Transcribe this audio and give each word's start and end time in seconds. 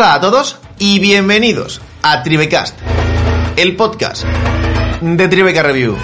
Hola 0.00 0.14
a 0.14 0.20
todos 0.22 0.56
y 0.78 0.98
bienvenidos 0.98 1.78
a 2.02 2.22
Tribecast, 2.22 2.74
el 3.56 3.76
podcast 3.76 4.24
de 5.02 5.28
Tribeca 5.28 5.62
Review. 5.62 5.94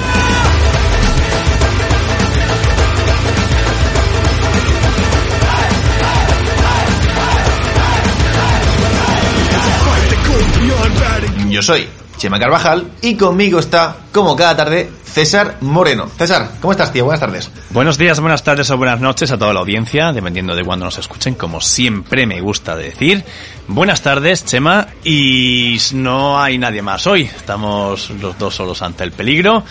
Yo 11.48 11.62
soy 11.62 11.88
Chema 12.18 12.38
Carvajal 12.38 12.90
y 13.00 13.16
conmigo 13.16 13.58
está, 13.58 13.96
como 14.12 14.36
cada 14.36 14.56
tarde, 14.56 14.90
César 15.04 15.56
Moreno. 15.62 16.08
César, 16.18 16.50
¿cómo 16.60 16.72
estás, 16.72 16.92
tío? 16.92 17.04
Buenas 17.04 17.20
tardes. 17.20 17.50
Buenos 17.70 17.96
días, 17.96 18.20
buenas 18.20 18.42
tardes 18.42 18.70
o 18.70 18.76
buenas 18.76 19.00
noches 19.00 19.30
a 19.32 19.38
toda 19.38 19.54
la 19.54 19.60
audiencia, 19.60 20.12
dependiendo 20.12 20.54
de 20.54 20.62
cuándo 20.62 20.84
nos 20.84 20.98
escuchen, 20.98 21.34
como 21.34 21.62
siempre 21.62 22.26
me 22.26 22.42
gusta 22.42 22.76
decir. 22.76 23.24
Buenas 23.68 24.00
tardes, 24.00 24.44
Chema, 24.44 24.86
y 25.02 25.76
no 25.92 26.40
hay 26.40 26.56
nadie 26.56 26.82
más 26.82 27.04
hoy. 27.08 27.22
Estamos 27.22 28.10
los 28.10 28.38
dos 28.38 28.54
solos 28.54 28.80
ante 28.80 29.02
el 29.02 29.10
peligro. 29.10 29.64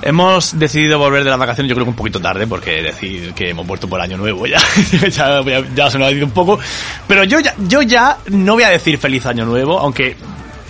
Hemos 0.00 0.58
decidido 0.58 0.98
volver 0.98 1.22
de 1.22 1.30
la 1.30 1.36
vacaciones, 1.36 1.68
yo 1.68 1.74
creo 1.74 1.84
que 1.84 1.90
un 1.90 1.96
poquito 1.96 2.18
tarde, 2.18 2.46
porque 2.46 2.82
decir 2.82 3.34
que 3.34 3.50
hemos 3.50 3.66
vuelto 3.66 3.88
por 3.88 4.00
año 4.00 4.16
nuevo 4.16 4.46
ya, 4.46 4.58
ya, 5.10 5.42
ya 5.74 5.90
se 5.90 5.98
nos 5.98 6.08
ha 6.08 6.10
dicho 6.10 6.24
un 6.24 6.30
poco. 6.30 6.58
Pero 7.06 7.24
yo 7.24 7.40
ya, 7.40 7.54
yo 7.58 7.82
ya 7.82 8.18
no 8.30 8.54
voy 8.54 8.62
a 8.62 8.70
decir 8.70 8.96
feliz 8.96 9.26
año 9.26 9.44
nuevo, 9.44 9.78
aunque 9.78 10.16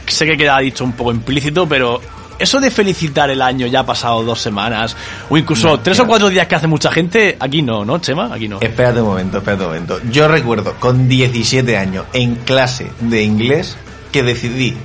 sé 0.06 0.26
que 0.26 0.36
queda 0.36 0.58
dicho 0.58 0.82
un 0.82 0.92
poco 0.92 1.12
implícito, 1.12 1.68
pero 1.68 2.00
eso 2.38 2.60
de 2.60 2.70
felicitar 2.70 3.30
el 3.30 3.42
año 3.42 3.66
ya 3.66 3.80
ha 3.80 3.86
pasado 3.86 4.22
dos 4.22 4.40
semanas, 4.40 4.96
o 5.28 5.36
incluso 5.36 5.68
No, 5.68 5.80
tres 5.80 5.98
o 6.00 6.06
cuatro 6.06 6.28
días 6.28 6.46
que 6.46 6.54
hace 6.54 6.66
mucha 6.66 6.90
gente, 6.90 7.36
aquí 7.38 7.62
no, 7.62 7.84
¿no, 7.84 7.98
Chema? 7.98 8.32
Aquí 8.32 8.48
no. 8.48 8.60
Espérate 8.60 9.00
un 9.00 9.08
momento, 9.08 9.38
espérate 9.38 9.62
un 9.64 9.68
momento. 9.70 10.00
Yo 10.10 10.28
recuerdo 10.28 10.74
con 10.78 11.08
17 11.08 11.76
años 11.76 12.04
en 12.12 12.36
clase 12.36 12.90
de 13.00 13.22
inglés 13.22 13.76
que 14.12 14.22
decidí 14.22 14.76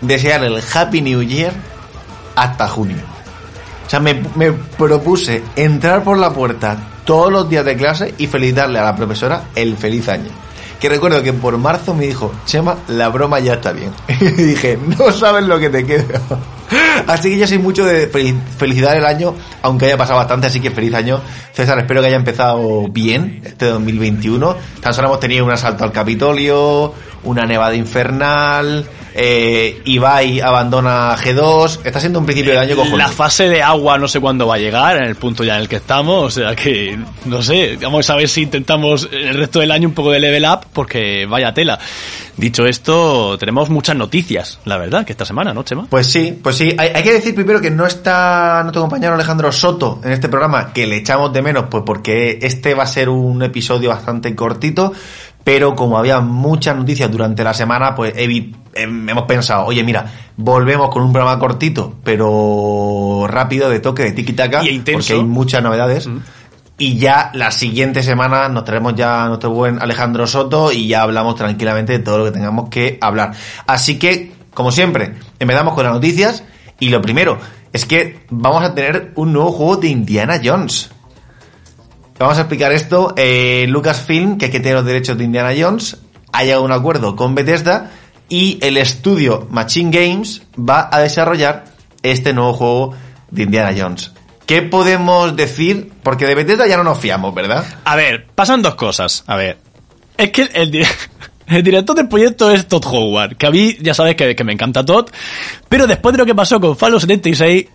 desear 0.00 0.44
el 0.44 0.60
Happy 0.74 1.00
New 1.02 1.22
Year 1.22 1.52
hasta 2.34 2.68
junio. 2.68 3.02
O 3.86 3.90
sea, 3.90 4.00
me, 4.00 4.20
me 4.34 4.52
propuse 4.52 5.42
entrar 5.54 6.02
por 6.02 6.18
la 6.18 6.32
puerta 6.32 6.76
todos 7.04 7.32
los 7.32 7.48
días 7.48 7.64
de 7.64 7.76
clase 7.76 8.14
y 8.18 8.26
felicitarle 8.26 8.78
a 8.78 8.84
la 8.84 8.96
profesora 8.96 9.44
el 9.54 9.76
feliz 9.76 10.08
año. 10.08 10.30
Que 10.80 10.88
recuerdo 10.88 11.22
que 11.22 11.32
por 11.32 11.56
marzo 11.56 11.94
me 11.94 12.06
dijo, 12.06 12.32
Chema, 12.44 12.76
la 12.88 13.08
broma 13.08 13.38
ya 13.38 13.54
está 13.54 13.72
bien. 13.72 13.92
Y 14.08 14.42
dije, 14.42 14.78
no 14.98 15.10
sabes 15.12 15.44
lo 15.44 15.58
que 15.58 15.70
te 15.70 15.86
queda. 15.86 16.20
Así 17.06 17.30
que 17.30 17.38
yo 17.38 17.46
soy 17.46 17.58
mucho 17.58 17.84
de 17.84 18.10
fel- 18.10 18.40
felicidad 18.58 18.96
el 18.96 19.04
año, 19.06 19.34
aunque 19.62 19.86
haya 19.86 19.96
pasado 19.96 20.18
bastante, 20.18 20.46
así 20.48 20.60
que 20.60 20.70
feliz 20.70 20.92
año. 20.94 21.20
César, 21.52 21.78
espero 21.78 22.00
que 22.00 22.08
haya 22.08 22.16
empezado 22.16 22.88
bien 22.88 23.40
este 23.44 23.66
2021. 23.66 24.56
Tan 24.80 24.92
solo 24.94 25.08
hemos 25.08 25.20
tenido 25.20 25.44
un 25.44 25.52
asalto 25.52 25.84
al 25.84 25.92
Capitolio, 25.92 26.92
una 27.24 27.44
nevada 27.46 27.74
infernal, 27.74 28.86
eh, 29.18 29.80
Ibai 29.84 30.40
abandona 30.40 31.16
G2. 31.16 31.80
Está 31.84 32.00
siendo 32.00 32.18
un 32.18 32.26
principio 32.26 32.52
de 32.52 32.58
año 32.58 32.76
cojonudo. 32.76 32.98
La 32.98 33.08
fase 33.08 33.48
de 33.48 33.62
agua 33.62 33.98
no 33.98 34.08
sé 34.08 34.20
cuándo 34.20 34.46
va 34.46 34.56
a 34.56 34.58
llegar, 34.58 34.98
en 34.98 35.04
el 35.04 35.16
punto 35.16 35.42
ya 35.42 35.56
en 35.56 35.62
el 35.62 35.68
que 35.68 35.76
estamos, 35.76 36.24
o 36.24 36.30
sea 36.30 36.54
que, 36.54 36.98
no 37.24 37.42
sé, 37.42 37.78
vamos 37.80 38.08
a 38.10 38.16
ver 38.16 38.28
si 38.28 38.42
intentamos 38.42 39.08
el 39.10 39.34
resto 39.34 39.60
del 39.60 39.70
año 39.70 39.88
un 39.88 39.94
poco 39.94 40.10
de 40.10 40.20
level 40.20 40.44
up, 40.44 40.66
porque 40.72 41.26
vaya 41.26 41.54
tela. 41.54 41.78
Dicho 42.36 42.66
esto, 42.66 43.38
tenemos 43.38 43.70
muchas 43.70 43.96
noticias, 43.96 44.58
la 44.66 44.76
verdad, 44.76 45.06
que 45.06 45.12
esta 45.12 45.24
semana, 45.24 45.54
¿no, 45.54 45.62
Chema? 45.62 45.86
Pues 45.88 46.06
sí, 46.06 46.38
pues 46.42 46.56
sí. 46.56 46.76
Hay, 46.76 46.90
hay 46.94 47.02
que 47.02 47.14
decir 47.14 47.34
primero 47.34 47.62
que 47.62 47.70
no 47.70 47.86
está 47.86 48.60
nuestro 48.62 48.82
compañero 48.82 49.14
Alejandro 49.14 49.50
Soto 49.50 50.00
en 50.04 50.12
este 50.12 50.28
programa, 50.28 50.74
que 50.74 50.86
le 50.86 50.96
echamos 50.96 51.32
de 51.32 51.40
menos, 51.40 51.66
pues 51.70 51.84
porque 51.86 52.38
este 52.42 52.74
va 52.74 52.82
a 52.82 52.86
ser 52.86 53.08
un 53.08 53.42
episodio 53.42 53.88
bastante 53.88 54.34
cortito, 54.34 54.92
pero 55.46 55.76
como 55.76 55.96
había 55.96 56.18
muchas 56.18 56.76
noticias 56.76 57.08
durante 57.08 57.44
la 57.44 57.54
semana, 57.54 57.94
pues 57.94 58.12
em- 58.16 58.52
hemos 58.74 59.24
pensado, 59.26 59.64
oye, 59.66 59.84
mira, 59.84 60.04
volvemos 60.36 60.90
con 60.90 61.04
un 61.04 61.12
programa 61.12 61.38
cortito, 61.38 61.94
pero 62.02 63.26
rápido, 63.28 63.70
de 63.70 63.78
toque, 63.78 64.02
de 64.02 64.12
tiki-taka, 64.12 64.62
porque 64.92 65.12
hay 65.12 65.22
muchas 65.22 65.62
novedades. 65.62 66.08
Mm. 66.08 66.18
Y 66.78 66.98
ya 66.98 67.30
la 67.32 67.52
siguiente 67.52 68.02
semana 68.02 68.48
nos 68.48 68.64
traemos 68.64 68.96
ya 68.96 69.22
a 69.22 69.28
nuestro 69.28 69.50
buen 69.50 69.80
Alejandro 69.80 70.26
Soto 70.26 70.72
y 70.72 70.88
ya 70.88 71.02
hablamos 71.02 71.36
tranquilamente 71.36 71.92
de 71.92 72.00
todo 72.00 72.18
lo 72.18 72.24
que 72.24 72.32
tengamos 72.32 72.68
que 72.68 72.98
hablar. 73.00 73.30
Así 73.68 74.00
que, 74.00 74.32
como 74.52 74.72
siempre, 74.72 75.14
empezamos 75.38 75.74
con 75.74 75.84
las 75.84 75.92
noticias 75.92 76.42
y 76.80 76.88
lo 76.88 77.00
primero 77.00 77.38
es 77.72 77.86
que 77.86 78.26
vamos 78.30 78.64
a 78.64 78.74
tener 78.74 79.12
un 79.14 79.32
nuevo 79.32 79.52
juego 79.52 79.76
de 79.76 79.90
Indiana 79.90 80.40
Jones. 80.44 80.90
Vamos 82.18 82.38
a 82.38 82.42
explicar 82.42 82.72
esto. 82.72 83.12
Eh, 83.16 83.66
Lucasfilm, 83.68 84.38
que 84.38 84.46
es 84.46 84.50
que 84.50 84.60
tiene 84.60 84.76
los 84.76 84.84
derechos 84.86 85.18
de 85.18 85.24
Indiana 85.24 85.52
Jones, 85.58 85.98
ha 86.32 86.42
llegado 86.44 86.62
a 86.62 86.64
un 86.64 86.72
acuerdo 86.72 87.14
con 87.16 87.34
Bethesda 87.34 87.90
y 88.28 88.58
el 88.62 88.76
estudio 88.78 89.46
Machine 89.50 89.90
Games 89.90 90.42
va 90.58 90.88
a 90.90 91.00
desarrollar 91.00 91.64
este 92.02 92.32
nuevo 92.32 92.54
juego 92.54 92.94
de 93.30 93.42
Indiana 93.42 93.74
Jones. 93.76 94.12
¿Qué 94.46 94.62
podemos 94.62 95.34
decir? 95.36 95.92
Porque 96.02 96.24
de 96.26 96.34
Bethesda 96.34 96.66
ya 96.66 96.76
no 96.76 96.84
nos 96.84 96.98
fiamos, 96.98 97.34
¿verdad? 97.34 97.64
A 97.84 97.96
ver, 97.96 98.26
pasan 98.34 98.62
dos 98.62 98.76
cosas. 98.76 99.24
A 99.26 99.36
ver, 99.36 99.58
es 100.16 100.30
que 100.30 100.48
el, 100.54 100.70
di- 100.70 100.82
el 101.48 101.62
director 101.62 101.96
del 101.96 102.08
proyecto 102.08 102.50
es 102.50 102.66
Todd 102.66 102.84
Howard, 102.86 103.36
que 103.36 103.46
a 103.46 103.50
mí 103.50 103.76
ya 103.80 103.92
sabes 103.92 104.14
que, 104.14 104.34
que 104.36 104.44
me 104.44 104.52
encanta 104.52 104.84
Todd, 104.84 105.08
pero 105.68 105.86
después 105.86 106.12
de 106.12 106.18
lo 106.18 106.26
que 106.26 106.34
pasó 106.34 106.60
con 106.60 106.76
Fallout 106.76 107.00
76, 107.00 107.66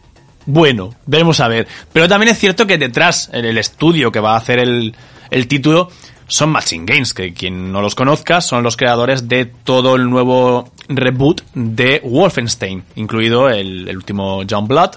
bueno, 0.45 0.95
veremos 1.05 1.39
a 1.39 1.47
ver. 1.47 1.67
Pero 1.93 2.07
también 2.07 2.31
es 2.31 2.39
cierto 2.39 2.65
que 2.65 2.77
detrás, 2.77 3.29
en 3.33 3.45
el 3.45 3.57
estudio 3.57 4.11
que 4.11 4.19
va 4.19 4.33
a 4.33 4.37
hacer 4.37 4.59
el, 4.59 4.95
el 5.29 5.47
título, 5.47 5.89
son 6.27 6.49
Machine 6.49 6.85
Games, 6.85 7.13
que 7.13 7.33
quien 7.33 7.71
no 7.71 7.81
los 7.81 7.95
conozca 7.95 8.39
son 8.41 8.63
los 8.63 8.77
creadores 8.77 9.27
de 9.27 9.45
todo 9.45 9.95
el 9.95 10.09
nuevo 10.09 10.71
reboot 10.87 11.41
de 11.53 12.01
Wolfenstein, 12.03 12.83
incluido 12.95 13.49
el, 13.49 13.87
el 13.87 13.97
último 13.97 14.43
John 14.49 14.67
Blood. 14.67 14.91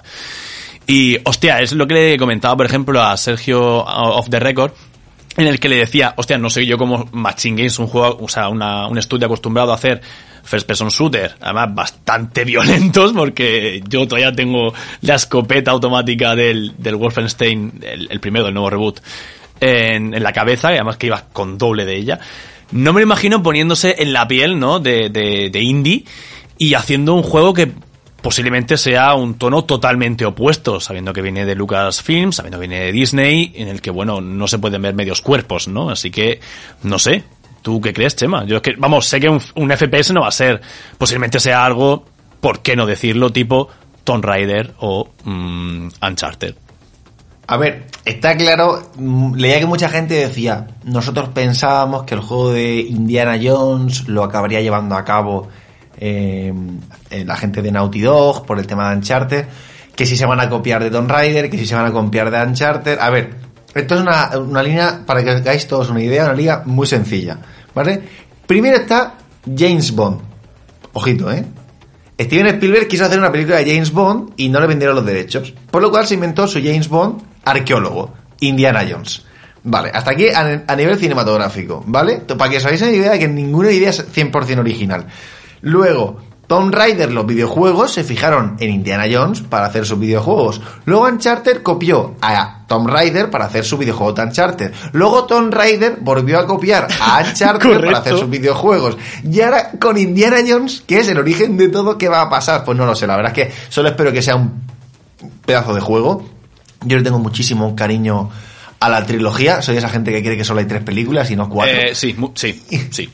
Y, 0.86 1.18
hostia, 1.24 1.60
es 1.60 1.72
lo 1.72 1.86
que 1.86 1.94
le 1.94 2.18
comentaba, 2.18 2.56
por 2.56 2.66
ejemplo, 2.66 3.02
a 3.02 3.16
Sergio 3.16 3.84
of 3.84 4.28
the 4.28 4.38
Record, 4.38 4.72
en 5.36 5.46
el 5.48 5.58
que 5.60 5.68
le 5.68 5.76
decía, 5.76 6.14
hostia, 6.16 6.38
no 6.38 6.48
sé 6.50 6.64
yo 6.66 6.78
como 6.78 7.08
Machine 7.12 7.56
Games, 7.56 7.78
un 7.78 7.86
juego, 7.88 8.18
o 8.20 8.28
sea, 8.28 8.48
una- 8.48 8.86
un 8.86 8.98
estudio 8.98 9.26
acostumbrado 9.26 9.72
a 9.72 9.74
hacer 9.74 10.00
first 10.44 10.66
person 10.66 10.88
shooter, 10.88 11.34
además 11.40 11.74
bastante 11.74 12.44
violentos, 12.44 13.12
porque 13.12 13.82
yo 13.88 14.06
todavía 14.06 14.32
tengo 14.32 14.72
la 15.00 15.14
escopeta 15.14 15.70
automática 15.70 16.34
del, 16.36 16.74
del 16.78 16.96
Wolfenstein, 16.96 17.80
el, 18.10 18.20
primero, 18.20 18.48
el 18.48 18.54
nuevo 18.54 18.70
reboot, 18.70 19.00
en, 19.60 20.12
en 20.14 20.22
la 20.22 20.32
cabeza, 20.32 20.70
y 20.70 20.74
además 20.74 20.96
que 20.98 21.06
iba 21.06 21.24
con 21.32 21.56
doble 21.58 21.84
de 21.84 21.96
ella. 21.96 22.20
No 22.72 22.92
me 22.92 23.00
lo 23.00 23.04
imagino 23.06 23.42
poniéndose 23.42 23.96
en 23.98 24.12
la 24.12 24.26
piel, 24.28 24.58
¿no? 24.58 24.80
De, 24.80 25.08
de, 25.08 25.48
de 25.50 25.60
indie 25.62 26.04
y 26.58 26.74
haciendo 26.74 27.14
un 27.14 27.22
juego 27.22 27.54
que 27.54 27.72
posiblemente 28.24 28.78
sea 28.78 29.12
un 29.12 29.34
tono 29.34 29.64
totalmente 29.64 30.24
opuesto, 30.24 30.80
sabiendo 30.80 31.12
que 31.12 31.20
viene 31.20 31.44
de 31.44 31.54
Lucasfilm, 31.54 32.32
sabiendo 32.32 32.58
que 32.58 32.66
viene 32.66 32.86
de 32.86 32.90
Disney, 32.90 33.52
en 33.54 33.68
el 33.68 33.82
que, 33.82 33.90
bueno, 33.90 34.22
no 34.22 34.48
se 34.48 34.58
pueden 34.58 34.80
ver 34.80 34.94
medios 34.94 35.20
cuerpos, 35.20 35.68
¿no? 35.68 35.90
Así 35.90 36.10
que, 36.10 36.40
no 36.84 36.98
sé. 36.98 37.22
¿Tú 37.60 37.82
qué 37.82 37.92
crees, 37.92 38.16
Chema? 38.16 38.46
Yo 38.46 38.56
es 38.56 38.62
que, 38.62 38.76
vamos, 38.78 39.04
sé 39.04 39.20
que 39.20 39.28
un, 39.28 39.42
un 39.56 39.70
FPS 39.70 40.14
no 40.14 40.22
va 40.22 40.28
a 40.28 40.32
ser, 40.32 40.62
posiblemente 40.96 41.38
sea 41.38 41.66
algo, 41.66 42.06
¿por 42.40 42.62
qué 42.62 42.76
no 42.76 42.86
decirlo? 42.86 43.30
Tipo 43.30 43.68
Tomb 44.04 44.24
Raider 44.24 44.72
o 44.78 45.10
mm, 45.24 45.88
Uncharted. 46.00 46.54
A 47.46 47.58
ver, 47.58 47.88
está 48.06 48.34
claro, 48.38 48.90
mm, 48.96 49.34
leía 49.34 49.60
que 49.60 49.66
mucha 49.66 49.90
gente 49.90 50.14
decía, 50.14 50.68
nosotros 50.82 51.28
pensábamos 51.28 52.04
que 52.04 52.14
el 52.14 52.20
juego 52.20 52.54
de 52.54 52.76
Indiana 52.80 53.38
Jones 53.42 54.08
lo 54.08 54.24
acabaría 54.24 54.62
llevando 54.62 54.96
a 54.96 55.04
cabo 55.04 55.50
eh, 55.98 56.52
la 57.24 57.36
gente 57.36 57.62
de 57.62 57.72
Naughty 57.72 58.00
Dog 58.00 58.46
por 58.46 58.58
el 58.58 58.66
tema 58.66 58.90
de 58.90 58.96
Uncharted, 58.96 59.46
que 59.94 60.06
si 60.06 60.16
se 60.16 60.26
van 60.26 60.40
a 60.40 60.48
copiar 60.48 60.82
de 60.82 60.90
Tomb 60.90 61.10
Raider, 61.10 61.50
que 61.50 61.58
si 61.58 61.66
se 61.66 61.74
van 61.74 61.86
a 61.86 61.92
copiar 61.92 62.30
de 62.30 62.42
Uncharted. 62.42 62.98
A 62.98 63.10
ver, 63.10 63.34
esto 63.74 63.94
es 63.94 64.00
una, 64.00 64.30
una 64.38 64.62
línea, 64.62 65.00
para 65.04 65.22
que 65.22 65.30
hagáis 65.30 65.66
todos 65.66 65.90
una 65.90 66.02
idea, 66.02 66.24
una 66.24 66.34
liga 66.34 66.62
muy 66.64 66.86
sencilla, 66.86 67.38
¿vale? 67.74 68.02
Primero 68.46 68.76
está 68.76 69.14
James 69.44 69.92
Bond. 69.92 70.20
Ojito, 70.92 71.30
¿eh? 71.30 71.44
Steven 72.20 72.46
Spielberg 72.46 72.86
quiso 72.86 73.04
hacer 73.04 73.18
una 73.18 73.32
película 73.32 73.56
de 73.56 73.72
James 73.72 73.90
Bond 73.90 74.34
y 74.36 74.48
no 74.48 74.60
le 74.60 74.68
vendieron 74.68 74.94
los 74.94 75.04
derechos. 75.04 75.52
Por 75.70 75.82
lo 75.82 75.90
cual 75.90 76.06
se 76.06 76.14
inventó 76.14 76.46
su 76.46 76.60
James 76.62 76.88
Bond 76.88 77.22
arqueólogo, 77.44 78.14
Indiana 78.40 78.86
Jones. 78.88 79.24
Vale, 79.64 79.90
hasta 79.92 80.12
aquí 80.12 80.28
a, 80.28 80.64
a 80.66 80.76
nivel 80.76 80.98
cinematográfico, 80.98 81.82
¿vale? 81.86 82.18
Para 82.18 82.50
que 82.50 82.58
os 82.58 82.64
hagáis 82.64 82.82
una 82.82 82.92
idea 82.92 83.12
de 83.12 83.18
que 83.18 83.28
ninguna 83.28 83.72
idea 83.72 83.90
es 83.90 84.06
100% 84.14 84.58
original. 84.58 85.06
Luego, 85.64 86.18
Tomb 86.46 86.74
Raider, 86.74 87.10
los 87.10 87.24
videojuegos, 87.24 87.92
se 87.92 88.04
fijaron 88.04 88.56
en 88.60 88.70
Indiana 88.70 89.04
Jones 89.10 89.40
para 89.40 89.66
hacer 89.66 89.86
sus 89.86 89.98
videojuegos. 89.98 90.60
Luego 90.84 91.06
Uncharted 91.06 91.62
copió 91.62 92.14
a 92.20 92.64
Tomb 92.66 92.86
Raider 92.86 93.30
para 93.30 93.46
hacer 93.46 93.64
su 93.64 93.78
videojuego 93.78 94.12
de 94.12 94.22
Uncharted. 94.24 94.72
Luego 94.92 95.24
Tomb 95.24 95.52
Raider 95.52 95.96
volvió 96.00 96.38
a 96.38 96.46
copiar 96.46 96.86
a 97.00 97.24
Uncharted 97.26 97.80
para 97.80 97.98
hacer 97.98 98.18
sus 98.18 98.28
videojuegos. 98.28 98.98
Y 99.24 99.40
ahora 99.40 99.70
con 99.80 99.96
Indiana 99.96 100.36
Jones, 100.46 100.82
que 100.86 100.98
es 100.98 101.08
el 101.08 101.18
origen 101.18 101.56
de 101.56 101.68
todo, 101.68 101.96
¿qué 101.96 102.08
va 102.08 102.20
a 102.20 102.28
pasar? 102.28 102.62
Pues 102.62 102.76
no 102.76 102.84
lo 102.84 102.94
sé, 102.94 103.06
la 103.06 103.16
verdad 103.16 103.32
es 103.36 103.48
que 103.48 103.54
solo 103.70 103.88
espero 103.88 104.12
que 104.12 104.20
sea 104.20 104.36
un 104.36 104.62
pedazo 105.46 105.74
de 105.74 105.80
juego. 105.80 106.26
Yo 106.84 106.98
le 106.98 107.02
tengo 107.02 107.18
muchísimo 107.18 107.74
cariño 107.74 108.28
a 108.86 108.88
la 108.88 109.06
trilogía. 109.06 109.62
Soy 109.62 109.76
esa 109.76 109.88
gente 109.88 110.12
que 110.12 110.22
cree 110.22 110.36
que 110.36 110.44
solo 110.44 110.60
hay 110.60 110.66
tres 110.66 110.82
películas 110.82 111.30
y 111.30 111.36
no 111.36 111.48
cuatro. 111.48 111.76
Eh, 111.76 111.94
sí, 111.94 112.14
sí, 112.34 112.62
sí. 112.90 113.08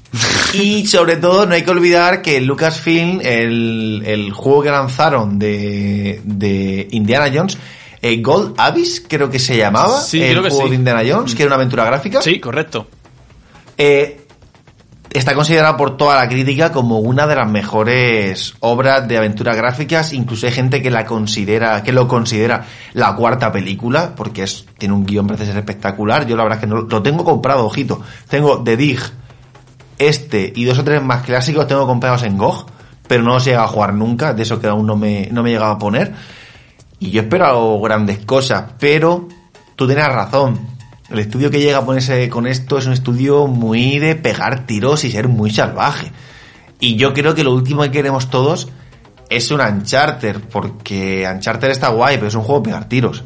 Y 0.54 0.86
sobre 0.86 1.16
todo 1.16 1.46
no 1.46 1.54
hay 1.54 1.62
que 1.62 1.70
olvidar 1.70 2.22
que 2.22 2.40
Lucasfilm, 2.40 3.20
el, 3.22 4.02
el 4.06 4.32
juego 4.32 4.62
que 4.62 4.70
lanzaron 4.70 5.38
de, 5.38 6.20
de 6.24 6.88
Indiana 6.90 7.30
Jones, 7.32 7.58
eh, 8.02 8.20
Gold 8.22 8.54
Abyss 8.58 9.04
creo 9.06 9.30
que 9.30 9.38
se 9.38 9.56
llamaba, 9.56 10.00
Sí, 10.00 10.22
el 10.22 10.30
creo 10.30 10.42
que 10.42 10.48
juego 10.50 10.64
sí. 10.64 10.70
de 10.70 10.76
Indiana 10.76 11.02
Jones, 11.06 11.34
que 11.34 11.42
era 11.42 11.48
una 11.48 11.56
aventura 11.56 11.84
gráfica. 11.84 12.22
Sí, 12.22 12.40
correcto. 12.40 12.88
Eh, 13.76 14.19
está 15.12 15.34
considerado 15.34 15.76
por 15.76 15.96
toda 15.96 16.16
la 16.16 16.28
crítica 16.28 16.70
como 16.70 16.98
una 17.00 17.26
de 17.26 17.34
las 17.34 17.50
mejores 17.50 18.54
obras 18.60 19.06
de 19.08 19.18
aventuras 19.18 19.56
gráficas. 19.56 20.12
Incluso 20.12 20.46
hay 20.46 20.52
gente 20.52 20.82
que 20.82 20.90
la 20.90 21.04
considera, 21.04 21.82
que 21.82 21.92
lo 21.92 22.06
considera 22.06 22.64
la 22.92 23.14
cuarta 23.16 23.50
película, 23.50 24.14
porque 24.14 24.44
es, 24.44 24.66
tiene 24.78 24.94
un 24.94 25.04
guion 25.04 25.26
parece 25.26 25.46
ser 25.46 25.56
espectacular. 25.56 26.26
Yo 26.26 26.36
la 26.36 26.44
verdad 26.44 26.58
es 26.58 26.60
que 26.60 26.66
no 26.68 26.82
lo 26.82 27.02
tengo 27.02 27.24
comprado, 27.24 27.66
ojito. 27.66 28.00
Tengo 28.28 28.62
The 28.62 28.76
Dig, 28.76 29.00
este 29.98 30.52
y 30.54 30.64
dos 30.64 30.78
o 30.78 30.84
tres 30.84 31.02
más 31.02 31.22
clásicos 31.22 31.66
tengo 31.66 31.86
comprados 31.86 32.22
en 32.22 32.38
GOG, 32.38 32.66
pero 33.06 33.22
no 33.22 33.34
los 33.34 33.46
he 33.46 33.50
llegado 33.50 33.66
a 33.66 33.70
jugar 33.70 33.94
nunca, 33.94 34.32
de 34.32 34.42
eso 34.42 34.60
que 34.60 34.68
aún 34.68 34.86
no 34.86 34.96
me, 34.96 35.28
no 35.32 35.42
me 35.42 35.50
he 35.50 35.52
llegado 35.52 35.72
a 35.72 35.78
poner. 35.78 36.14
Y 37.00 37.10
yo 37.10 37.22
espero 37.22 37.80
grandes 37.80 38.24
cosas, 38.24 38.72
pero 38.78 39.26
tú 39.74 39.86
tienes 39.86 40.06
razón. 40.06 40.79
El 41.10 41.18
estudio 41.18 41.50
que 41.50 41.60
llega 41.60 41.78
a 41.78 41.84
ponerse 41.84 42.28
con 42.28 42.46
esto 42.46 42.78
es 42.78 42.86
un 42.86 42.92
estudio 42.92 43.48
muy 43.48 43.98
de 43.98 44.14
pegar 44.14 44.64
tiros 44.66 45.04
y 45.04 45.10
ser 45.10 45.26
muy 45.26 45.50
salvaje. 45.50 46.12
Y 46.78 46.94
yo 46.96 47.12
creo 47.12 47.34
que 47.34 47.42
lo 47.42 47.52
último 47.52 47.82
que 47.82 47.90
queremos 47.90 48.30
todos 48.30 48.68
es 49.28 49.50
un 49.50 49.60
Uncharted, 49.60 50.36
porque 50.52 51.28
Uncharted 51.32 51.70
está 51.70 51.88
guay, 51.88 52.16
pero 52.16 52.28
es 52.28 52.34
un 52.34 52.42
juego 52.42 52.60
de 52.60 52.64
pegar 52.70 52.88
tiros. 52.88 53.24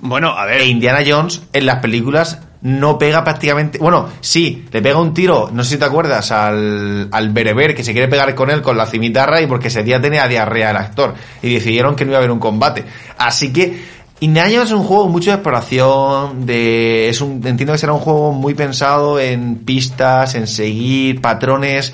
Bueno, 0.00 0.30
a 0.30 0.46
ver. 0.46 0.62
E 0.62 0.66
Indiana 0.66 0.98
Jones 1.06 1.42
en 1.52 1.64
las 1.64 1.78
películas 1.78 2.40
no 2.60 2.98
pega 2.98 3.22
prácticamente. 3.22 3.78
Bueno, 3.78 4.08
sí, 4.20 4.66
le 4.72 4.82
pega 4.82 5.00
un 5.00 5.14
tiro, 5.14 5.48
no 5.52 5.62
sé 5.62 5.70
si 5.70 5.76
te 5.78 5.84
acuerdas, 5.84 6.32
al, 6.32 7.08
al 7.12 7.30
bereber 7.30 7.74
que 7.74 7.84
se 7.84 7.92
quiere 7.92 8.08
pegar 8.08 8.34
con 8.34 8.50
él 8.50 8.62
con 8.62 8.76
la 8.76 8.86
cimitarra 8.86 9.40
y 9.40 9.46
porque 9.46 9.68
ese 9.68 9.84
día 9.84 10.00
tenía 10.00 10.26
diarrea 10.26 10.70
el 10.70 10.76
actor. 10.76 11.14
Y 11.40 11.54
decidieron 11.54 11.94
que 11.94 12.04
no 12.04 12.10
iba 12.10 12.18
a 12.18 12.20
haber 12.20 12.32
un 12.32 12.40
combate. 12.40 12.84
Así 13.16 13.52
que 13.52 14.01
Indiana 14.22 14.62
es 14.62 14.70
un 14.70 14.84
juego 14.84 15.08
mucho 15.08 15.30
de 15.30 15.34
exploración, 15.34 16.46
de. 16.46 17.08
Es 17.08 17.20
un, 17.20 17.44
entiendo 17.44 17.72
que 17.72 17.78
será 17.78 17.92
un 17.92 17.98
juego 17.98 18.30
muy 18.30 18.54
pensado 18.54 19.18
en 19.18 19.56
pistas, 19.56 20.36
en 20.36 20.46
seguir 20.46 21.20
patrones, 21.20 21.92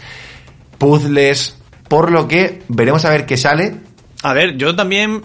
puzzles. 0.77 1.57
Por 1.89 2.13
lo 2.13 2.29
que 2.29 2.65
veremos 2.69 3.07
a 3.07 3.11
ver 3.11 3.25
qué 3.25 3.39
sale. 3.39 3.77
A 4.23 4.35
ver, 4.35 4.59
yo 4.59 4.77
también. 4.77 5.23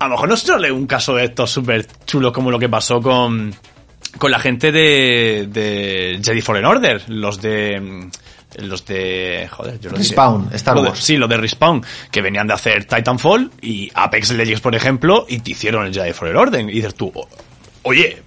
A 0.00 0.06
lo 0.08 0.14
mejor 0.14 0.30
no 0.30 0.36
sale 0.36 0.72
un 0.72 0.88
caso 0.88 1.14
de 1.14 1.26
estos 1.26 1.52
súper 1.52 1.86
chulos 2.04 2.32
como 2.32 2.50
lo 2.50 2.58
que 2.58 2.68
pasó 2.68 3.00
con. 3.00 3.54
Con 4.18 4.32
la 4.32 4.40
gente 4.40 4.72
de. 4.72 5.46
de 5.48 6.20
Jedi 6.24 6.40
Fallen 6.40 6.64
Order. 6.64 7.04
Los 7.06 7.40
de. 7.40 8.10
Los 8.58 8.84
de. 8.86 9.48
Joder, 9.50 9.80
yo 9.80 9.90
lo 9.90 9.96
diré. 9.96 10.08
Respawn, 10.08 10.48
Star 10.52 10.74
Lo 10.76 10.82
de- 10.82 10.88
Wars. 10.90 11.00
sí, 11.00 11.16
los 11.16 11.28
de 11.28 11.36
Respawn. 11.36 11.82
Que 12.10 12.22
venían 12.22 12.46
de 12.46 12.54
hacer 12.54 12.84
Titanfall 12.84 13.50
y 13.60 13.90
Apex 13.94 14.30
Legends, 14.32 14.60
por 14.60 14.74
ejemplo. 14.74 15.26
Y 15.28 15.38
te 15.40 15.52
hicieron 15.52 15.86
el 15.86 15.92
Jedi 15.94 16.12
Fallen 16.12 16.36
Order. 16.36 16.60
Y 16.68 16.72
dices 16.72 16.94
tú, 16.94 17.10
"O- 17.14 17.28
oye. 17.82 18.22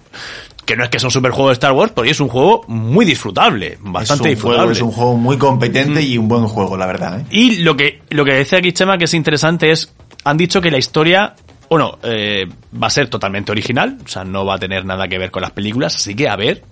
Que 0.64 0.76
no 0.76 0.84
es 0.84 0.90
que 0.90 0.98
sea 0.98 1.06
un 1.06 1.12
super 1.12 1.30
juego 1.30 1.48
de 1.48 1.54
Star 1.54 1.72
Wars, 1.72 1.92
pero 1.94 2.06
es 2.06 2.20
un 2.20 2.28
juego 2.28 2.62
muy 2.68 3.06
disfrutable. 3.06 3.78
Bastante 3.80 4.32
es 4.32 4.36
un 4.36 4.42
juego, 4.42 4.64
disfrutable. 4.68 4.72
es 4.74 4.82
un 4.82 4.90
juego 4.92 5.16
muy 5.16 5.38
competente 5.38 6.02
y 6.02 6.18
un 6.18 6.28
buen 6.28 6.44
juego, 6.46 6.76
la 6.76 6.84
verdad. 6.84 7.20
¿eh? 7.20 7.24
Y 7.30 7.56
lo 7.62 7.74
que, 7.74 8.02
lo 8.10 8.22
que 8.22 8.34
dice 8.36 8.56
aquí 8.56 8.72
Chema 8.74 8.98
que 8.98 9.04
es 9.06 9.14
interesante 9.14 9.70
es, 9.70 9.90
han 10.24 10.36
dicho 10.36 10.60
que 10.60 10.70
la 10.70 10.76
historia, 10.76 11.34
bueno, 11.70 11.98
eh, 12.02 12.46
va 12.82 12.88
a 12.88 12.90
ser 12.90 13.08
totalmente 13.08 13.50
original, 13.50 13.96
o 14.04 14.08
sea, 14.08 14.24
no 14.24 14.44
va 14.44 14.56
a 14.56 14.58
tener 14.58 14.84
nada 14.84 15.08
que 15.08 15.16
ver 15.16 15.30
con 15.30 15.40
las 15.40 15.52
películas, 15.52 15.96
así 15.96 16.14
que 16.14 16.28
a 16.28 16.36
ver, 16.36 16.62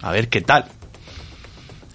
a 0.00 0.12
ver 0.12 0.28
qué 0.28 0.42
tal. 0.42 0.66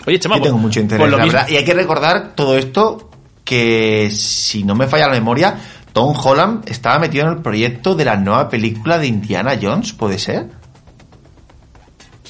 Oye, 0.08 0.20
Chema, 0.20 0.38
Yo 0.38 0.44
tengo 0.44 0.58
mucho 0.58 0.80
interés, 0.80 1.10
la 1.10 1.18
verdad. 1.18 1.48
Y 1.50 1.56
hay 1.58 1.66
que 1.66 1.74
recordar 1.74 2.34
todo 2.36 2.58
esto 2.58 3.10
que, 3.44 4.10
si 4.12 4.64
no 4.64 4.76
me 4.76 4.88
falla 4.88 5.08
la 5.08 5.14
memoria, 5.14 5.56
Tom 5.94 6.16
Holland 6.18 6.70
estaba 6.70 7.00
metido 7.00 7.26
en 7.26 7.34
el 7.34 7.42
proyecto 7.42 7.96
de 7.96 8.06
la 8.06 8.16
nueva 8.16 8.50
película 8.50 8.98
de 9.00 9.08
Indiana 9.08 9.58
Jones, 9.62 9.94
¿puede 9.94 10.18
ser? 10.20 10.48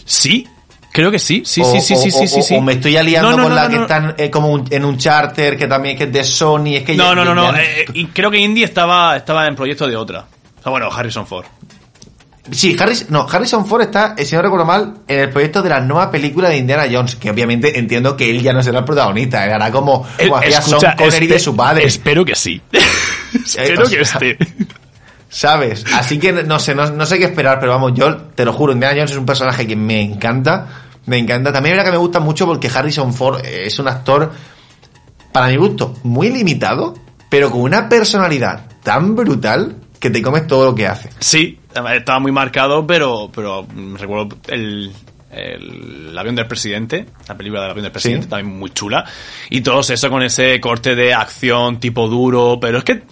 Sí, 0.06 0.48
creo 0.92 1.10
que 1.12 1.20
sí, 1.20 1.44
sí, 1.46 1.62
O- 1.62 1.66
sí, 1.66 1.82
sí, 1.82 1.94
o- 1.94 1.98
sí, 1.98 2.12
sí, 2.12 2.28
sí, 2.28 2.42
sí. 2.42 2.56
O 2.56 2.62
me 2.62 2.74
estoy 2.74 2.96
aliando 2.98 3.32
No, 3.32 3.38
no, 3.38 3.44
con 3.44 3.50
no, 3.50 3.56
la 3.56 3.70
que 3.70 3.76
están 3.78 4.16
eh, 4.18 4.30
como 4.30 4.50
un- 4.50 4.66
en 4.70 4.86
un 4.86 4.98
charter, 4.98 5.58
que 5.58 5.68
también 5.68 5.98
que 5.98 6.04
es 6.06 6.12
de 6.14 6.24
Sony, 6.24 6.76
es 6.76 6.84
que 6.84 6.96
No, 6.96 7.10
ya- 7.10 7.16
no, 7.16 7.26
no, 7.26 7.34
no, 7.36 7.58
eh, 7.58 7.86
y 7.94 8.06
creo 8.08 8.30
que 8.30 8.38
Indy 8.38 8.64
estaba, 8.64 9.18
estaba 9.18 9.48
en 9.48 9.56
proyecto 9.56 9.88
de 9.88 9.96
otra. 9.96 10.26
O 10.60 10.64
sea, 10.64 10.70
bueno, 10.72 10.90
Harrison 10.92 11.26
Ford. 11.26 11.46
Sí, 12.52 12.76
Harris, 12.80 13.10
no, 13.10 13.26
Harrison 13.30 13.66
Ford 13.66 13.82
está, 13.82 14.14
eh, 14.18 14.24
si 14.26 14.36
no 14.36 14.42
recuerdo 14.44 14.66
mal, 14.66 15.00
en 15.08 15.20
el 15.22 15.30
proyecto 15.32 15.64
de 15.64 15.70
la 15.70 15.80
nueva 15.80 16.12
película 16.12 16.50
de 16.50 16.58
Indiana 16.58 16.84
Jones, 16.92 17.16
que 17.16 17.32
obviamente 17.32 17.80
entiendo 17.80 18.16
que 18.16 18.30
él 18.30 18.42
ya 18.44 18.54
no 18.54 18.62
será 18.62 18.80
el 18.80 18.86
protagonista, 18.86 19.44
él 19.46 19.54
hará 19.54 19.72
como, 19.72 20.06
como 20.18 20.36
hacía 20.38 20.62
Sean 20.62 20.76
Escucha, 20.78 20.96
Connery 20.96 21.26
de 21.28 21.36
espe- 21.38 21.40
su 21.40 21.56
padre. 21.56 21.86
Espero 21.86 22.24
que 22.24 22.36
sí. 22.36 22.62
espero 23.34 23.84
o 23.86 23.90
que 23.90 24.02
esté. 24.02 24.38
¿Sabes? 25.30 25.84
Así 25.94 26.18
que 26.20 26.32
no 26.32 26.60
sé, 26.60 26.76
no, 26.76 26.90
no 26.92 27.06
sé 27.06 27.18
qué 27.20 27.26
esperar, 27.26 27.60
pero 27.60 27.72
vamos, 27.74 27.94
yo 27.96 28.16
te 28.16 28.46
lo 28.46 28.54
juro, 28.54 28.72
Indiana 28.74 28.94
Jones 28.96 29.12
es 29.12 29.18
un 29.18 29.26
personaje 29.26 29.66
que 29.68 29.76
me 29.76 30.00
encanta, 30.02 30.68
me 31.08 31.18
encanta. 31.18 31.52
También 31.52 31.78
es 31.78 31.84
que 31.84 31.92
me 31.92 31.98
gusta 31.98 32.20
mucho 32.20 32.46
porque 32.46 32.70
Harrison 32.74 33.14
Ford 33.14 33.40
eh, 33.44 33.64
es 33.66 33.78
un 33.80 33.88
actor, 33.88 34.32
para 35.32 35.48
mi 35.48 35.58
gusto, 35.58 35.96
muy 36.04 36.30
limitado, 36.30 36.94
pero 37.28 37.50
con 37.52 37.62
una 37.62 37.90
personalidad 37.90 38.66
tan 38.84 39.16
brutal 39.16 39.76
que 40.00 40.10
te 40.10 40.22
comes 40.22 40.48
todo 40.48 40.66
lo 40.66 40.76
que 40.76 40.88
hace. 40.88 41.10
Sí, 41.20 41.60
estaba 41.94 42.20
muy 42.20 42.32
marcado, 42.32 42.86
pero, 42.88 43.30
pero 43.34 43.66
recuerdo 43.96 44.30
el, 44.48 44.92
el, 45.32 46.18
avión 46.18 46.36
del 46.36 46.48
presidente, 46.48 47.06
la 47.28 47.36
película 47.36 47.62
del 47.62 47.72
avión 47.72 47.84
del 47.84 47.92
presidente, 47.92 48.24
Sí. 48.26 48.30
también 48.30 48.58
muy 48.58 48.70
chula. 48.72 49.04
Y 49.50 49.62
todo 49.62 49.82
eso 49.82 50.10
con 50.10 50.24
ese 50.24 50.60
corte 50.60 50.96
de 50.96 51.14
acción 51.14 51.80
tipo 51.80 52.08
duro, 52.08 52.58
pero 52.60 52.80
es 52.80 52.84
que 52.84 53.04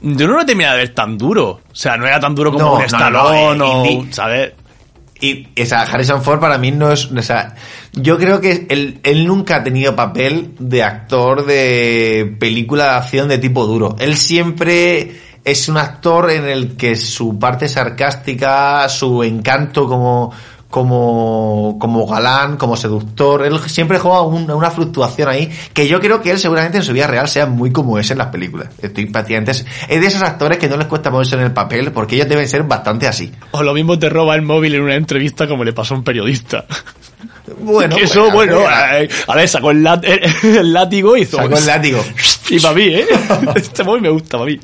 yo 0.00 0.26
no 0.28 0.34
lo 0.38 0.46
terminé 0.46 0.70
de 0.70 0.76
ver 0.76 0.94
tan 0.94 1.18
duro. 1.18 1.60
O 1.70 1.74
sea, 1.74 1.96
no 1.96 2.06
era 2.06 2.20
tan 2.20 2.34
duro 2.34 2.52
como 2.52 2.74
un 2.74 2.78
no, 2.80 2.84
Stallone 2.86 3.56
no, 3.58 3.82
o, 3.82 3.84
eh, 3.84 3.90
Indy- 3.90 4.12
¿sabes? 4.12 4.52
Y 5.20 5.48
esa 5.56 5.80
Harrison 5.80 6.22
Ford 6.22 6.38
para 6.38 6.58
mí 6.58 6.70
no 6.70 6.92
es, 6.92 7.06
o 7.10 7.22
sea, 7.22 7.56
yo 7.92 8.16
creo 8.18 8.40
que 8.40 8.68
él, 8.70 9.00
él 9.02 9.26
nunca 9.26 9.56
ha 9.56 9.64
tenido 9.64 9.96
papel 9.96 10.52
de 10.60 10.84
actor 10.84 11.44
de 11.44 12.36
película 12.38 12.84
de 12.84 12.90
acción 12.90 13.28
de 13.28 13.38
tipo 13.38 13.66
duro. 13.66 13.96
Él 13.98 14.16
siempre 14.16 15.20
es 15.50 15.68
un 15.68 15.76
actor 15.76 16.30
en 16.30 16.44
el 16.46 16.76
que 16.76 16.96
su 16.96 17.38
parte 17.38 17.68
sarcástica, 17.68 18.88
su 18.88 19.22
encanto 19.22 19.86
como 19.88 20.32
como 20.70 21.78
como 21.80 22.06
galán, 22.06 22.58
como 22.58 22.76
seductor, 22.76 23.46
él 23.46 23.58
siempre 23.68 23.98
juega 23.98 24.20
un- 24.20 24.50
una 24.50 24.70
fluctuación 24.70 25.28
ahí 25.30 25.50
que 25.72 25.88
yo 25.88 25.98
creo 25.98 26.20
que 26.20 26.30
él 26.30 26.38
seguramente 26.38 26.76
en 26.76 26.84
su 26.84 26.92
vida 26.92 27.06
real 27.06 27.26
sea 27.26 27.46
muy 27.46 27.72
como 27.72 27.98
es 27.98 28.10
en 28.10 28.18
las 28.18 28.26
películas. 28.26 28.68
Estoy 28.82 29.06
prácticamente 29.06 29.52
es, 29.52 29.64
de 29.88 30.06
esos 30.06 30.20
actores 30.20 30.58
que 30.58 30.68
no 30.68 30.76
les 30.76 30.86
cuesta 30.86 31.10
moverse 31.10 31.36
en 31.36 31.42
el 31.42 31.52
papel 31.52 31.90
porque 31.92 32.16
ellos 32.16 32.28
deben 32.28 32.46
ser 32.46 32.64
bastante 32.64 33.08
así. 33.08 33.32
O 33.52 33.62
lo 33.62 33.72
mismo 33.72 33.98
te 33.98 34.10
roba 34.10 34.34
el 34.34 34.42
móvil 34.42 34.74
en 34.74 34.82
una 34.82 34.94
entrevista 34.94 35.48
como 35.48 35.64
le 35.64 35.72
pasó 35.72 35.94
a 35.94 35.98
un 35.98 36.04
periodista. 36.04 36.66
Bueno, 37.60 37.96
Que 37.96 38.02
eso, 38.02 38.28
pues, 38.30 38.50
bueno, 38.52 38.68
a 38.68 38.92
ver, 38.92 39.04
eh, 39.04 39.08
a 39.26 39.36
ver, 39.36 39.48
sacó 39.48 39.70
el, 39.72 39.82
látigo 39.82 41.16
y 41.16 41.22
hizo... 41.22 41.38
Sacó 41.38 41.56
el 41.56 41.66
látigo. 41.66 42.04
Y 42.50 42.60
para 42.60 42.74
mí, 42.74 42.84
¿eh? 42.84 43.06
Este 43.56 43.84
móvil 43.84 44.02
me 44.02 44.10
gusta, 44.10 44.38
para 44.38 44.50
mí. 44.50 44.58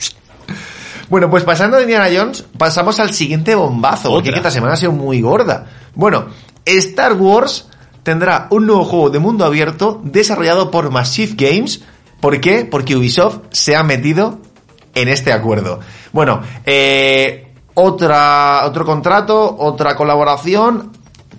Bueno, 1.15 1.31
pues 1.31 1.45
pasando 1.45 1.77
de 1.77 1.85
Indiana 1.85 2.09
Jones, 2.13 2.45
pasamos 2.59 2.99
al 2.99 3.13
siguiente 3.13 3.55
bombazo, 3.55 4.11
porque 4.11 4.31
esta 4.31 4.51
semana 4.51 4.73
ha 4.73 4.77
sido 4.77 4.91
muy 4.91 5.21
gorda. 5.21 5.67
Bueno, 5.95 6.27
Star 6.65 7.13
Wars 7.13 7.69
tendrá 8.03 8.49
un 8.51 8.67
nuevo 8.67 8.85
juego 8.85 9.11
de 9.11 9.21
mundo 9.21 9.45
abierto 9.45 10.01
desarrollado 10.03 10.73
por 10.73 10.91
Massive 10.91 11.35
Games. 11.37 11.83
¿Por 12.19 12.41
qué? 12.41 12.65
Porque 12.65 12.97
Ubisoft 12.97 13.43
se 13.53 13.77
ha 13.77 13.85
metido 13.85 14.41
en 14.93 15.07
este 15.07 15.33
acuerdo. 15.33 15.79
Bueno, 16.13 16.41
eh, 16.67 17.53
otra, 17.75 18.63
otro 18.65 18.85
contrato, 18.85 19.57
otra 19.57 19.95
colaboración. 19.95 20.91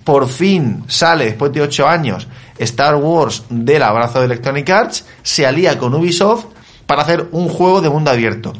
Por 0.04 0.26
fin 0.26 0.84
sale, 0.86 1.26
después 1.26 1.52
de 1.52 1.60
8 1.60 1.86
años, 1.86 2.28
Star 2.56 2.94
Wars 2.94 3.44
del 3.50 3.82
abrazo 3.82 4.20
de 4.20 4.24
Electronic 4.24 4.70
Arts. 4.70 5.04
Se 5.22 5.44
alía 5.44 5.76
con 5.76 5.92
Ubisoft 5.94 6.46
para 6.86 7.02
hacer 7.02 7.28
un 7.32 7.50
juego 7.50 7.82
de 7.82 7.90
mundo 7.90 8.10
abierto. 8.10 8.54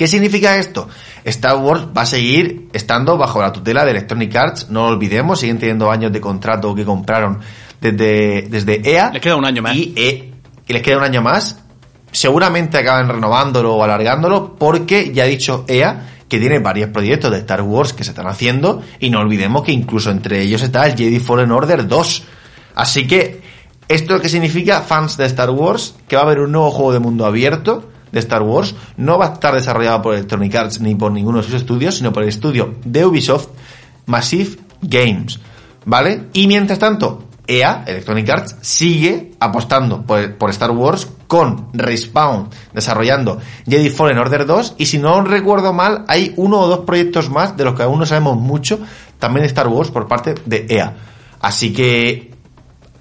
¿Qué 0.00 0.06
significa 0.06 0.56
esto? 0.56 0.88
Star 1.26 1.58
Wars 1.58 1.88
va 1.94 2.00
a 2.00 2.06
seguir 2.06 2.70
estando 2.72 3.18
bajo 3.18 3.42
la 3.42 3.52
tutela 3.52 3.84
de 3.84 3.90
Electronic 3.90 4.34
Arts, 4.34 4.70
no 4.70 4.86
lo 4.86 4.94
olvidemos, 4.94 5.40
siguen 5.40 5.58
teniendo 5.58 5.90
años 5.90 6.10
de 6.10 6.22
contrato 6.22 6.74
que 6.74 6.86
compraron 6.86 7.40
desde, 7.82 8.46
desde 8.48 8.80
EA. 8.82 9.10
Les 9.12 9.20
queda 9.20 9.36
un 9.36 9.44
año 9.44 9.60
más. 9.60 9.76
Y, 9.76 9.92
eh, 9.96 10.32
y 10.66 10.72
les 10.72 10.80
queda 10.80 10.96
un 10.96 11.02
año 11.02 11.20
más. 11.20 11.58
Seguramente 12.12 12.78
acaban 12.78 13.10
renovándolo 13.10 13.74
o 13.74 13.84
alargándolo 13.84 14.56
porque 14.56 15.12
ya 15.12 15.24
ha 15.24 15.26
dicho 15.26 15.66
EA 15.68 16.06
que 16.30 16.38
tiene 16.38 16.60
varios 16.60 16.88
proyectos 16.88 17.30
de 17.30 17.36
Star 17.36 17.60
Wars 17.60 17.92
que 17.92 18.02
se 18.02 18.12
están 18.12 18.26
haciendo 18.26 18.82
y 19.00 19.10
no 19.10 19.20
olvidemos 19.20 19.64
que 19.64 19.72
incluso 19.72 20.10
entre 20.10 20.40
ellos 20.40 20.62
está 20.62 20.86
el 20.86 20.96
Jedi 20.96 21.20
Fallen 21.20 21.52
Order 21.52 21.86
2. 21.86 22.22
Así 22.74 23.06
que, 23.06 23.42
¿esto 23.86 24.18
qué 24.18 24.30
significa 24.30 24.80
fans 24.80 25.18
de 25.18 25.26
Star 25.26 25.50
Wars? 25.50 25.94
Que 26.08 26.16
va 26.16 26.22
a 26.22 26.24
haber 26.24 26.40
un 26.40 26.52
nuevo 26.52 26.70
juego 26.70 26.94
de 26.94 27.00
mundo 27.00 27.26
abierto 27.26 27.90
de 28.12 28.20
Star 28.20 28.42
Wars. 28.42 28.74
No 28.96 29.18
va 29.18 29.26
a 29.26 29.32
estar 29.34 29.54
desarrollado 29.54 30.02
por 30.02 30.14
Electronic 30.14 30.54
Arts 30.54 30.80
ni 30.80 30.94
por 30.94 31.12
ninguno 31.12 31.38
de 31.38 31.44
sus 31.44 31.54
estudios, 31.54 31.96
sino 31.96 32.12
por 32.12 32.22
el 32.22 32.28
estudio 32.28 32.74
de 32.84 33.04
Ubisoft, 33.04 33.48
Massive 34.06 34.56
Games, 34.82 35.38
¿vale? 35.84 36.26
Y 36.32 36.46
mientras 36.46 36.78
tanto, 36.78 37.24
EA, 37.46 37.84
Electronic 37.86 38.28
Arts, 38.28 38.56
sigue 38.60 39.32
apostando 39.40 40.02
por, 40.02 40.50
Star 40.50 40.70
Wars 40.70 41.08
con 41.26 41.68
Respawn 41.72 42.48
desarrollando 42.72 43.38
Jedi 43.68 43.90
Fallen 43.90 44.18
Order 44.18 44.46
2 44.46 44.74
y 44.78 44.86
si 44.86 44.98
no 44.98 45.20
recuerdo 45.22 45.72
mal, 45.72 46.04
hay 46.06 46.32
uno 46.36 46.60
o 46.60 46.68
dos 46.68 46.80
proyectos 46.80 47.28
más 47.28 47.56
de 47.56 47.64
los 47.64 47.74
que 47.74 47.82
aún 47.82 47.98
no 47.98 48.06
sabemos 48.06 48.36
mucho, 48.36 48.78
también 49.18 49.42
de 49.42 49.48
Star 49.48 49.68
Wars 49.68 49.90
por 49.90 50.06
parte 50.06 50.34
de 50.46 50.66
EA. 50.68 50.94
Así 51.40 51.72
que 51.72 52.30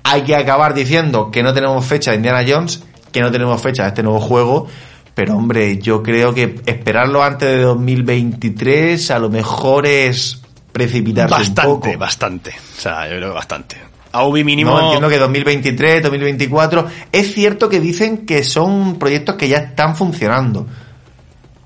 hay 0.03 0.23
que 0.23 0.35
acabar 0.35 0.73
diciendo 0.73 1.29
que 1.29 1.43
no 1.43 1.53
tenemos 1.53 1.85
fecha 1.85 2.11
de 2.11 2.17
Indiana 2.17 2.43
Jones, 2.47 2.83
que 3.11 3.21
no 3.21 3.31
tenemos 3.31 3.61
fecha 3.61 3.83
de 3.83 3.89
este 3.89 4.03
nuevo 4.03 4.19
juego, 4.19 4.67
pero 5.19 5.35
hombre, 5.35 5.77
yo 5.79 6.01
creo 6.01 6.33
que 6.33 6.61
esperarlo 6.65 7.21
antes 7.21 7.49
de 7.49 7.57
2023 7.61 9.11
a 9.11 9.19
lo 9.19 9.29
mejor 9.29 9.85
es 9.85 10.41
precipitarse 10.71 11.33
Bastante, 11.35 11.67
un 11.71 11.79
poco. 11.81 11.97
bastante. 11.97 12.51
O 12.51 12.79
sea, 12.81 13.03
yo 13.09 13.17
creo 13.17 13.29
que 13.29 13.35
bastante. 13.35 13.75
A 14.13 14.23
Ubi 14.25 14.43
mínimo... 14.45 14.71
No, 14.71 14.85
entiendo 14.85 15.09
que 15.09 15.17
2023, 15.17 16.03
2024. 16.03 16.85
Es 17.11 17.33
cierto 17.33 17.67
que 17.67 17.79
dicen 17.81 18.25
que 18.25 18.43
son 18.43 18.97
proyectos 18.97 19.35
que 19.35 19.49
ya 19.49 19.57
están 19.57 19.95
funcionando. 19.95 20.65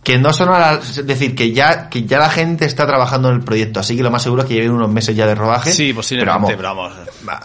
Que 0.03 0.17
no 0.17 0.33
son 0.33 0.49
a 0.49 0.59
la- 0.59 0.73
es 0.79 1.05
decir, 1.05 1.35
que 1.35 1.51
ya, 1.53 1.89
que 1.89 2.03
ya 2.05 2.17
la 2.17 2.29
gente 2.29 2.65
está 2.65 2.85
trabajando 2.87 3.29
en 3.29 3.35
el 3.35 3.43
proyecto. 3.43 3.79
Así 3.79 3.95
que 3.95 4.03
lo 4.03 4.09
más 4.11 4.23
seguro 4.23 4.41
es 4.41 4.47
que 4.47 4.55
lleven 4.55 4.71
unos 4.71 4.91
meses 4.91 5.15
ya 5.15 5.27
de 5.27 5.35
rodaje. 5.35 5.71
Sí, 5.71 5.93
posiblemente, 5.93 6.55
Pero 6.57 6.69
vamos, 6.75 6.93
pero 6.97 7.37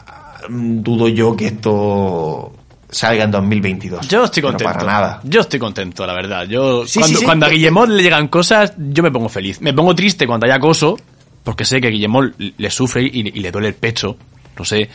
vamos. 0.49 0.83
dudo 0.83 1.09
yo 1.09 1.37
que 1.37 1.47
esto 1.49 2.53
salga 2.91 3.25
en 3.25 3.31
2022. 3.31 4.09
Yo 4.09 4.25
estoy 4.25 4.41
Pero 4.43 4.53
contento. 4.53 4.73
para 4.73 4.85
nada. 4.85 5.21
Yo 5.25 5.41
estoy 5.43 5.59
contento, 5.59 6.07
la 6.07 6.15
verdad. 6.15 6.47
Yo 6.47 6.87
Sí, 6.87 6.99
cuando, 7.01 7.15
sí, 7.17 7.21
sí. 7.21 7.25
cuando 7.25 7.47
a 7.47 7.49
Guillemot 7.49 7.89
le 7.89 8.03
llegan 8.03 8.29
cosas, 8.29 8.73
yo 8.77 9.03
me 9.03 9.11
pongo 9.11 9.29
feliz. 9.29 9.61
Me 9.61 9.73
pongo 9.73 9.95
triste 9.95 10.27
cuando 10.27 10.47
hay 10.47 10.53
acoso, 10.53 10.99
porque 11.45 11.65
sé 11.65 11.81
que 11.81 11.89
Guillemot 11.89 12.35
le 12.39 12.71
sufre 12.71 13.03
y, 13.03 13.21
y 13.35 13.41
le 13.41 13.51
duele 13.51 13.69
el 13.69 13.75
pecho, 13.75 14.17
lo 14.57 14.65
sé. 14.65 14.89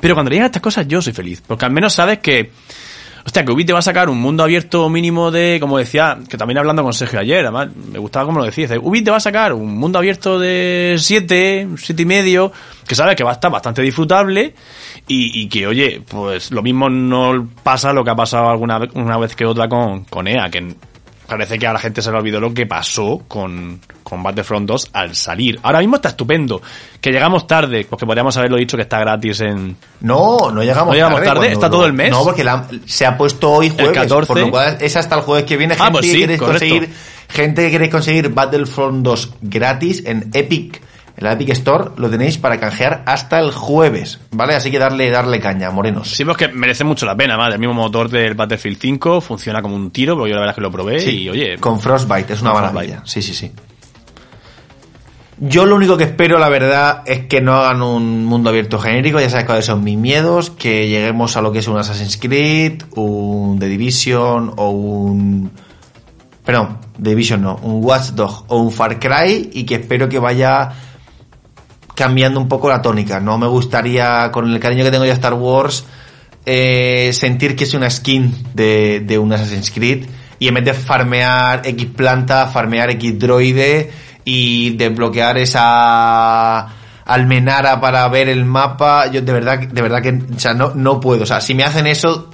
Pero 0.00 0.14
cuando 0.14 0.30
le 0.30 0.36
llegan 0.36 0.46
estas 0.46 0.62
cosas, 0.62 0.86
yo 0.88 1.02
soy 1.02 1.12
feliz, 1.12 1.42
porque 1.46 1.64
al 1.64 1.72
menos 1.72 1.92
sabes 1.92 2.18
que 2.20 2.50
Hostia, 3.30 3.44
que 3.44 3.52
Ubi 3.52 3.64
te 3.64 3.72
va 3.72 3.78
a 3.78 3.82
sacar 3.82 4.10
un 4.10 4.20
mundo 4.20 4.42
abierto 4.42 4.88
mínimo 4.88 5.30
de, 5.30 5.58
como 5.60 5.78
decía, 5.78 6.18
que 6.28 6.36
también 6.36 6.58
hablando 6.58 6.82
con 6.82 6.92
Sergio 6.92 7.20
ayer, 7.20 7.46
además, 7.46 7.68
me 7.76 8.00
gustaba 8.00 8.26
como 8.26 8.40
lo 8.40 8.44
decías, 8.44 8.72
Ubi 8.82 9.02
te 9.02 9.12
va 9.12 9.18
a 9.18 9.20
sacar 9.20 9.52
un 9.52 9.78
mundo 9.78 10.00
abierto 10.00 10.36
de 10.36 10.96
7, 10.98 11.68
7 11.76 12.02
y 12.02 12.04
medio, 12.06 12.50
que 12.88 12.96
sabes 12.96 13.14
que 13.14 13.22
va 13.22 13.30
a 13.30 13.34
estar 13.34 13.48
bastante 13.48 13.82
disfrutable 13.82 14.52
y, 15.06 15.48
que, 15.48 15.64
oye, 15.68 16.02
pues 16.08 16.50
lo 16.50 16.60
mismo 16.60 16.90
no 16.90 17.46
pasa 17.62 17.92
lo 17.92 18.02
que 18.02 18.10
ha 18.10 18.16
pasado 18.16 18.50
alguna 18.50 18.80
una 18.94 19.16
vez 19.16 19.36
que 19.36 19.46
otra 19.46 19.68
con, 19.68 20.02
con 20.06 20.26
EA, 20.26 20.50
que 20.50 20.74
parece 21.30 21.58
que 21.58 21.66
a 21.66 21.72
la 21.72 21.78
gente 21.78 22.02
se 22.02 22.10
le 22.10 22.18
olvidó 22.18 22.40
lo 22.40 22.52
que 22.52 22.66
pasó 22.66 23.22
con, 23.26 23.80
con 24.02 24.22
Battlefront 24.22 24.66
2 24.68 24.90
al 24.92 25.14
salir. 25.14 25.58
Ahora 25.62 25.78
mismo 25.78 25.96
está 25.96 26.10
estupendo, 26.10 26.60
que 27.00 27.10
llegamos 27.12 27.46
tarde, 27.46 27.86
porque 27.88 28.04
podríamos 28.04 28.36
haberlo 28.36 28.56
dicho 28.58 28.76
que 28.76 28.82
está 28.82 28.98
gratis 28.98 29.40
en, 29.40 29.76
No, 30.00 30.50
no 30.50 30.62
llegamos 30.62 30.88
¿No 30.88 30.94
llegamos 30.94 31.22
tarde? 31.22 31.52
¿Está 31.52 31.66
lo- 31.66 31.72
todo 31.72 31.86
el 31.86 31.92
mes? 31.92 32.10
No, 32.10 32.24
porque 32.24 32.44
la- 32.44 32.66
se 32.86 33.06
ha 33.06 33.16
puesto 33.16 33.50
hoy 33.50 33.70
jueves. 33.70 33.92
14. 33.92 34.26
Por 34.26 34.38
lo 34.40 34.50
cual 34.50 34.76
es 34.80 34.96
hasta 34.96 35.14
el 35.16 35.22
jueves 35.22 35.44
que 35.46 35.56
viene. 35.56 35.74
Ah, 35.78 35.84
Gente, 35.84 35.92
pues 35.92 36.06
que 36.06 36.12
sí, 36.12 36.20
queréis 36.20 36.40
conseguir, 36.40 36.90
gente 37.28 37.62
que 37.64 37.70
queréis 37.70 37.90
conseguir 37.90 38.28
Battlefront 38.30 39.02
2 39.04 39.30
gratis 39.40 40.02
en 40.06 40.30
Epic. 40.34 40.82
En 41.20 41.26
la 41.26 41.32
Epic 41.34 41.50
Store 41.50 41.90
lo 41.98 42.08
tenéis 42.08 42.38
para 42.38 42.58
canjear 42.58 43.02
hasta 43.06 43.38
el 43.40 43.50
jueves, 43.52 44.18
¿vale? 44.30 44.54
Así 44.54 44.70
que 44.70 44.78
darle, 44.78 45.10
darle 45.10 45.38
caña, 45.38 45.70
morenos. 45.70 46.08
Sí, 46.10 46.24
pues 46.24 46.36
que 46.38 46.48
merece 46.48 46.82
mucho 46.82 47.04
la 47.04 47.14
pena, 47.14 47.36
más. 47.36 47.52
El 47.52 47.60
mismo 47.60 47.74
motor 47.74 48.08
del 48.08 48.32
Battlefield 48.34 48.78
5 48.80 49.20
funciona 49.20 49.60
como 49.60 49.76
un 49.76 49.90
tiro, 49.90 50.16
porque 50.16 50.30
yo 50.30 50.34
la 50.36 50.40
verdad 50.40 50.52
es 50.52 50.56
que 50.56 50.62
lo 50.62 50.72
probé 50.72 50.98
Sí, 51.00 51.22
y 51.24 51.28
oye. 51.28 51.58
con 51.58 51.78
Frostbite, 51.78 52.32
es 52.32 52.40
una 52.40 52.54
maravilla. 52.54 53.02
Sí, 53.04 53.20
sí, 53.20 53.34
sí. 53.34 53.52
Yo 55.42 55.64
lo 55.64 55.76
único 55.76 55.96
que 55.96 56.04
espero, 56.04 56.38
la 56.38 56.50
verdad, 56.50 57.02
es 57.06 57.26
que 57.26 57.40
no 57.40 57.54
hagan 57.54 57.80
un 57.82 58.26
mundo 58.26 58.50
abierto 58.50 58.78
genérico. 58.78 59.20
Ya 59.20 59.30
sabes 59.30 59.46
cuáles 59.46 59.64
son 59.64 59.82
mis 59.82 59.96
miedos. 59.96 60.50
Que 60.50 60.88
lleguemos 60.88 61.36
a 61.36 61.40
lo 61.40 61.50
que 61.50 61.60
es 61.60 61.68
un 61.68 61.78
Assassin's 61.78 62.18
Creed, 62.18 62.82
un 62.94 63.58
The 63.58 63.66
Division 63.66 64.52
o 64.56 64.68
un... 64.70 65.50
Perdón, 66.44 66.78
The 67.02 67.10
Division 67.10 67.42
no, 67.42 67.56
un 67.62 67.82
Watch 67.84 68.08
Dog 68.10 68.44
o 68.48 68.58
un 68.58 68.72
Far 68.72 68.98
Cry 68.98 69.50
y 69.52 69.64
que 69.64 69.76
espero 69.76 70.08
que 70.08 70.18
vaya 70.18 70.72
cambiando 72.00 72.40
un 72.40 72.48
poco 72.48 72.70
la 72.70 72.80
tónica. 72.80 73.20
No 73.20 73.36
me 73.36 73.46
gustaría, 73.46 74.32
con 74.32 74.50
el 74.50 74.58
cariño 74.58 74.84
que 74.84 74.90
tengo 74.90 75.04
ya 75.04 75.12
a 75.12 75.16
Star 75.16 75.34
Wars, 75.34 75.84
eh, 76.46 77.10
sentir 77.12 77.54
que 77.54 77.64
es 77.64 77.74
una 77.74 77.90
skin 77.90 78.34
de, 78.54 79.02
de 79.06 79.18
un 79.18 79.30
Assassin's 79.30 79.70
Creed 79.70 80.06
y 80.38 80.48
en 80.48 80.54
vez 80.54 80.64
de 80.64 80.72
farmear 80.72 81.60
X 81.62 81.88
planta, 81.94 82.46
farmear 82.46 82.88
X 82.92 83.18
droide 83.18 83.90
y 84.24 84.70
desbloquear 84.78 85.36
esa 85.36 86.68
almenara 87.04 87.78
para 87.82 88.08
ver 88.08 88.30
el 88.30 88.46
mapa, 88.46 89.10
yo 89.10 89.20
de 89.20 89.32
verdad, 89.34 89.58
de 89.58 89.82
verdad 89.82 90.00
que, 90.00 90.08
o 90.48 90.54
no, 90.54 90.72
no 90.74 91.00
puedo. 91.00 91.24
O 91.24 91.26
sea, 91.26 91.42
si 91.42 91.54
me 91.54 91.64
hacen 91.64 91.86
eso, 91.86 92.30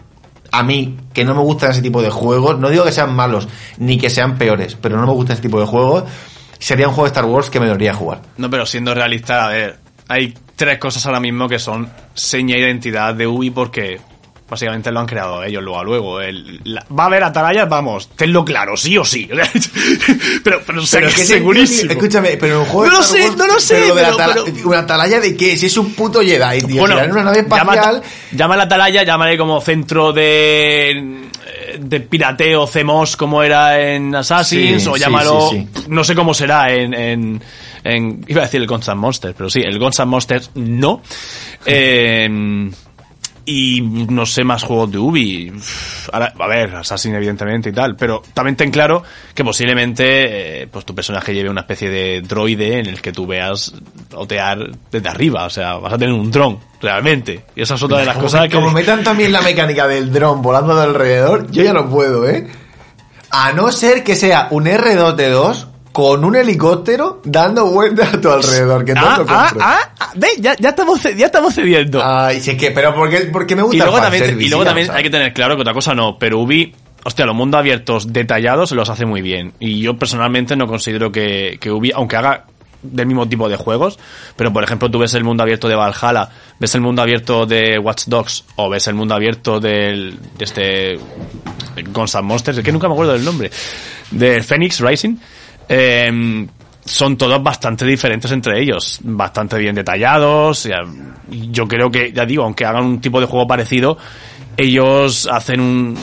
a 0.52 0.62
mí, 0.62 0.96
que 1.12 1.24
no 1.24 1.34
me 1.34 1.40
gustan 1.40 1.72
ese 1.72 1.82
tipo 1.82 2.00
de 2.02 2.10
juegos, 2.10 2.56
no 2.60 2.70
digo 2.70 2.84
que 2.84 2.92
sean 2.92 3.12
malos, 3.16 3.48
ni 3.78 3.98
que 3.98 4.10
sean 4.10 4.38
peores, 4.38 4.76
pero 4.80 4.96
no 4.96 5.06
me 5.08 5.12
gusta 5.12 5.32
ese 5.32 5.42
tipo 5.42 5.58
de 5.58 5.66
juegos, 5.66 6.04
sería 6.58 6.88
un 6.88 6.94
juego 6.94 7.04
de 7.08 7.12
Star 7.12 7.24
Wars 7.24 7.50
que 7.50 7.60
me 7.60 7.66
debería 7.66 7.94
jugar. 7.94 8.22
No, 8.36 8.48
pero 8.50 8.66
siendo 8.66 8.94
realista, 8.94 9.46
a 9.46 9.50
ver, 9.50 9.76
hay 10.08 10.34
tres 10.56 10.78
cosas 10.78 11.04
ahora 11.06 11.20
mismo 11.20 11.48
que 11.48 11.58
son 11.58 11.90
seña 12.14 12.56
e 12.56 12.60
identidad 12.60 13.14
de 13.14 13.26
Ubi 13.26 13.50
porque 13.50 14.00
básicamente 14.48 14.92
lo 14.92 15.00
han 15.00 15.06
creado 15.06 15.42
ellos 15.42 15.60
luego 15.62 15.80
a 15.80 15.84
luego. 15.84 16.20
El- 16.20 16.60
la- 16.64 16.84
va 16.96 17.02
a 17.04 17.06
haber 17.06 17.24
atalayas, 17.24 17.68
vamos, 17.68 18.08
tenlo 18.14 18.44
claro, 18.44 18.76
sí 18.76 18.96
o 18.96 19.04
sí. 19.04 19.28
pero, 20.44 20.60
pero, 20.64 20.82
Pero 20.90 21.08
que 21.08 21.14
¿qué 21.14 21.20
es 21.22 21.28
segurísimo. 21.28 21.90
Escúchame, 21.92 22.36
pero 22.36 22.54
en 22.54 22.60
un 22.60 22.66
juego 22.66 22.84
de 22.84 22.88
No 22.90 22.96
lo 22.98 23.02
sé, 23.02 23.22
Wars, 23.24 23.36
no 23.36 23.46
lo 23.48 23.58
sé, 23.60 23.74
Pero, 23.74 23.94
la 23.96 24.02
pero- 24.02 24.14
atala- 24.14 24.44
pero- 24.44 24.68
¿Una 24.68 24.78
atalaya 24.78 25.20
de 25.20 25.36
qué? 25.36 25.56
Si 25.56 25.66
es 25.66 25.76
un 25.76 25.92
puto 25.94 26.20
Jedi, 26.22 26.60
tío. 26.62 26.80
Bueno, 26.80 26.96
una 27.10 27.24
nave 27.24 27.42
llama, 27.42 27.74
espacial... 27.74 28.02
llama 28.32 28.56
la 28.56 28.62
atalaya, 28.62 29.02
llámale 29.02 29.36
como 29.36 29.60
centro 29.60 30.12
de, 30.12 31.24
de 31.78 32.00
pirateo 32.00 32.66
CMOS 32.66 33.16
como 33.16 33.42
era 33.42 33.80
en 33.94 34.14
Assassin's, 34.14 34.82
Sí, 34.82 34.88
o 34.88 34.94
sí, 34.94 35.00
llámalo, 35.00 35.50
sí, 35.50 35.66
no 35.88 36.04
sé 36.04 36.14
cómo 36.14 36.34
será 36.34 36.72
en, 36.72 36.92
en, 36.94 37.42
en- 37.84 38.24
iba 38.28 38.42
a 38.42 38.44
decir 38.44 38.60
el 38.60 38.66
Guns 38.66 38.88
N' 38.88 38.94
Monsters, 38.96 39.34
pero 39.36 39.48
sí, 39.50 39.60
el 39.60 39.78
Guns 39.78 39.98
N' 40.00 40.06
Monsters 40.06 40.50
no. 40.54 41.02
Eh, 41.64 42.70
y 43.46 43.80
no 43.80 44.26
sé 44.26 44.42
más 44.42 44.64
juegos 44.64 44.90
de 44.90 44.98
Ubi. 44.98 45.52
Ahora, 46.12 46.34
a 46.36 46.48
ver, 46.48 46.74
Assassin 46.74 47.14
evidentemente 47.14 47.70
y 47.70 47.72
tal, 47.72 47.94
pero 47.96 48.22
también 48.34 48.56
ten 48.56 48.72
claro 48.72 49.04
que 49.34 49.44
posiblemente 49.44 50.62
eh, 50.62 50.66
pues 50.66 50.84
tu 50.84 50.94
personaje 50.94 51.32
lleve 51.32 51.48
una 51.48 51.60
especie 51.60 51.88
de 51.88 52.20
droide 52.22 52.80
en 52.80 52.86
el 52.86 53.00
que 53.00 53.12
tú 53.12 53.26
veas 53.26 53.72
otear 54.12 54.58
desde 54.90 55.08
arriba, 55.08 55.46
o 55.46 55.50
sea, 55.50 55.74
vas 55.76 55.92
a 55.92 55.98
tener 55.98 56.12
un 56.12 56.30
dron, 56.30 56.58
realmente. 56.82 57.44
Y 57.54 57.62
esa 57.62 57.76
es 57.76 57.82
otra 57.82 58.00
de 58.00 58.06
las 58.06 58.16
Como, 58.16 58.26
cosas 58.26 58.48
que... 58.48 58.56
como 58.56 58.72
metan 58.72 59.04
también 59.04 59.32
la 59.32 59.40
mecánica 59.40 59.86
del 59.86 60.12
dron 60.12 60.42
volando 60.42 60.74
de 60.74 60.82
alrededor, 60.82 61.50
yo 61.50 61.62
ya 61.62 61.72
no 61.72 61.88
puedo, 61.88 62.28
¿eh? 62.28 62.48
A 63.30 63.52
no 63.52 63.70
ser 63.70 64.02
que 64.02 64.16
sea 64.16 64.48
un 64.50 64.64
R2D2 64.64 65.75
con 65.96 66.22
un 66.26 66.36
helicóptero 66.36 67.22
dando 67.24 67.70
vueltas 67.70 68.12
a 68.12 68.20
tu 68.20 68.28
alrededor, 68.28 68.84
que 68.84 68.92
Ah, 68.94 69.16
lo 69.16 69.24
ah, 69.30 69.52
ah, 69.58 69.92
ah, 69.98 70.12
ve, 70.14 70.28
ya, 70.38 70.54
ya 70.58 70.68
estamos, 70.68 71.02
ya 71.02 71.24
estamos 71.24 71.54
cediendo. 71.54 72.02
Ay, 72.04 72.38
sí, 72.38 72.50
es 72.50 72.58
que, 72.58 72.70
pero 72.70 72.94
porque, 72.94 73.30
porque 73.32 73.56
me 73.56 73.62
gusta 73.62 73.76
y 73.78 73.80
luego 73.80 73.96
el 73.96 74.02
también, 74.02 74.38
y 74.38 74.48
luego 74.50 74.66
también 74.66 74.90
hay 74.90 75.02
que 75.02 75.08
tener 75.08 75.32
claro 75.32 75.56
que 75.56 75.62
otra 75.62 75.72
cosa 75.72 75.94
no, 75.94 76.18
pero 76.18 76.38
Ubi, 76.40 76.74
hostia, 77.02 77.24
los 77.24 77.34
mundos 77.34 77.58
abiertos 77.60 78.12
detallados 78.12 78.72
los 78.72 78.90
hace 78.90 79.06
muy 79.06 79.22
bien. 79.22 79.54
Y 79.58 79.80
yo 79.80 79.96
personalmente 79.96 80.54
no 80.54 80.66
considero 80.66 81.10
que, 81.10 81.56
que 81.58 81.70
Ubi, 81.70 81.92
aunque 81.94 82.16
haga 82.16 82.44
del 82.82 83.06
mismo 83.06 83.26
tipo 83.26 83.48
de 83.48 83.56
juegos, 83.56 83.98
pero 84.36 84.52
por 84.52 84.64
ejemplo 84.64 84.90
tú 84.90 84.98
ves 84.98 85.14
el 85.14 85.24
mundo 85.24 85.44
abierto 85.44 85.66
de 85.66 85.76
Valhalla, 85.76 86.28
ves 86.60 86.74
el 86.74 86.82
mundo 86.82 87.00
abierto 87.00 87.46
de 87.46 87.78
Watch 87.78 88.04
Dogs, 88.04 88.44
o 88.56 88.68
ves 88.68 88.86
el 88.86 88.96
mundo 88.96 89.14
abierto 89.14 89.60
del, 89.60 90.18
de 90.36 90.44
este 90.44 90.98
Guns 91.90 92.14
Monsters, 92.22 92.58
es 92.58 92.64
que 92.64 92.70
nunca 92.70 92.86
me 92.86 92.92
acuerdo 92.92 93.14
del 93.14 93.24
nombre, 93.24 93.50
de 94.10 94.42
Phoenix 94.42 94.78
Rising, 94.80 95.16
eh, 95.68 96.46
son 96.84 97.16
todos 97.16 97.42
bastante 97.42 97.84
diferentes 97.84 98.30
entre 98.30 98.60
ellos, 98.62 99.00
bastante 99.02 99.58
bien 99.58 99.74
detallados. 99.74 100.68
Yo 101.50 101.66
creo 101.66 101.90
que, 101.90 102.12
ya 102.12 102.24
digo, 102.24 102.44
aunque 102.44 102.64
hagan 102.64 102.84
un 102.84 103.00
tipo 103.00 103.20
de 103.20 103.26
juego 103.26 103.46
parecido, 103.46 103.98
ellos 104.56 105.28
hacen 105.30 105.60
un- 105.60 105.98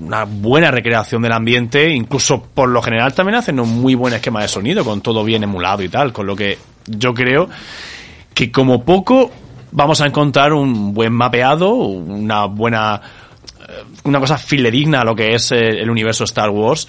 una 0.00 0.24
buena 0.24 0.70
recreación 0.70 1.22
del 1.22 1.32
ambiente, 1.32 1.90
incluso 1.90 2.42
por 2.42 2.68
lo 2.68 2.82
general 2.82 3.14
también 3.14 3.36
hacen 3.36 3.58
un 3.60 3.80
muy 3.80 3.94
buen 3.94 4.14
esquema 4.14 4.42
de 4.42 4.48
sonido, 4.48 4.84
con 4.84 5.00
todo 5.00 5.24
bien 5.24 5.42
emulado 5.42 5.82
y 5.82 5.88
tal, 5.88 6.12
con 6.12 6.26
lo 6.26 6.36
que 6.36 6.58
yo 6.86 7.14
creo 7.14 7.48
que 8.34 8.50
como 8.52 8.84
poco 8.84 9.30
vamos 9.72 10.00
a 10.00 10.06
encontrar 10.06 10.52
un 10.52 10.92
buen 10.94 11.12
mapeado, 11.12 11.72
una 11.74 12.44
buena 12.46 13.00
eh, 13.60 13.82
una 14.04 14.20
cosa 14.20 14.36
fidedigna 14.38 15.00
a 15.00 15.04
lo 15.04 15.14
que 15.16 15.34
es 15.34 15.50
eh, 15.52 15.80
el 15.80 15.88
universo 15.90 16.24
Star 16.24 16.50
Wars. 16.50 16.86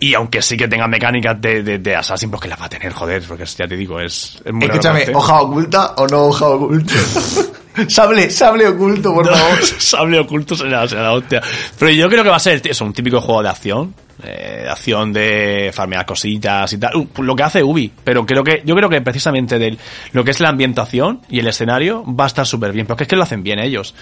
Y 0.00 0.14
aunque 0.14 0.40
sí 0.42 0.56
que 0.56 0.68
tenga 0.68 0.86
mecánicas 0.86 1.40
de, 1.40 1.62
de, 1.62 1.78
de 1.78 1.96
Assassin, 1.96 2.30
pues 2.30 2.42
que 2.42 2.48
las 2.48 2.60
va 2.60 2.66
a 2.66 2.68
tener, 2.68 2.92
joder, 2.92 3.22
porque 3.26 3.44
ya 3.44 3.66
te 3.66 3.76
digo, 3.76 3.98
es, 4.00 4.40
es 4.44 4.52
muy 4.52 4.66
Escúchame. 4.66 5.06
¿hoja 5.12 5.40
oculta 5.42 5.94
o 5.96 6.06
no 6.06 6.26
hoja 6.26 6.46
oculta? 6.46 6.94
Sable, 7.88 8.28
sable 8.30 8.66
oculto, 8.66 9.14
por 9.14 9.26
favor. 9.28 9.62
Sable 9.78 10.18
oculto 10.18 10.56
será, 10.56 10.88
será 10.88 11.02
la 11.04 11.12
hostia. 11.12 11.40
Pero 11.78 11.92
yo 11.92 12.08
creo 12.08 12.24
que 12.24 12.30
va 12.30 12.36
a 12.36 12.40
ser 12.40 12.60
eso, 12.66 12.84
un 12.84 12.92
típico 12.92 13.20
juego 13.20 13.40
de 13.42 13.48
acción. 13.50 13.94
eh, 14.24 14.62
de 14.64 14.68
acción 14.68 15.12
de 15.12 15.70
farmear 15.72 16.04
cositas 16.04 16.72
y 16.72 16.78
tal. 16.78 16.96
Uh, 16.96 17.22
lo 17.22 17.36
que 17.36 17.42
hace 17.44 17.62
Ubi. 17.62 17.92
Pero 18.02 18.26
creo 18.26 18.42
que, 18.42 18.62
yo 18.64 18.74
creo 18.74 18.88
que 18.88 19.00
precisamente 19.00 19.60
del, 19.60 19.78
lo 20.12 20.24
que 20.24 20.32
es 20.32 20.40
la 20.40 20.48
ambientación 20.48 21.20
y 21.28 21.38
el 21.38 21.46
escenario 21.46 22.04
va 22.04 22.24
a 22.24 22.26
estar 22.26 22.46
súper 22.46 22.72
bien. 22.72 22.86
Porque 22.86 23.04
es 23.04 23.08
que 23.08 23.14
lo 23.14 23.22
hacen 23.22 23.44
bien 23.44 23.60
ellos. 23.60 23.94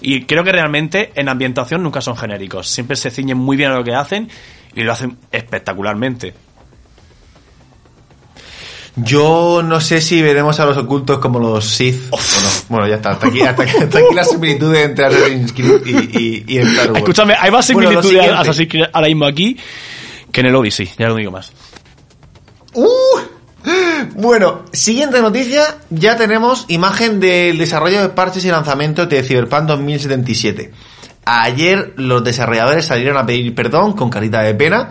Y 0.00 0.22
creo 0.22 0.42
que 0.42 0.52
realmente 0.52 1.12
en 1.14 1.28
ambientación 1.28 1.82
nunca 1.82 2.00
son 2.00 2.16
genéricos. 2.16 2.68
Siempre 2.68 2.96
se 2.96 3.10
ciñen 3.10 3.36
muy 3.36 3.58
bien 3.58 3.72
a 3.72 3.74
lo 3.74 3.84
que 3.84 3.94
hacen 3.94 4.30
y 4.74 4.82
lo 4.82 4.92
hacen 4.92 5.18
espectacularmente. 5.32 6.34
Yo 8.96 9.62
no 9.64 9.80
sé 9.80 10.00
si 10.00 10.20
veremos 10.22 10.58
a 10.58 10.66
los 10.66 10.76
ocultos 10.76 11.18
como 11.18 11.38
los 11.38 11.64
Sith. 11.64 12.10
Bueno, 12.10 12.24
bueno, 12.68 12.88
ya 12.88 12.96
está. 12.96 13.10
Hasta 13.10 13.28
aquí, 13.28 13.40
hasta 13.42 13.62
aquí, 13.62 13.76
hasta 13.76 13.98
aquí 13.98 14.14
las 14.14 14.28
similitudes 14.30 14.84
entre 14.86 15.04
Assassin's 15.04 15.52
Creed 15.52 15.86
y, 15.86 16.18
y, 16.18 16.44
y 16.48 16.58
Star 16.58 16.88
Wars. 16.88 16.98
Escúchame, 16.98 17.34
hay 17.38 17.50
más 17.52 17.72
Bueno, 17.72 17.90
similitudes 17.90 18.06
siguiente. 18.10 18.34
a 18.34 18.40
Assassin's 18.40 18.68
Creed 18.68 18.84
ahora 18.92 19.06
mismo 19.06 19.26
aquí 19.26 19.56
que 20.32 20.40
en 20.40 20.46
el 20.46 20.54
Odyssey, 20.56 20.90
ya 20.98 21.08
lo 21.08 21.14
digo 21.14 21.30
más. 21.30 21.52
¡Uh! 22.74 22.86
Bueno, 24.16 24.64
siguiente 24.72 25.20
noticia, 25.20 25.78
ya 25.90 26.16
tenemos 26.16 26.64
imagen 26.68 27.20
del 27.20 27.56
desarrollo 27.58 28.00
de 28.02 28.08
parches 28.08 28.44
y 28.44 28.48
lanzamientos 28.50 29.08
de 29.08 29.22
Cyberpunk 29.22 29.64
2077. 29.64 30.72
Ayer 31.24 31.94
los 31.96 32.24
desarrolladores 32.24 32.86
salieron 32.86 33.16
a 33.16 33.26
pedir 33.26 33.54
perdón 33.54 33.92
con 33.92 34.10
carita 34.10 34.42
de 34.42 34.54
pena. 34.54 34.90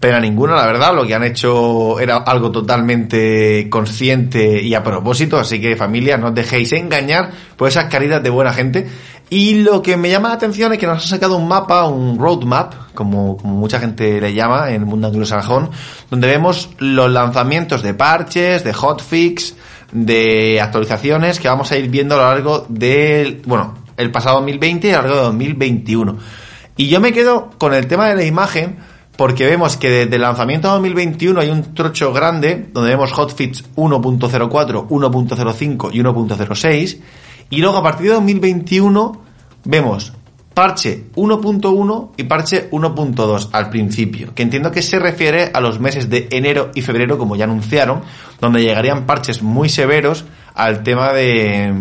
Pena 0.00 0.20
ninguna, 0.20 0.54
la 0.54 0.66
verdad, 0.66 0.94
lo 0.94 1.06
que 1.06 1.14
han 1.14 1.24
hecho 1.24 1.98
era 1.98 2.16
algo 2.16 2.50
totalmente 2.50 3.68
consciente 3.70 4.62
y 4.62 4.74
a 4.74 4.82
propósito, 4.82 5.38
así 5.38 5.60
que 5.60 5.76
familia, 5.76 6.18
no 6.18 6.28
os 6.28 6.34
dejéis 6.34 6.72
engañar 6.72 7.30
por 7.56 7.68
esas 7.68 7.86
caritas 7.86 8.22
de 8.22 8.28
buena 8.28 8.52
gente. 8.52 8.86
Y 9.30 9.62
lo 9.62 9.80
que 9.80 9.96
me 9.96 10.10
llama 10.10 10.28
la 10.28 10.34
atención 10.34 10.72
es 10.72 10.78
que 10.78 10.86
nos 10.86 11.02
han 11.02 11.08
sacado 11.08 11.36
un 11.36 11.48
mapa, 11.48 11.86
un 11.86 12.18
roadmap, 12.18 12.92
como, 12.92 13.38
como 13.38 13.54
mucha 13.54 13.80
gente 13.80 14.20
le 14.20 14.34
llama 14.34 14.68
en 14.68 14.82
el 14.82 14.86
mundo 14.86 15.08
anglosajón, 15.08 15.70
donde 16.10 16.28
vemos 16.28 16.70
los 16.78 17.10
lanzamientos 17.10 17.82
de 17.82 17.94
parches, 17.94 18.62
de 18.62 18.72
hotfix, 18.74 19.54
de 19.92 20.60
actualizaciones 20.60 21.40
que 21.40 21.48
vamos 21.48 21.72
a 21.72 21.78
ir 21.78 21.88
viendo 21.88 22.16
a 22.16 22.18
lo 22.18 22.24
largo 22.24 22.66
del, 22.68 23.42
bueno, 23.46 23.83
el 23.96 24.10
pasado 24.10 24.36
2020 24.36 24.88
y 24.88 24.90
a 24.90 24.96
lo 24.96 25.02
largo 25.02 25.16
de 25.16 25.24
2021. 25.24 26.16
Y 26.76 26.88
yo 26.88 27.00
me 27.00 27.12
quedo 27.12 27.50
con 27.58 27.74
el 27.74 27.86
tema 27.86 28.08
de 28.08 28.16
la 28.16 28.24
imagen, 28.24 28.78
porque 29.16 29.46
vemos 29.46 29.76
que 29.76 29.90
desde 29.90 30.16
el 30.16 30.22
lanzamiento 30.22 30.68
de 30.68 30.74
2021 30.74 31.40
hay 31.40 31.50
un 31.50 31.74
trocho 31.74 32.12
grande 32.12 32.68
donde 32.72 32.90
vemos 32.90 33.12
hotfix 33.12 33.64
1.04, 33.76 34.88
1.05 34.88 35.90
y 35.92 36.00
1.06 36.00 36.98
y 37.50 37.58
luego 37.58 37.76
a 37.76 37.82
partir 37.82 38.08
de 38.08 38.14
2021 38.14 39.20
vemos 39.64 40.12
parche 40.54 41.06
1.1 41.16 42.10
y 42.16 42.22
parche 42.24 42.70
1.2 42.70 43.48
al 43.52 43.70
principio, 43.70 44.34
que 44.34 44.42
entiendo 44.42 44.70
que 44.70 44.82
se 44.82 44.98
refiere 44.98 45.50
a 45.52 45.60
los 45.60 45.80
meses 45.80 46.08
de 46.08 46.28
enero 46.30 46.70
y 46.74 46.82
febrero 46.82 47.18
como 47.18 47.36
ya 47.36 47.44
anunciaron, 47.44 48.02
donde 48.40 48.62
llegarían 48.62 49.04
parches 49.04 49.42
muy 49.42 49.68
severos 49.68 50.24
al 50.54 50.82
tema 50.84 51.12
de 51.12 51.72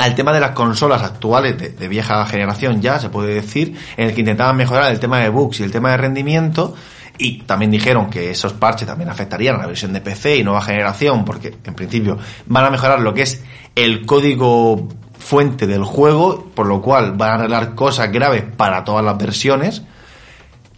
al 0.00 0.14
tema 0.14 0.32
de 0.32 0.40
las 0.40 0.52
consolas 0.52 1.02
actuales 1.02 1.58
de, 1.58 1.88
vieja 1.88 2.24
generación 2.24 2.80
ya, 2.80 2.98
se 2.98 3.10
puede 3.10 3.34
decir, 3.34 3.76
en 3.98 4.08
el 4.08 4.14
que 4.14 4.20
intentaban 4.20 4.56
mejorar 4.56 4.90
el 4.90 4.98
tema 4.98 5.18
de 5.18 5.28
bugs 5.28 5.60
y 5.60 5.62
el 5.62 5.70
tema 5.70 5.90
de 5.90 5.98
rendimiento, 5.98 6.74
y 7.18 7.42
también 7.42 7.70
dijeron 7.70 8.08
que 8.08 8.30
esos 8.30 8.54
parches 8.54 8.88
también 8.88 9.10
afectarían 9.10 9.56
a 9.56 9.58
la 9.58 9.66
versión 9.66 9.92
de 9.92 10.00
PC 10.00 10.38
y 10.38 10.42
nueva 10.42 10.62
generación, 10.62 11.26
porque 11.26 11.54
en 11.62 11.74
principio 11.74 12.16
van 12.46 12.64
a 12.64 12.70
mejorar 12.70 13.00
lo 13.00 13.12
que 13.12 13.22
es 13.22 13.44
el 13.74 14.06
código 14.06 14.88
fuente 15.18 15.66
del 15.66 15.84
juego, 15.84 16.50
por 16.54 16.66
lo 16.66 16.80
cual 16.80 17.12
van 17.12 17.32
a 17.32 17.34
arreglar 17.34 17.74
cosas 17.74 18.10
graves 18.10 18.44
para 18.56 18.82
todas 18.84 19.04
las 19.04 19.18
versiones. 19.18 19.82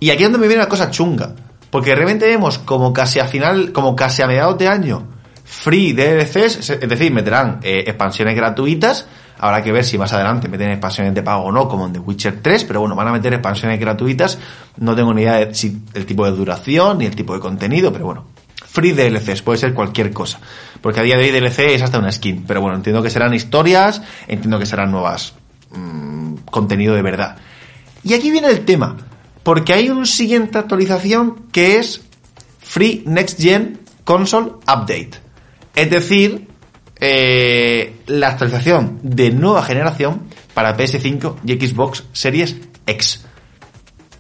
Y 0.00 0.10
aquí 0.10 0.24
es 0.24 0.32
donde 0.32 0.40
me 0.40 0.48
viene 0.48 0.64
la 0.64 0.68
cosa 0.68 0.90
chunga, 0.90 1.36
porque 1.70 1.90
de 1.90 1.96
repente 1.96 2.26
vemos 2.26 2.58
como 2.58 2.92
casi 2.92 3.20
a 3.20 3.28
final, 3.28 3.70
como 3.70 3.94
casi 3.94 4.20
a 4.22 4.26
mediados 4.26 4.58
de 4.58 4.66
año, 4.66 5.11
free 5.52 5.92
DLCs, 5.92 6.70
es 6.70 6.88
decir, 6.88 7.12
meterán 7.12 7.60
eh, 7.62 7.84
expansiones 7.86 8.34
gratuitas. 8.34 9.06
Habrá 9.38 9.62
que 9.62 9.70
ver 9.70 9.84
si 9.84 9.98
más 9.98 10.12
adelante 10.12 10.48
meten 10.48 10.70
expansiones 10.70 11.14
de 11.14 11.22
pago 11.22 11.44
o 11.44 11.52
no, 11.52 11.68
como 11.68 11.86
en 11.86 11.92
The 11.92 11.98
Witcher 11.98 12.40
3, 12.40 12.64
pero 12.64 12.80
bueno, 12.80 12.96
van 12.96 13.08
a 13.08 13.12
meter 13.12 13.34
expansiones 13.34 13.78
gratuitas. 13.78 14.38
No 14.78 14.96
tengo 14.96 15.12
ni 15.12 15.22
idea 15.22 15.34
de 15.34 15.54
si 15.54 15.82
el 15.92 16.06
tipo 16.06 16.24
de 16.24 16.32
duración 16.32 16.98
ni 16.98 17.06
el 17.06 17.14
tipo 17.14 17.34
de 17.34 17.40
contenido, 17.40 17.92
pero 17.92 18.06
bueno. 18.06 18.24
Free 18.64 18.92
DLCs, 18.92 19.42
puede 19.42 19.58
ser 19.58 19.74
cualquier 19.74 20.10
cosa. 20.12 20.40
Porque 20.80 21.00
a 21.00 21.02
día 21.02 21.18
de 21.18 21.24
hoy 21.24 21.30
DLC 21.30 21.58
es 21.74 21.82
hasta 21.82 21.98
una 21.98 22.10
skin. 22.10 22.44
Pero 22.46 22.62
bueno, 22.62 22.76
entiendo 22.76 23.02
que 23.02 23.10
serán 23.10 23.34
historias, 23.34 24.00
entiendo 24.26 24.58
que 24.58 24.64
serán 24.64 24.90
nuevas 24.90 25.34
mm, 25.72 26.36
contenido 26.50 26.94
de 26.94 27.02
verdad. 27.02 27.36
Y 28.02 28.14
aquí 28.14 28.30
viene 28.30 28.48
el 28.48 28.64
tema, 28.64 28.96
porque 29.42 29.74
hay 29.74 29.90
una 29.90 30.06
siguiente 30.06 30.56
actualización 30.56 31.48
que 31.52 31.76
es 31.76 32.00
Free 32.60 33.02
Next 33.06 33.38
Gen 33.38 33.80
Console 34.04 34.52
Update. 34.62 35.31
Es 35.74 35.90
decir, 35.90 36.48
eh, 37.00 37.96
la 38.06 38.28
actualización 38.28 39.00
de 39.02 39.30
nueva 39.30 39.62
generación 39.62 40.28
para 40.54 40.76
PS5 40.76 41.36
y 41.44 41.54
Xbox 41.54 42.04
Series 42.12 42.56
X. 42.86 43.24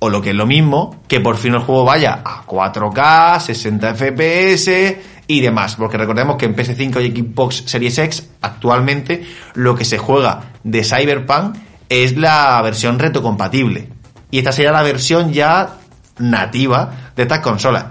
O 0.00 0.10
lo 0.10 0.20
que 0.20 0.30
es 0.30 0.34
lo 0.34 0.46
mismo, 0.46 1.00
que 1.06 1.20
por 1.20 1.36
fin 1.36 1.54
el 1.54 1.60
juego 1.60 1.84
vaya 1.84 2.22
a 2.24 2.44
4K, 2.44 3.38
60 3.38 3.94
FPS 3.94 4.98
y 5.28 5.40
demás. 5.40 5.76
Porque 5.76 5.96
recordemos 5.96 6.36
que 6.36 6.46
en 6.46 6.56
PS5 6.56 7.04
y 7.04 7.20
Xbox 7.20 7.62
Series 7.66 7.98
X 7.98 8.30
actualmente 8.40 9.24
lo 9.54 9.76
que 9.76 9.84
se 9.84 9.98
juega 9.98 10.52
de 10.64 10.82
Cyberpunk 10.82 11.56
es 11.88 12.16
la 12.16 12.60
versión 12.62 12.98
retrocompatible. 12.98 13.88
Y 14.32 14.38
esta 14.38 14.50
sería 14.50 14.72
la 14.72 14.82
versión 14.82 15.32
ya 15.32 15.78
nativa 16.18 17.12
de 17.14 17.22
estas 17.22 17.40
consolas. 17.40 17.84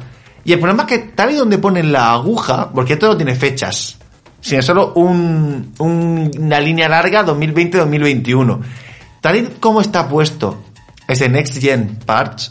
Y 0.44 0.54
el 0.54 0.60
problema 0.60 0.84
es 0.84 0.90
que 0.90 0.98
tal 1.14 1.32
y 1.32 1.36
donde 1.36 1.58
ponen 1.58 1.92
la 1.92 2.14
aguja, 2.14 2.72
porque 2.74 2.94
esto 2.94 3.08
no 3.08 3.18
tiene 3.18 3.36
fechas, 3.36 3.98
sino 4.40 4.62
solo 4.62 4.94
un- 4.96 5.74
un- 5.80 6.32
una 6.40 6.60
línea 6.60 6.90
larga 6.90 7.24
2020-2021. 7.24 8.60
Tal 9.22 9.36
y 9.36 9.44
como 9.60 9.82
está 9.82 10.08
puesto 10.08 10.64
ese 11.08 11.30
Next 11.30 11.58
Gen 11.62 12.00
Patch 12.06 12.50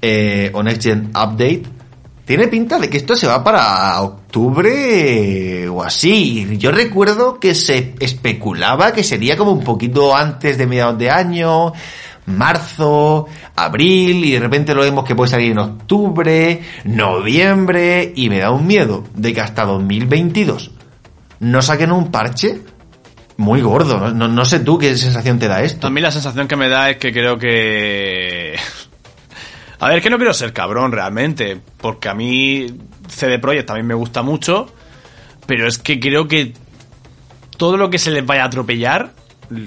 eh, 0.00 0.50
o 0.54 0.62
Next 0.62 0.82
Gen 0.82 1.08
Update, 1.10 1.62
tiene 2.24 2.48
pinta 2.48 2.78
de 2.78 2.88
que 2.88 2.96
esto 2.98 3.16
se 3.16 3.26
va 3.26 3.42
para 3.44 4.00
octubre 4.00 5.68
o 5.68 5.82
así. 5.82 6.56
Yo 6.58 6.70
recuerdo 6.70 7.38
que 7.40 7.54
se 7.54 7.94
especulaba 8.00 8.92
que 8.92 9.02
sería 9.02 9.36
como 9.36 9.52
un 9.52 9.64
poquito 9.64 10.14
antes 10.16 10.56
de 10.56 10.66
mediados 10.66 10.96
de 10.98 11.10
año, 11.10 11.72
marzo, 12.26 13.26
abril, 13.56 14.24
y 14.24 14.32
de 14.32 14.40
repente 14.40 14.74
lo 14.74 14.82
vemos 14.82 15.04
que 15.04 15.14
puede 15.14 15.30
salir 15.30 15.52
en 15.52 15.58
octubre, 15.58 16.60
noviembre, 16.84 18.12
y 18.14 18.28
me 18.28 18.38
da 18.38 18.50
un 18.50 18.66
miedo 18.66 19.04
de 19.14 19.32
que 19.32 19.40
hasta 19.40 19.64
2022 19.64 20.70
no 21.40 21.62
saquen 21.62 21.92
un 21.92 22.10
parche 22.10 22.60
muy 23.36 23.62
gordo. 23.62 24.12
No, 24.12 24.44
sé 24.44 24.60
tú 24.60 24.78
qué 24.78 24.96
sensación 24.96 25.38
te 25.38 25.48
da 25.48 25.62
esto. 25.62 25.86
A 25.86 25.90
mí 25.90 26.00
la 26.00 26.10
sensación 26.10 26.46
que 26.46 26.56
me 26.56 26.68
da 26.68 26.90
es 26.90 26.98
que 26.98 27.12
creo 27.12 27.38
que... 27.38 28.54
A 29.80 29.88
ver, 29.88 30.02
que 30.02 30.10
no 30.10 30.18
quiero 30.18 30.34
ser 30.34 30.52
cabrón 30.52 30.92
realmente, 30.92 31.58
porque 31.78 32.10
a 32.10 32.14
mí 32.14 32.66
CD 33.08 33.38
Projekt 33.38 33.66
también 33.66 33.86
me 33.86 33.94
gusta 33.94 34.20
mucho, 34.20 34.70
pero 35.46 35.66
es 35.66 35.78
que 35.78 35.98
creo 35.98 36.28
que 36.28 36.52
todo 37.56 37.78
lo 37.78 37.88
que 37.88 37.98
se 37.98 38.10
les 38.10 38.26
vaya 38.26 38.42
a 38.42 38.46
atropellar 38.46 39.14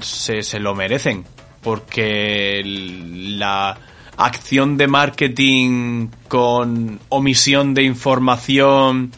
se 0.02 0.60
lo 0.60 0.76
merecen, 0.76 1.26
porque 1.64 2.62
la 2.64 3.78
acción 4.18 4.78
de 4.78 4.88
marketing 4.88 6.10
con 6.28 7.00
omisión 7.10 7.74
de 7.74 7.84
información, 7.84 9.12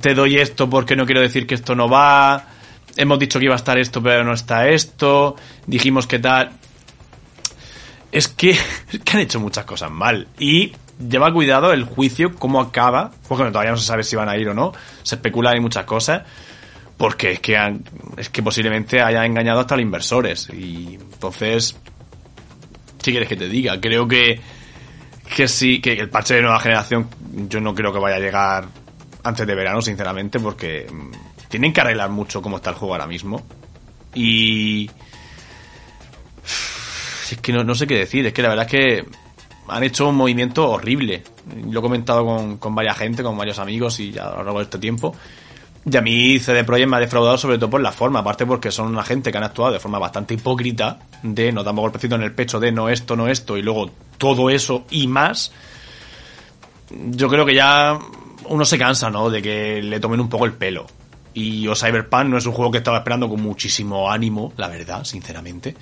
te 0.00 0.14
doy 0.14 0.36
esto 0.36 0.68
porque 0.68 0.96
no 0.96 1.06
quiero 1.06 1.20
decir 1.20 1.46
que 1.46 1.54
esto 1.54 1.74
no 1.74 1.88
va, 1.88 2.46
hemos 2.96 3.18
dicho 3.18 3.38
que 3.38 3.46
iba 3.46 3.54
a 3.54 3.56
estar 3.56 3.78
esto 3.78 4.02
pero 4.02 4.24
no 4.24 4.32
está 4.32 4.68
esto, 4.68 5.36
dijimos 5.66 6.06
que 6.06 6.18
tal... 6.18 6.52
Es 8.10 8.26
que, 8.28 8.50
es 8.92 9.00
que 9.04 9.12
han 9.12 9.20
hecho 9.20 9.38
muchas 9.38 9.66
cosas 9.66 9.90
mal. 9.90 10.28
Y 10.38 10.72
lleva 10.98 11.32
cuidado 11.32 11.72
el 11.72 11.84
juicio, 11.84 12.34
cómo 12.34 12.60
acaba, 12.60 13.12
porque 13.28 13.44
todavía 13.44 13.70
no 13.70 13.76
se 13.76 13.86
sabe 13.86 14.02
si 14.02 14.16
van 14.16 14.28
a 14.28 14.36
ir 14.36 14.48
o 14.48 14.54
no, 14.54 14.72
se 15.02 15.16
especula 15.16 15.50
hay 15.50 15.60
muchas 15.60 15.84
cosas, 15.84 16.22
porque 16.98 17.32
es 17.32 17.40
que, 17.40 17.56
han- 17.56 17.82
es 18.18 18.28
que 18.28 18.42
posiblemente 18.42 19.00
hayan 19.00 19.24
engañado 19.24 19.60
hasta 19.60 19.76
los 19.76 19.82
inversores. 19.82 20.48
Y 20.50 20.94
entonces, 21.00 21.76
si 23.02 23.10
quieres 23.10 23.28
que 23.28 23.36
te 23.36 23.48
diga, 23.48 23.80
creo 23.80 24.06
que, 24.06 24.40
que 25.34 25.48
sí, 25.48 25.80
que 25.80 25.92
el 25.92 26.10
parche 26.10 26.34
de 26.34 26.42
nueva 26.42 26.60
generación 26.60 27.08
yo 27.48 27.60
no 27.60 27.74
creo 27.74 27.92
que 27.92 27.98
vaya 28.00 28.16
a 28.16 28.20
llegar 28.20 28.66
antes 29.24 29.46
de 29.46 29.54
verano, 29.54 29.80
sinceramente, 29.80 30.38
porque 30.40 30.86
mm, 30.92 31.48
tienen 31.48 31.72
que 31.72 31.80
arreglar 31.80 32.10
mucho 32.10 32.42
cómo 32.42 32.56
está 32.56 32.70
el 32.70 32.76
juego 32.76 32.94
ahora 32.94 33.06
mismo. 33.06 33.46
Y... 34.14 34.90
Es 37.30 37.36
que 37.42 37.52
no, 37.52 37.62
no 37.62 37.74
sé 37.74 37.86
qué 37.86 37.98
decir, 37.98 38.24
es 38.26 38.32
que 38.32 38.40
la 38.40 38.48
verdad 38.48 38.64
es 38.64 38.70
que 38.70 39.04
han 39.68 39.82
hecho 39.84 40.08
un 40.08 40.16
movimiento 40.16 40.66
horrible. 40.70 41.22
Lo 41.70 41.80
he 41.80 41.82
comentado 41.82 42.24
con, 42.24 42.56
con 42.56 42.74
varias 42.74 42.96
gente, 42.96 43.22
con 43.22 43.36
varios 43.36 43.58
amigos 43.58 44.00
y 44.00 44.12
ya 44.12 44.28
a 44.28 44.36
lo 44.38 44.44
largo 44.44 44.58
de 44.60 44.64
este 44.64 44.78
tiempo. 44.78 45.14
Y 45.90 45.96
a 45.96 46.02
mí 46.02 46.38
CD 46.38 46.64
Projekt 46.64 46.88
me 46.88 46.96
ha 46.96 47.00
defraudado 47.00 47.38
sobre 47.38 47.56
todo 47.56 47.70
por 47.70 47.80
la 47.80 47.92
forma, 47.92 48.18
aparte 48.18 48.44
porque 48.44 48.70
son 48.70 48.88
una 48.88 49.04
gente 49.04 49.30
que 49.30 49.38
han 49.38 49.44
actuado 49.44 49.72
de 49.72 49.80
forma 49.80 49.98
bastante 49.98 50.34
hipócrita, 50.34 50.98
de 51.22 51.50
nos 51.50 51.64
damos 51.64 51.82
golpecito 51.82 52.14
en 52.14 52.22
el 52.22 52.32
pecho 52.32 52.60
de 52.60 52.72
no 52.72 52.88
esto, 52.88 53.16
no 53.16 53.28
esto, 53.28 53.56
y 53.56 53.62
luego 53.62 53.90
todo 54.18 54.50
eso 54.50 54.84
y 54.90 55.06
más. 55.06 55.50
Yo 56.90 57.28
creo 57.28 57.46
que 57.46 57.54
ya 57.54 57.98
uno 58.48 58.64
se 58.64 58.78
cansa, 58.78 59.08
¿no? 59.08 59.30
De 59.30 59.40
que 59.40 59.82
le 59.82 60.00
tomen 60.00 60.20
un 60.20 60.28
poco 60.28 60.44
el 60.44 60.52
pelo. 60.52 60.86
Y 61.32 61.66
o 61.68 61.74
Cyberpunk 61.74 62.24
no 62.24 62.36
es 62.36 62.46
un 62.46 62.52
juego 62.52 62.70
que 62.70 62.78
estaba 62.78 62.98
esperando 62.98 63.28
con 63.28 63.40
muchísimo 63.40 64.10
ánimo, 64.10 64.52
la 64.56 64.68
verdad, 64.68 65.04
sinceramente. 65.04 65.74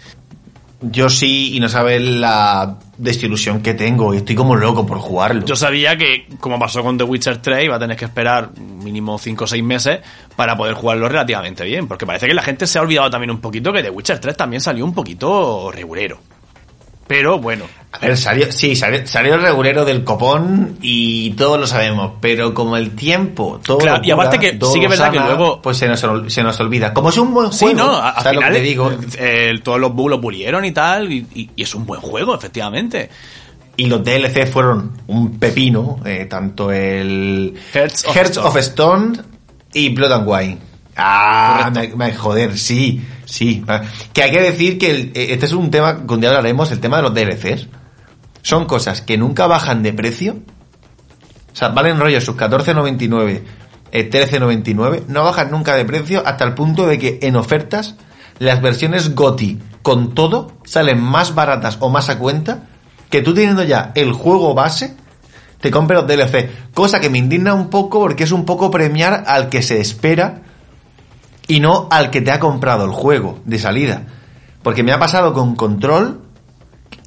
Yo 0.80 1.08
sí, 1.08 1.56
y 1.56 1.60
no 1.60 1.70
sabes 1.70 2.02
la 2.02 2.78
desilusión 2.98 3.62
que 3.62 3.72
tengo, 3.72 4.12
y 4.12 4.18
estoy 4.18 4.34
como 4.34 4.56
loco 4.56 4.86
por 4.86 4.98
jugarlo. 4.98 5.44
Yo 5.46 5.56
sabía 5.56 5.96
que, 5.96 6.26
como 6.38 6.58
pasó 6.58 6.82
con 6.82 6.98
The 6.98 7.04
Witcher 7.04 7.38
3, 7.38 7.64
iba 7.64 7.76
a 7.76 7.78
tener 7.78 7.96
que 7.96 8.04
esperar 8.04 8.50
mínimo 8.58 9.18
5 9.18 9.44
o 9.44 9.46
6 9.46 9.64
meses 9.64 10.00
para 10.36 10.54
poder 10.56 10.74
jugarlo 10.74 11.08
relativamente 11.08 11.64
bien, 11.64 11.88
porque 11.88 12.04
parece 12.04 12.26
que 12.26 12.34
la 12.34 12.42
gente 12.42 12.66
se 12.66 12.78
ha 12.78 12.82
olvidado 12.82 13.08
también 13.08 13.30
un 13.30 13.40
poquito 13.40 13.72
que 13.72 13.82
The 13.82 13.90
Witcher 13.90 14.18
3 14.18 14.36
también 14.36 14.60
salió 14.60 14.84
un 14.84 14.92
poquito 14.92 15.70
regulero. 15.72 16.20
Pero 17.06 17.38
bueno. 17.38 17.64
A 17.92 17.98
ver, 17.98 18.16
salió, 18.18 18.52
sí, 18.52 18.76
salió, 18.76 19.06
salió 19.06 19.36
el 19.36 19.42
regulero 19.42 19.84
del 19.86 20.04
copón 20.04 20.76
y 20.82 21.30
todos 21.30 21.58
lo 21.58 21.66
sabemos, 21.66 22.12
pero 22.20 22.52
como 22.52 22.76
el 22.76 22.90
tiempo, 22.90 23.58
todo. 23.64 23.78
Claro, 23.78 24.02
y 24.04 24.10
aparte 24.10 24.38
que 24.38 24.58
sí 24.70 24.80
que 24.80 24.84
es 24.84 24.90
verdad 24.90 25.12
que 25.12 25.18
luego- 25.20 25.62
Pues 25.62 25.78
se 25.78 25.88
nos, 25.88 26.04
se 26.28 26.42
nos 26.42 26.60
olvida. 26.60 26.92
Como 26.92 27.08
es 27.08 27.16
un 27.16 27.32
buen 27.32 27.50
juego. 27.50 27.68
Sí, 27.70 27.74
no, 27.74 27.90
a- 27.96 28.10
al 28.10 28.22
¿sabes 28.22 28.34
lo 28.34 28.40
que 28.40 28.46
final 28.48 28.52
te 28.52 28.68
digo? 28.68 28.92
eh, 29.18 29.60
todos 29.62 29.80
los 29.80 29.94
bugs 29.94 30.10
lo 30.10 30.20
pulieron 30.20 30.64
y 30.66 30.72
tal, 30.72 31.10
y, 31.10 31.26
y- 31.34 31.50
y 31.56 31.62
es 31.62 31.74
un 31.74 31.86
buen 31.86 32.00
juego, 32.02 32.34
efectivamente. 32.34 33.08
Y 33.78 33.86
los 33.86 34.02
DLC 34.04 34.46
fueron 34.46 34.92
un 35.06 35.38
pepino, 35.38 36.00
eh, 36.04 36.26
tanto 36.28 36.70
el 36.72 37.54
Hearts 37.72 38.04
of 38.06 38.14
Hearts 38.14 38.30
Stone. 38.32 38.48
of 38.48 38.56
Stone 38.58 39.18
y 39.72 39.88
Blood 39.90 40.12
and 40.12 40.28
Wine. 40.28 40.58
Ah, 40.96 41.70
me, 41.72 41.74
Correcto. 41.90 41.96
me- 41.98 42.14
joder, 42.14 42.58
sí, 42.58 43.02
sí. 43.26 43.62
Ah, 43.68 43.82
Que 44.14 44.22
hay 44.22 44.30
que 44.30 44.40
decir 44.40 44.78
que 44.78 45.12
eh, 45.14 45.26
este 45.32 45.44
es 45.44 45.52
un 45.52 45.70
tema 45.70 46.06
que 46.06 46.14
un 46.14 46.20
día 46.20 46.30
hablaremos, 46.30 46.70
el 46.72 46.80
tema 46.80 46.96
de 46.96 47.02
los 47.02 47.14
DLCs. 47.14 47.68
Son 48.40 48.64
cosas 48.64 49.02
que 49.02 49.18
nunca 49.18 49.46
bajan 49.46 49.82
de 49.82 49.92
precio. 49.92 50.38
O 51.52 51.56
sea, 51.56 51.68
valen 51.68 52.00
rollo 52.00 52.20
sus 52.20 52.36
14.99, 52.36 53.42
eh, 53.92 54.10
13.99, 54.10 55.04
no 55.08 55.24
bajan 55.24 55.50
nunca 55.50 55.74
de 55.74 55.84
precio 55.84 56.22
hasta 56.24 56.44
el 56.44 56.54
punto 56.54 56.86
de 56.86 56.98
que 56.98 57.18
en 57.22 57.36
ofertas 57.36 57.96
las 58.38 58.60
versiones 58.60 59.14
GOTI 59.14 59.58
con 59.82 60.14
todo 60.14 60.52
salen 60.64 61.00
más 61.00 61.34
baratas 61.34 61.78
o 61.80 61.88
más 61.88 62.10
a 62.10 62.18
cuenta 62.18 62.64
que 63.08 63.22
tú 63.22 63.32
teniendo 63.32 63.64
ya 63.64 63.92
el 63.94 64.12
juego 64.12 64.52
base 64.54 64.94
te 65.60 65.70
compres 65.70 66.00
los 66.00 66.08
DLC. 66.08 66.50
Cosa 66.74 67.00
que 67.00 67.10
me 67.10 67.18
indigna 67.18 67.54
un 67.54 67.70
poco 67.70 68.00
porque 68.00 68.24
es 68.24 68.32
un 68.32 68.44
poco 68.44 68.70
premiar 68.70 69.24
al 69.26 69.48
que 69.48 69.62
se 69.62 69.80
espera 69.80 70.42
y 71.48 71.60
no 71.60 71.88
al 71.90 72.10
que 72.10 72.20
te 72.20 72.30
ha 72.30 72.40
comprado 72.40 72.84
el 72.84 72.92
juego 72.92 73.40
de 73.44 73.58
salida. 73.58 74.02
Porque 74.62 74.82
me 74.82 74.92
ha 74.92 74.98
pasado 74.98 75.32
con 75.32 75.54
Control, 75.54 76.20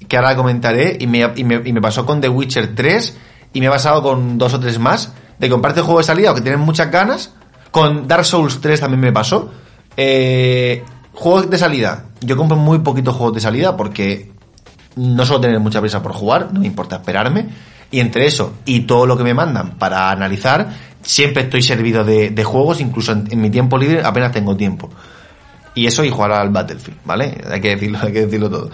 que 0.07 0.17
ahora 0.17 0.35
comentaré, 0.35 0.97
y 0.99 1.07
me, 1.07 1.31
y 1.35 1.43
me, 1.43 1.61
y 1.65 1.73
me 1.73 1.81
pasó 1.81 2.05
con 2.05 2.21
The 2.21 2.29
Witcher 2.29 2.73
3, 2.75 3.17
y 3.53 3.59
me 3.59 3.67
ha 3.67 3.71
pasado 3.71 4.01
con 4.01 4.37
dos 4.37 4.53
o 4.53 4.59
tres 4.59 4.79
más, 4.79 5.13
de 5.39 5.49
comprarte 5.49 5.79
el 5.79 5.85
juego 5.85 5.99
de 5.99 6.05
salida 6.05 6.31
o 6.31 6.35
que 6.35 6.41
tienen 6.41 6.59
muchas 6.59 6.91
ganas. 6.91 7.33
Con 7.71 8.07
Dark 8.07 8.25
Souls 8.25 8.59
3 8.61 8.79
también 8.79 8.99
me 8.99 9.11
pasó. 9.11 9.51
Eh, 9.95 10.83
juegos 11.13 11.49
de 11.49 11.57
salida. 11.57 12.05
Yo 12.21 12.37
compro 12.37 12.57
muy 12.57 12.79
poquitos 12.79 13.15
juegos 13.15 13.35
de 13.35 13.41
salida 13.41 13.77
porque 13.77 14.31
no 14.95 15.25
suelo 15.25 15.41
tener 15.41 15.59
mucha 15.59 15.79
prisa 15.79 16.03
por 16.03 16.13
jugar, 16.13 16.49
no 16.51 16.59
me 16.59 16.67
importa 16.67 16.97
esperarme. 16.97 17.47
Y 17.91 17.99
entre 18.01 18.25
eso 18.27 18.53
y 18.65 18.81
todo 18.81 19.05
lo 19.05 19.17
que 19.17 19.23
me 19.23 19.33
mandan 19.33 19.77
para 19.79 20.11
analizar, 20.11 20.69
siempre 21.09 21.43
estoy 21.43 21.63
servido 21.63 22.03
de, 22.03 22.43
juegos, 22.43 22.79
incluso 22.79 23.13
en, 23.13 23.41
mi 23.41 23.49
tiempo 23.49 23.79
libre 23.79 24.03
apenas 24.03 24.31
tengo 24.31 24.55
tiempo. 24.55 24.91
Y 25.73 25.87
eso 25.87 26.03
y 26.03 26.11
jugar 26.11 26.33
al 26.33 26.49
Battlefield, 26.49 26.99
¿vale? 27.03 27.41
Hay 27.49 27.59
que 27.59 27.69
decirlo, 27.69 27.97
hay 28.03 28.13
que 28.13 28.25
decirlo 28.25 28.49
todo. 28.49 28.69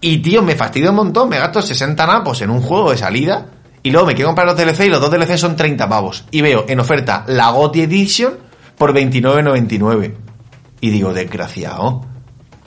Y 0.00 0.18
tío, 0.18 0.42
me 0.42 0.56
fastidia 0.56 0.90
un 0.90 0.96
montón, 0.96 1.28
me 1.28 1.38
gasto 1.38 1.62
60 1.62 2.06
napos 2.06 2.42
en 2.42 2.50
un 2.50 2.60
juego 2.60 2.90
de 2.90 2.96
salida 2.96 3.46
y 3.84 3.92
luego 3.92 4.08
me 4.08 4.14
quiero 4.14 4.30
comprar 4.30 4.48
los 4.48 4.56
DLC 4.56 4.86
y 4.86 4.88
los 4.88 5.00
dos 5.00 5.12
DLC 5.12 5.36
son 5.36 5.54
30 5.54 5.88
pavos. 5.88 6.24
Y 6.32 6.40
veo 6.40 6.64
en 6.66 6.80
oferta 6.80 7.24
la 7.28 7.50
GOTY 7.50 7.82
Edition 7.82 8.34
por 8.76 8.92
29.99. 8.92 10.14
Y 10.80 10.90
digo, 10.90 11.12
desgraciado. 11.12 12.04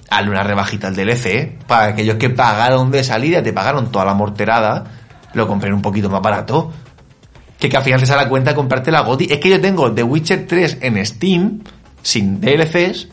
Hazle 0.09 0.29
una 0.29 0.43
rebajita 0.43 0.87
al 0.87 0.95
DLC, 0.95 1.25
¿eh? 1.25 1.59
para 1.67 1.85
aquellos 1.87 2.15
que 2.17 2.29
pagaron 2.29 2.91
de 2.91 3.03
salida, 3.03 3.41
te 3.41 3.51
pagaron 3.51 3.91
toda 3.91 4.05
la 4.05 4.13
morterada, 4.13 4.83
lo 5.33 5.47
compré 5.47 5.73
un 5.73 5.81
poquito 5.81 6.09
más 6.09 6.21
barato. 6.21 6.71
Que, 7.63 7.69
que 7.69 7.77
al 7.77 7.83
final 7.83 8.01
te 8.01 8.05
sale 8.05 8.23
a 8.23 8.27
cuenta 8.27 8.53
comprarte 8.53 8.91
la 8.91 9.03
GOTY. 9.03 9.27
Es 9.31 9.39
que 9.39 9.47
yo 9.47 9.61
tengo 9.61 9.89
The 9.89 10.03
Witcher 10.03 10.47
3 10.47 10.79
en 10.81 11.05
Steam, 11.05 11.61
sin 12.01 12.41
DLCs, 12.41 13.07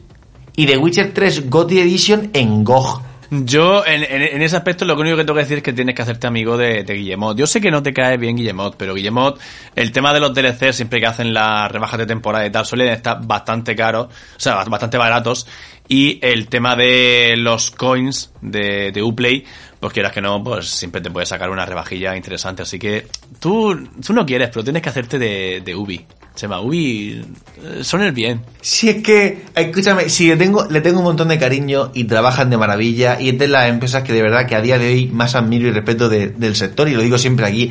y 0.57 0.67
The 0.67 0.77
Witcher 0.77 1.15
3 1.15 1.49
GOTY 1.49 1.79
Edition 1.79 2.31
en 2.33 2.65
GOG. 2.65 3.01
Yo, 3.31 3.87
en, 3.87 4.03
en- 4.03 4.23
en 4.37 4.43
ese 4.43 4.57
aspecto, 4.57 4.85
lo 4.85 4.95
único 4.99 5.17
que 5.17 5.23
tengo 5.25 5.35
que 5.37 5.43
decir 5.45 5.59
es 5.59 5.63
que 5.63 5.73
tienes 5.73 5.95
que 5.95 6.03
hacerte 6.03 6.27
amigo 6.27 6.57
de, 6.57 6.83
de 6.83 6.95
Guillemot. 6.95 7.37
Yo 7.37 7.47
sé 7.47 7.61
que 7.61 7.71
no 7.71 7.81
te 7.83 7.93
cae 7.93 8.17
bien 8.17 8.37
Guillemot, 8.37 8.75
pero 8.77 8.95
Guillemot, 8.95 9.39
el 9.77 9.93
tema 9.93 10.13
de 10.13 10.19
los 10.19 10.35
DLC, 10.35 10.73
siempre 10.73 10.99
que 11.01 11.07
hacen 11.07 11.33
las 11.33 11.71
rebajas 11.71 11.99
de 11.99 12.07
temporada 12.07 12.45
y 12.45 12.51
tal, 12.51 12.67
suelen 12.67 12.89
estar 12.89 13.25
bastante 13.25 13.77
caros, 13.77 14.07
o 14.09 14.11
sea, 14.41 14.65
bastante 14.65 14.99
baratos. 14.99 15.47
Y 15.87 16.19
el 16.23 16.49
tema 16.49 16.75
de 16.77 17.35
los 17.37 17.71
coins 17.71 18.33
de, 18.41 18.91
de 18.93 19.03
Uplay, 19.03 19.45
pues 19.79 19.93
quieras 19.93 20.13
que 20.13 20.21
no, 20.21 20.43
pues 20.43 20.69
siempre 20.69 21.01
te 21.01 21.11
puedes 21.11 21.29
sacar 21.29 21.51
una 21.51 21.65
rebajilla 21.67 22.17
interesante. 22.17 22.63
Así 22.63 22.79
que 22.79 23.07
tú, 23.41 23.89
tú 24.05 24.13
no 24.13 24.27
quieres, 24.27 24.49
pero 24.53 24.65
tienes 24.65 24.83
que 24.83 24.89
hacerte 24.89 25.19
de, 25.19 25.63
de 25.65 25.75
Ubi. 25.75 26.05
Se 26.41 26.47
llama 26.47 26.63
Ubi, 26.63 27.21
eh, 27.63 27.85
son 27.85 28.01
el 28.01 28.13
bien. 28.13 28.41
Si 28.63 28.89
es 28.89 29.03
que, 29.03 29.45
escúchame, 29.55 30.09
si 30.09 30.27
le 30.29 30.39
tengo, 30.39 30.65
le 30.71 30.81
tengo 30.81 31.01
un 31.01 31.05
montón 31.05 31.29
de 31.29 31.39
cariño 31.39 31.91
y 31.93 32.05
trabajan 32.05 32.49
de 32.49 32.57
maravilla 32.57 33.21
y 33.21 33.29
es 33.29 33.39
de 33.39 33.47
las 33.47 33.69
empresas 33.69 34.05
que 34.05 34.15
de 34.15 34.23
verdad 34.23 34.47
que 34.47 34.57
a 34.57 34.63
día 34.63 34.79
de 34.79 34.87
hoy 34.91 35.07
más 35.09 35.35
admiro 35.35 35.69
y 35.69 35.71
respeto 35.73 36.09
de- 36.09 36.29
del 36.29 36.57
sector 36.57 36.89
y 36.89 36.95
lo 36.95 37.03
digo 37.03 37.19
siempre 37.19 37.45
aquí. 37.45 37.71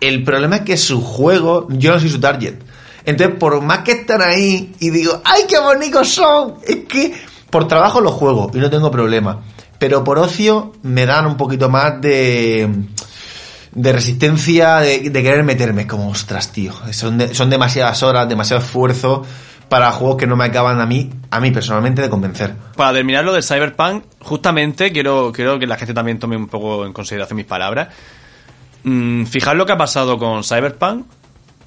El 0.00 0.24
problema 0.24 0.56
es 0.56 0.62
que 0.62 0.78
su 0.78 1.02
juego, 1.02 1.66
yo 1.68 1.92
no 1.92 2.00
soy 2.00 2.08
su 2.08 2.18
target. 2.18 2.54
Entonces, 3.04 3.36
por 3.38 3.60
más 3.60 3.80
que 3.80 3.92
están 3.92 4.22
ahí 4.22 4.72
y 4.80 4.88
digo, 4.88 5.20
¡ay, 5.22 5.42
qué 5.46 5.58
bonitos 5.58 6.08
son! 6.08 6.54
Es 6.66 6.86
que 6.88 7.12
por 7.50 7.68
trabajo 7.68 8.00
los 8.00 8.14
juego 8.14 8.50
y 8.54 8.56
no 8.56 8.70
tengo 8.70 8.90
problema. 8.90 9.42
Pero 9.78 10.02
por 10.04 10.18
ocio 10.18 10.72
me 10.82 11.04
dan 11.04 11.26
un 11.26 11.36
poquito 11.36 11.68
más 11.68 12.00
de 12.00 12.66
de 13.76 13.92
resistencia, 13.92 14.78
de, 14.78 15.10
de 15.10 15.22
querer 15.22 15.44
meterme. 15.44 15.86
Como, 15.86 16.08
ostras, 16.08 16.50
tío, 16.50 16.72
son, 16.92 17.34
son 17.34 17.50
demasiadas 17.50 18.02
horas, 18.02 18.28
demasiado 18.28 18.62
esfuerzo 18.62 19.24
para 19.68 19.92
juegos 19.92 20.16
que 20.16 20.26
no 20.26 20.36
me 20.36 20.44
acaban 20.44 20.80
a 20.80 20.86
mí, 20.86 21.10
a 21.30 21.40
mí 21.40 21.50
personalmente, 21.50 22.00
de 22.00 22.08
convencer. 22.08 22.54
Para 22.76 22.94
terminar 22.94 23.24
lo 23.24 23.32
del 23.32 23.42
Cyberpunk, 23.42 24.04
justamente 24.20 24.92
quiero, 24.92 25.30
quiero 25.32 25.58
que 25.58 25.66
la 25.66 25.76
gente 25.76 25.92
también 25.92 26.18
tome 26.18 26.36
un 26.36 26.46
poco 26.46 26.86
en 26.86 26.92
consideración 26.92 27.36
mis 27.36 27.46
palabras. 27.46 27.88
Mm, 28.84 29.24
fijar 29.24 29.56
lo 29.56 29.66
que 29.66 29.72
ha 29.72 29.76
pasado 29.76 30.18
con 30.18 30.42
Cyberpunk. 30.42 31.06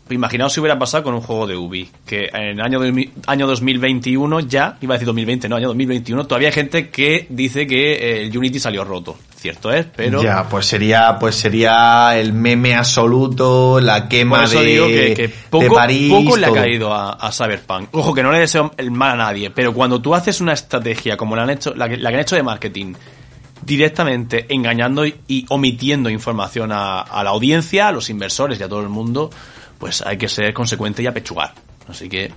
Imaginaos 0.10 0.54
si 0.54 0.60
hubiera 0.60 0.78
pasado 0.80 1.04
con 1.04 1.14
un 1.14 1.22
juego 1.22 1.48
de 1.48 1.56
Ubi, 1.56 1.90
que 2.06 2.30
en 2.34 2.60
el 2.60 2.62
año, 2.62 2.80
2000 2.80 3.12
año 3.28 3.48
2021 3.48 4.40
ya, 4.42 4.78
iba 4.82 4.96
a 4.96 4.98
decir 4.98 5.06
2020, 5.06 5.50
no, 5.50 5.56
año 5.56 5.68
2021, 5.68 6.26
todavía 6.26 6.50
hay 6.50 6.54
gente 6.54 6.90
que 6.90 7.28
dice 7.30 7.68
que 7.68 7.94
eh, 7.94 8.24
el 8.24 8.38
Unity 8.38 8.60
salió 8.60 8.84
roto. 8.84 9.18
Cierto 9.36 9.72
es, 9.72 9.86
pero... 9.96 10.22
Ya, 10.22 10.50
pues 10.50 10.66
sería, 10.66 11.18
pues 11.18 11.36
sería 11.36 12.18
el 12.18 12.34
meme 12.34 12.76
absoluto, 12.76 13.80
la 13.80 14.10
quema 14.10 14.38
Por 14.38 14.46
eso 14.46 14.60
de, 14.60 14.66
digo 14.66 14.88
que, 14.88 15.14
que 15.14 15.28
de 15.28 15.34
poco, 15.50 15.76
París. 15.76 16.12
poco 16.12 16.36
le 16.36 16.46
ha 16.48 16.52
caído 16.52 16.94
a, 16.94 17.12
a 17.14 17.32
Cyberpunk. 17.32 17.88
Ojo, 17.94 18.14
que 18.14 18.22
no 18.22 18.34
le 18.34 18.40
deseo 18.40 18.72
el 18.76 18.92
mal 18.92 19.12
a 19.12 19.16
nadie, 19.16 19.50
pero 19.50 19.74
cuando 19.74 20.02
tú 20.02 20.14
haces 20.14 20.42
una 20.42 20.52
estrategia 20.52 21.16
como 21.16 21.38
la, 21.38 21.44
han 21.44 21.52
hecho, 21.52 21.74
la, 21.74 21.88
que, 21.88 21.96
la 21.96 22.10
que 22.10 22.16
han 22.16 22.22
hecho 22.22 22.36
de 22.36 22.44
marketing, 22.44 22.94
directamente 23.62 24.46
engañando 24.50 25.06
y, 25.06 25.16
y 25.28 25.46
omitiendo 25.50 26.10
información 26.10 26.72
a, 26.74 27.00
a 27.02 27.24
la 27.24 27.30
audiencia, 27.30 27.88
a 27.88 27.92
los 27.92 28.10
inversores 28.10 28.60
y 28.60 28.64
a 28.64 28.68
todo 28.68 28.82
el 28.82 28.90
mundo, 28.90 29.30
pues 29.80 30.02
hay 30.02 30.18
que 30.18 30.28
ser 30.28 30.54
consecuente 30.54 31.02
y 31.02 31.08
apechugar. 31.08 31.54
Así 31.88 32.08
que, 32.08 32.32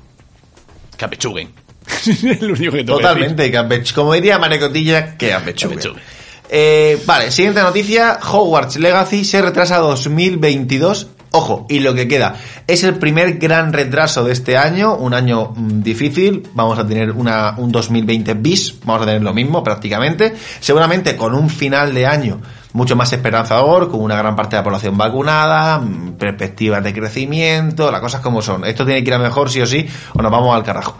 que 0.96 1.04
apechuguen. 1.04 1.50
es 2.06 2.22
lo 2.40 2.54
único 2.54 2.72
que 2.72 2.78
que. 2.78 2.84
Totalmente, 2.84 3.50
que 3.50 3.58
apech- 3.58 3.92
como 3.92 4.14
diría 4.14 4.38
Marecotilla, 4.38 5.16
que 5.18 5.34
apechugue. 5.34 5.74
apechugue. 5.74 6.00
Eh, 6.48 7.02
vale, 7.06 7.30
siguiente 7.30 7.60
noticia, 7.62 8.18
Hogwarts 8.22 8.76
Legacy 8.76 9.24
se 9.24 9.42
retrasa 9.42 9.76
a 9.76 9.80
2022. 9.80 11.08
Ojo, 11.34 11.66
y 11.70 11.78
lo 11.80 11.94
que 11.94 12.06
queda, 12.06 12.36
es 12.66 12.84
el 12.84 12.96
primer 12.96 13.38
gran 13.38 13.72
retraso 13.72 14.22
de 14.22 14.34
este 14.34 14.58
año, 14.58 14.94
un 14.96 15.14
año 15.14 15.54
mm, 15.56 15.80
difícil, 15.82 16.46
vamos 16.52 16.78
a 16.78 16.86
tener 16.86 17.10
una, 17.12 17.54
un 17.56 17.72
2020 17.72 18.34
bis, 18.34 18.74
vamos 18.84 19.02
a 19.02 19.06
tener 19.06 19.22
lo 19.22 19.32
mismo 19.32 19.64
prácticamente, 19.64 20.34
seguramente 20.60 21.16
con 21.16 21.34
un 21.34 21.48
final 21.48 21.94
de 21.94 22.06
año 22.06 22.42
mucho 22.72 22.96
más 22.96 23.12
esperanzador, 23.12 23.90
con 23.90 24.00
una 24.00 24.16
gran 24.16 24.34
parte 24.34 24.56
de 24.56 24.60
la 24.60 24.64
población 24.64 24.96
vacunada, 24.96 25.78
mm, 25.78 26.12
perspectivas 26.12 26.82
de 26.82 26.92
crecimiento, 26.92 27.90
las 27.90 28.00
cosas 28.00 28.20
como 28.20 28.42
son. 28.42 28.64
Esto 28.64 28.84
tiene 28.84 29.02
que 29.02 29.10
ir 29.10 29.14
a 29.14 29.18
mejor 29.18 29.50
sí 29.50 29.60
o 29.60 29.66
sí, 29.66 29.86
o 30.14 30.22
nos 30.22 30.32
vamos 30.32 30.54
al 30.54 30.62
carajo. 30.62 30.96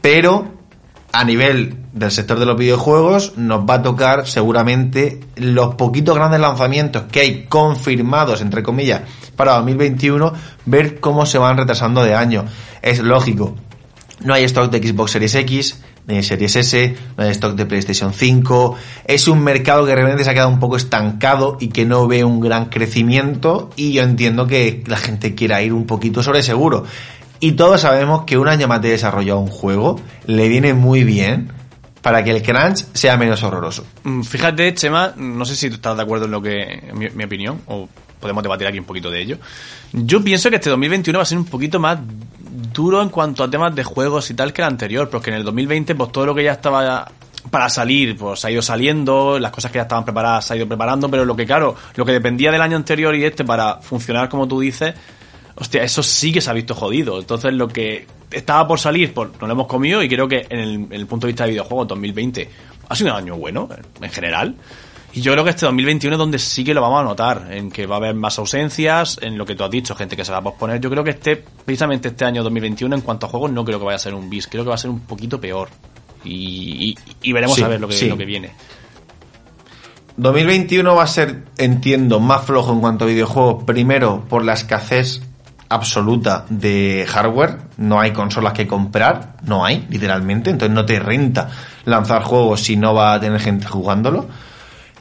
Pero 0.00 0.52
a 1.12 1.24
nivel 1.24 1.76
del 1.92 2.10
sector 2.10 2.38
de 2.40 2.44
los 2.44 2.56
videojuegos 2.56 3.34
nos 3.36 3.60
va 3.60 3.74
a 3.74 3.82
tocar 3.82 4.26
seguramente 4.26 5.20
los 5.36 5.76
poquitos 5.76 6.14
grandes 6.16 6.40
lanzamientos 6.40 7.04
que 7.04 7.20
hay 7.20 7.44
confirmados, 7.44 8.40
entre 8.40 8.64
comillas, 8.64 9.02
para 9.36 9.54
2021, 9.54 10.32
ver 10.66 10.98
cómo 10.98 11.24
se 11.24 11.38
van 11.38 11.56
retrasando 11.56 12.02
de 12.02 12.14
año. 12.14 12.44
Es 12.82 12.98
lógico. 12.98 13.54
No 14.20 14.34
hay 14.34 14.44
stock 14.44 14.70
de 14.70 14.86
Xbox 14.86 15.12
Series 15.12 15.34
X, 15.36 15.80
de 16.06 16.22
Series 16.22 16.56
S, 16.56 16.96
no 17.16 17.24
hay 17.24 17.30
stock 17.30 17.54
de 17.54 17.66
PlayStation 17.66 18.12
5. 18.12 18.76
Es 19.06 19.28
un 19.28 19.42
mercado 19.42 19.86
que 19.86 19.94
realmente 19.94 20.24
se 20.24 20.30
ha 20.30 20.34
quedado 20.34 20.50
un 20.50 20.60
poco 20.60 20.76
estancado 20.76 21.56
y 21.60 21.68
que 21.68 21.84
no 21.84 22.06
ve 22.06 22.24
un 22.24 22.40
gran 22.40 22.66
crecimiento. 22.66 23.70
Y 23.76 23.92
yo 23.92 24.02
entiendo 24.02 24.46
que 24.46 24.82
la 24.86 24.96
gente 24.96 25.34
quiera 25.34 25.62
ir 25.62 25.72
un 25.72 25.86
poquito 25.86 26.22
sobre 26.22 26.42
seguro. 26.42 26.84
Y 27.40 27.52
todos 27.52 27.80
sabemos 27.82 28.24
que 28.24 28.38
un 28.38 28.48
año 28.48 28.68
más 28.68 28.80
de 28.80 28.90
desarrollo 28.90 29.34
a 29.34 29.38
un 29.38 29.48
juego 29.48 30.00
le 30.26 30.48
viene 30.48 30.74
muy 30.74 31.04
bien 31.04 31.52
para 32.00 32.22
que 32.22 32.30
el 32.30 32.42
crunch 32.42 32.84
sea 32.92 33.16
menos 33.16 33.42
horroroso. 33.42 33.86
Mm, 34.02 34.22
Fíjate, 34.22 34.74
Chema, 34.74 35.14
no 35.16 35.44
sé 35.44 35.56
si 35.56 35.68
tú 35.70 35.76
estás 35.76 35.96
de 35.96 36.02
acuerdo 36.02 36.26
en 36.26 36.30
lo 36.30 36.42
que, 36.42 36.90
mi, 36.94 37.08
mi 37.10 37.24
opinión, 37.24 37.62
o 37.66 37.88
podemos 38.24 38.42
debatir 38.42 38.66
aquí 38.66 38.78
un 38.78 38.86
poquito 38.86 39.10
de 39.10 39.20
ello. 39.20 39.38
Yo 39.92 40.24
pienso 40.24 40.48
que 40.48 40.56
este 40.56 40.70
2021 40.70 41.18
va 41.18 41.22
a 41.24 41.26
ser 41.26 41.36
un 41.36 41.44
poquito 41.44 41.78
más 41.78 41.98
duro 42.72 43.02
en 43.02 43.10
cuanto 43.10 43.44
a 43.44 43.50
temas 43.50 43.74
de 43.74 43.84
juegos 43.84 44.30
y 44.30 44.34
tal 44.34 44.54
que 44.54 44.62
el 44.62 44.68
anterior, 44.68 45.10
porque 45.10 45.28
en 45.28 45.36
el 45.36 45.44
2020 45.44 45.94
pues 45.94 46.10
todo 46.10 46.24
lo 46.24 46.34
que 46.34 46.42
ya 46.42 46.52
estaba 46.52 47.06
para 47.50 47.68
salir, 47.68 48.16
pues 48.16 48.42
ha 48.46 48.50
ido 48.50 48.62
saliendo, 48.62 49.38
las 49.38 49.52
cosas 49.52 49.70
que 49.70 49.76
ya 49.76 49.82
estaban 49.82 50.06
preparadas 50.06 50.46
se 50.46 50.54
ha 50.54 50.56
ido 50.56 50.66
preparando, 50.66 51.10
pero 51.10 51.26
lo 51.26 51.36
que 51.36 51.44
claro, 51.44 51.76
lo 51.94 52.04
que 52.06 52.12
dependía 52.12 52.50
del 52.50 52.62
año 52.62 52.78
anterior 52.78 53.14
y 53.14 53.24
este 53.24 53.44
para 53.44 53.82
funcionar 53.82 54.30
como 54.30 54.48
tú 54.48 54.60
dices, 54.60 54.94
hostia, 55.54 55.82
eso 55.82 56.02
sí 56.02 56.32
que 56.32 56.40
se 56.40 56.48
ha 56.48 56.54
visto 56.54 56.74
jodido. 56.74 57.18
Entonces 57.18 57.52
lo 57.52 57.68
que 57.68 58.06
estaba 58.30 58.66
por 58.66 58.80
salir, 58.80 59.12
pues 59.12 59.28
no 59.38 59.46
lo 59.46 59.52
hemos 59.52 59.66
comido 59.66 60.02
y 60.02 60.08
creo 60.08 60.26
que 60.26 60.46
en 60.48 60.58
el, 60.58 60.74
en 60.74 60.92
el 60.94 61.06
punto 61.06 61.26
de 61.26 61.34
vista 61.34 61.44
de 61.44 61.50
videojuegos 61.50 61.88
2020 61.88 62.50
ha 62.88 62.96
sido 62.96 63.10
un 63.10 63.18
año 63.18 63.36
bueno 63.36 63.68
en 64.00 64.10
general. 64.10 64.54
Y 65.14 65.20
yo 65.20 65.30
creo 65.32 65.44
que 65.44 65.50
este 65.50 65.64
2021 65.66 66.16
es 66.16 66.18
donde 66.18 66.38
sí 66.40 66.64
que 66.64 66.74
lo 66.74 66.80
vamos 66.80 67.00
a 67.00 67.04
notar, 67.04 67.46
en 67.50 67.70
que 67.70 67.86
va 67.86 67.94
a 67.96 67.98
haber 67.98 68.14
más 68.16 68.36
ausencias, 68.38 69.16
en 69.22 69.38
lo 69.38 69.46
que 69.46 69.54
tú 69.54 69.62
has 69.62 69.70
dicho, 69.70 69.94
gente 69.94 70.16
que 70.16 70.24
se 70.24 70.32
va 70.32 70.38
a 70.38 70.42
posponer. 70.42 70.80
Yo 70.80 70.90
creo 70.90 71.04
que 71.04 71.10
este, 71.10 71.36
precisamente 71.64 72.08
este 72.08 72.24
año 72.24 72.42
2021, 72.42 72.96
en 72.96 73.00
cuanto 73.02 73.26
a 73.26 73.28
juegos, 73.28 73.52
no 73.52 73.64
creo 73.64 73.78
que 73.78 73.84
vaya 73.84 73.96
a 73.96 74.00
ser 74.00 74.12
un 74.14 74.28
bis, 74.28 74.48
creo 74.48 74.64
que 74.64 74.70
va 74.70 74.74
a 74.74 74.78
ser 74.78 74.90
un 74.90 75.00
poquito 75.00 75.40
peor. 75.40 75.68
Y, 76.24 76.90
y- 76.90 76.98
y 77.22 77.32
veremos 77.32 77.54
Sí, 77.56 77.62
a 77.62 77.68
ver 77.68 77.80
lo 77.80 77.86
que, 77.86 77.94
sí. 77.94 78.08
lo 78.08 78.16
que 78.16 78.24
viene. 78.24 78.50
2021 80.16 80.94
va 80.94 81.02
a 81.02 81.06
ser, 81.08 81.44
entiendo, 81.58 82.20
más 82.20 82.44
flojo 82.44 82.72
en 82.72 82.80
cuanto 82.80 83.04
a 83.04 83.08
videojuegos. 83.08 83.64
Primero, 83.64 84.24
por 84.28 84.44
la 84.44 84.52
escasez 84.54 85.22
absoluta 85.68 86.44
de 86.48 87.04
hardware. 87.08 87.58
No 87.78 88.00
hay 88.00 88.12
consolas 88.12 88.52
que 88.52 88.66
comprar. 88.66 89.36
No 89.44 89.64
hay, 89.64 89.86
literalmente. 89.90 90.50
Entonces 90.50 90.74
no 90.74 90.84
te 90.86 91.00
renta 91.00 91.50
lanzar 91.84 92.22
juegos 92.22 92.60
si 92.60 92.76
no 92.76 92.94
va 92.94 93.14
a 93.14 93.20
tener 93.20 93.40
gente 93.40 93.66
jugándolo. 93.66 94.26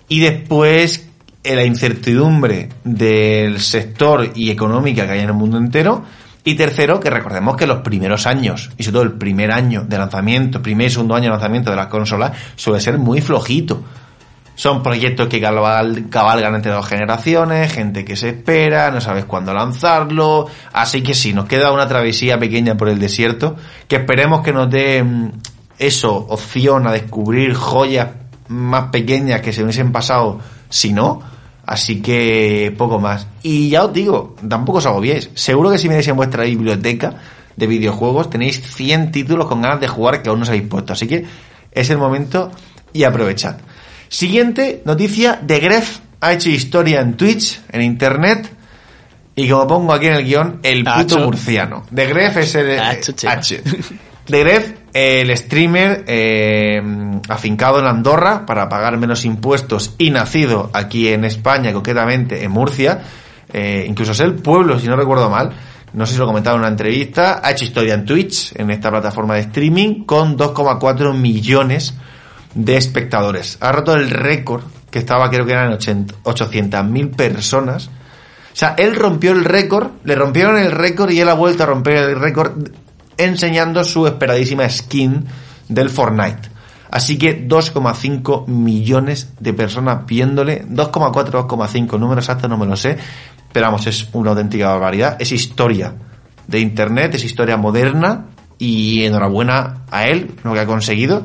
Y 0.08 0.20
después, 0.20 1.08
eh, 1.44 1.56
la 1.56 1.64
incertidumbre 1.66 2.70
del 2.84 3.60
sector 3.60 4.32
y 4.36 4.50
económica 4.52 5.06
que 5.06 5.14
hay 5.14 5.20
en 5.20 5.28
el 5.28 5.34
mundo 5.34 5.58
entero. 5.58 6.04
Y 6.46 6.56
tercero, 6.56 7.00
que 7.00 7.10
recordemos 7.10 7.56
que 7.56 7.66
los 7.66 7.80
primeros 7.80 8.28
años, 8.28 8.70
y 8.78 8.84
sobre 8.84 8.94
todo 8.94 9.04
el 9.04 9.14
primer 9.14 9.52
año 9.52 9.84
de 9.88 9.98
lanzamiento, 9.98 10.62
primer 10.62 10.88
y 10.88 10.90
segundo 10.90 11.16
año 11.16 11.26
de 11.26 11.30
lanzamiento 11.32 11.70
de 11.70 11.78
las 11.78 11.88
consolas, 11.88 12.34
suele 12.58 12.82
ser 12.82 12.98
muy 12.98 13.22
flojito. 13.22 13.82
Son 14.56 14.84
proyectos 14.84 15.30
que 15.30 15.42
cabal- 15.42 16.10
cabalgan 16.10 16.54
entre 16.56 16.72
dos 16.74 16.86
generaciones, 16.86 17.72
gente 17.72 18.04
que 18.06 18.16
se 18.18 18.30
espera, 18.30 18.92
no 18.92 19.00
sabes 19.02 19.26
cuándo 19.26 19.54
lanzarlo. 19.54 20.48
Así 20.74 21.02
que 21.02 21.14
sí, 21.14 21.34
nos 21.34 21.46
queda 21.46 21.72
una 21.72 21.88
travesía 21.88 22.38
pequeña 22.38 22.76
por 22.76 22.90
el 22.90 23.00
desierto, 23.00 23.56
que 23.88 23.96
esperemos 23.96 24.42
que 24.44 24.52
nos 24.54 24.70
dé 24.70 25.02
mm, 25.02 25.32
eso, 25.80 26.14
opción 26.14 26.86
a 26.88 26.92
descubrir 26.92 27.54
joyas 27.56 28.10
más 28.48 28.90
pequeñas 28.92 29.42
que 29.42 29.54
se 29.54 29.64
hubiesen 29.64 29.92
pasado 29.92 30.40
si 30.70 30.94
no. 30.94 31.22
Así 31.66 32.02
que 32.02 32.74
poco 32.78 33.00
más. 33.00 33.28
Y 33.42 33.70
ya 33.70 33.86
os 33.86 33.94
digo, 33.94 34.36
tampoco 34.48 34.80
os 34.80 34.86
agobiéis. 34.86 35.30
Seguro 35.34 35.72
que 35.72 35.78
si 35.78 35.88
miráis 35.88 36.08
en 36.08 36.18
vuestra 36.18 36.44
biblioteca 36.44 37.16
de 37.56 37.68
videojuegos 37.68 38.30
tenéis 38.30 38.62
100 38.62 39.12
títulos 39.12 39.48
con 39.48 39.62
ganas 39.62 39.80
de 39.80 39.88
jugar 39.88 40.22
que 40.22 40.30
aún 40.30 40.40
no 40.40 40.44
os 40.44 40.50
habéis 40.50 40.68
puesto. 40.68 40.94
Así 40.94 41.08
que 41.08 41.26
es 41.72 41.90
el 41.90 41.98
momento 41.98 42.52
y 42.92 43.04
aprovechad. 43.04 43.58
Siguiente 44.10 44.82
noticia, 44.86 45.40
de 45.42 45.60
Gref 45.60 46.00
ha 46.20 46.34
hecho 46.34 46.50
historia 46.50 47.02
en 47.02 47.16
Twitch, 47.16 47.62
en 47.72 47.82
internet, 47.82 48.50
y 49.36 49.50
como 49.50 49.68
pongo 49.68 49.94
aquí 49.94 50.08
en 50.08 50.14
el 50.14 50.26
guion, 50.26 50.60
el 50.64 50.84
puto 50.84 51.20
murciano. 51.20 51.84
De 51.90 52.06
Gref 52.06 52.38
es 52.38 52.56
el 52.56 53.02
chico. 53.02 53.32
H. 53.32 53.64
De 54.28 54.40
Gref, 54.40 54.74
el 54.94 55.36
streamer 55.36 56.04
eh, 56.08 56.82
afincado 57.28 57.80
en 57.80 57.88
Andorra 57.88 58.46
para 58.46 58.70
pagar 58.70 58.98
menos 58.98 59.26
impuestos 59.26 59.96
y 59.98 60.12
nacido 60.12 60.70
aquí 60.74 61.10
en 61.10 61.26
España, 61.26 61.74
concretamente 61.74 62.44
en 62.44 62.52
Murcia, 62.52 63.02
eh, 63.52 63.86
incluso 63.88 64.12
es 64.12 64.20
el 64.20 64.36
pueblo, 64.36 64.80
si 64.80 64.88
no 64.88 64.96
recuerdo 64.96 65.30
mal, 65.30 65.52
no 65.94 66.06
sé 66.06 66.14
si 66.14 66.20
lo 66.20 66.26
comentaba 66.26 66.56
en 66.56 66.62
una 66.62 66.70
entrevista, 66.70 67.42
ha 67.44 67.52
hecho 67.52 67.66
historia 67.66 67.96
en 67.96 68.06
Twitch, 68.06 68.54
en 68.56 68.72
esta 68.72 68.90
plataforma 68.90 69.36
de 69.36 69.42
streaming, 69.42 70.06
con 70.06 70.38
2,4 70.38 71.16
millones 71.16 71.96
de 72.56 72.78
espectadores. 72.78 73.58
Ha 73.62 73.72
roto 73.72 73.94
el 73.96 74.10
récord, 74.10 74.64
que 74.90 75.00
estaba 75.00 75.30
creo 75.30 75.46
que 75.46 75.54
eran 75.54 75.72
800.000 75.72 77.16
personas. 77.16 77.88
O 77.88 78.56
sea, 78.56 78.76
él 78.78 78.96
rompió 78.96 79.32
el 79.32 79.46
récord, 79.46 79.90
le 80.04 80.16
rompieron 80.16 80.58
el 80.58 80.72
récord 80.72 81.12
y 81.12 81.20
él 81.20 81.30
ha 81.30 81.34
vuelto 81.34 81.64
a 81.64 81.66
romper 81.68 81.96
el 81.96 82.20
récord 82.20 82.54
enseñando 83.18 83.84
su 83.84 84.08
esperadísima 84.08 84.70
skin 84.70 85.26
del 85.70 85.90
Fortnite. 85.90 86.50
Así 86.92 87.18
que 87.18 87.48
2,5 87.48 88.48
millones 88.48 89.34
de 89.40 89.54
personas 89.54 90.06
viéndole, 90.06 90.64
2,4, 90.66 91.48
2,5, 91.48 92.00
número 92.00 92.22
exacto 92.22 92.48
no 92.48 92.58
me 92.58 92.68
lo 92.68 92.76
sé, 92.76 92.98
pero 93.52 93.66
vamos, 93.66 93.88
es 93.88 94.10
una 94.14 94.32
auténtica 94.32 94.70
barbaridad, 94.70 95.18
es 95.20 95.32
historia 95.32 95.96
de 96.48 96.60
Internet, 96.60 97.16
es 97.16 97.24
historia 97.24 97.58
moderna 97.58 98.26
y 98.60 99.06
enhorabuena 99.06 99.86
a 99.90 100.08
él, 100.08 100.36
lo 100.44 100.54
que 100.54 100.60
ha 100.60 100.66
conseguido. 100.66 101.24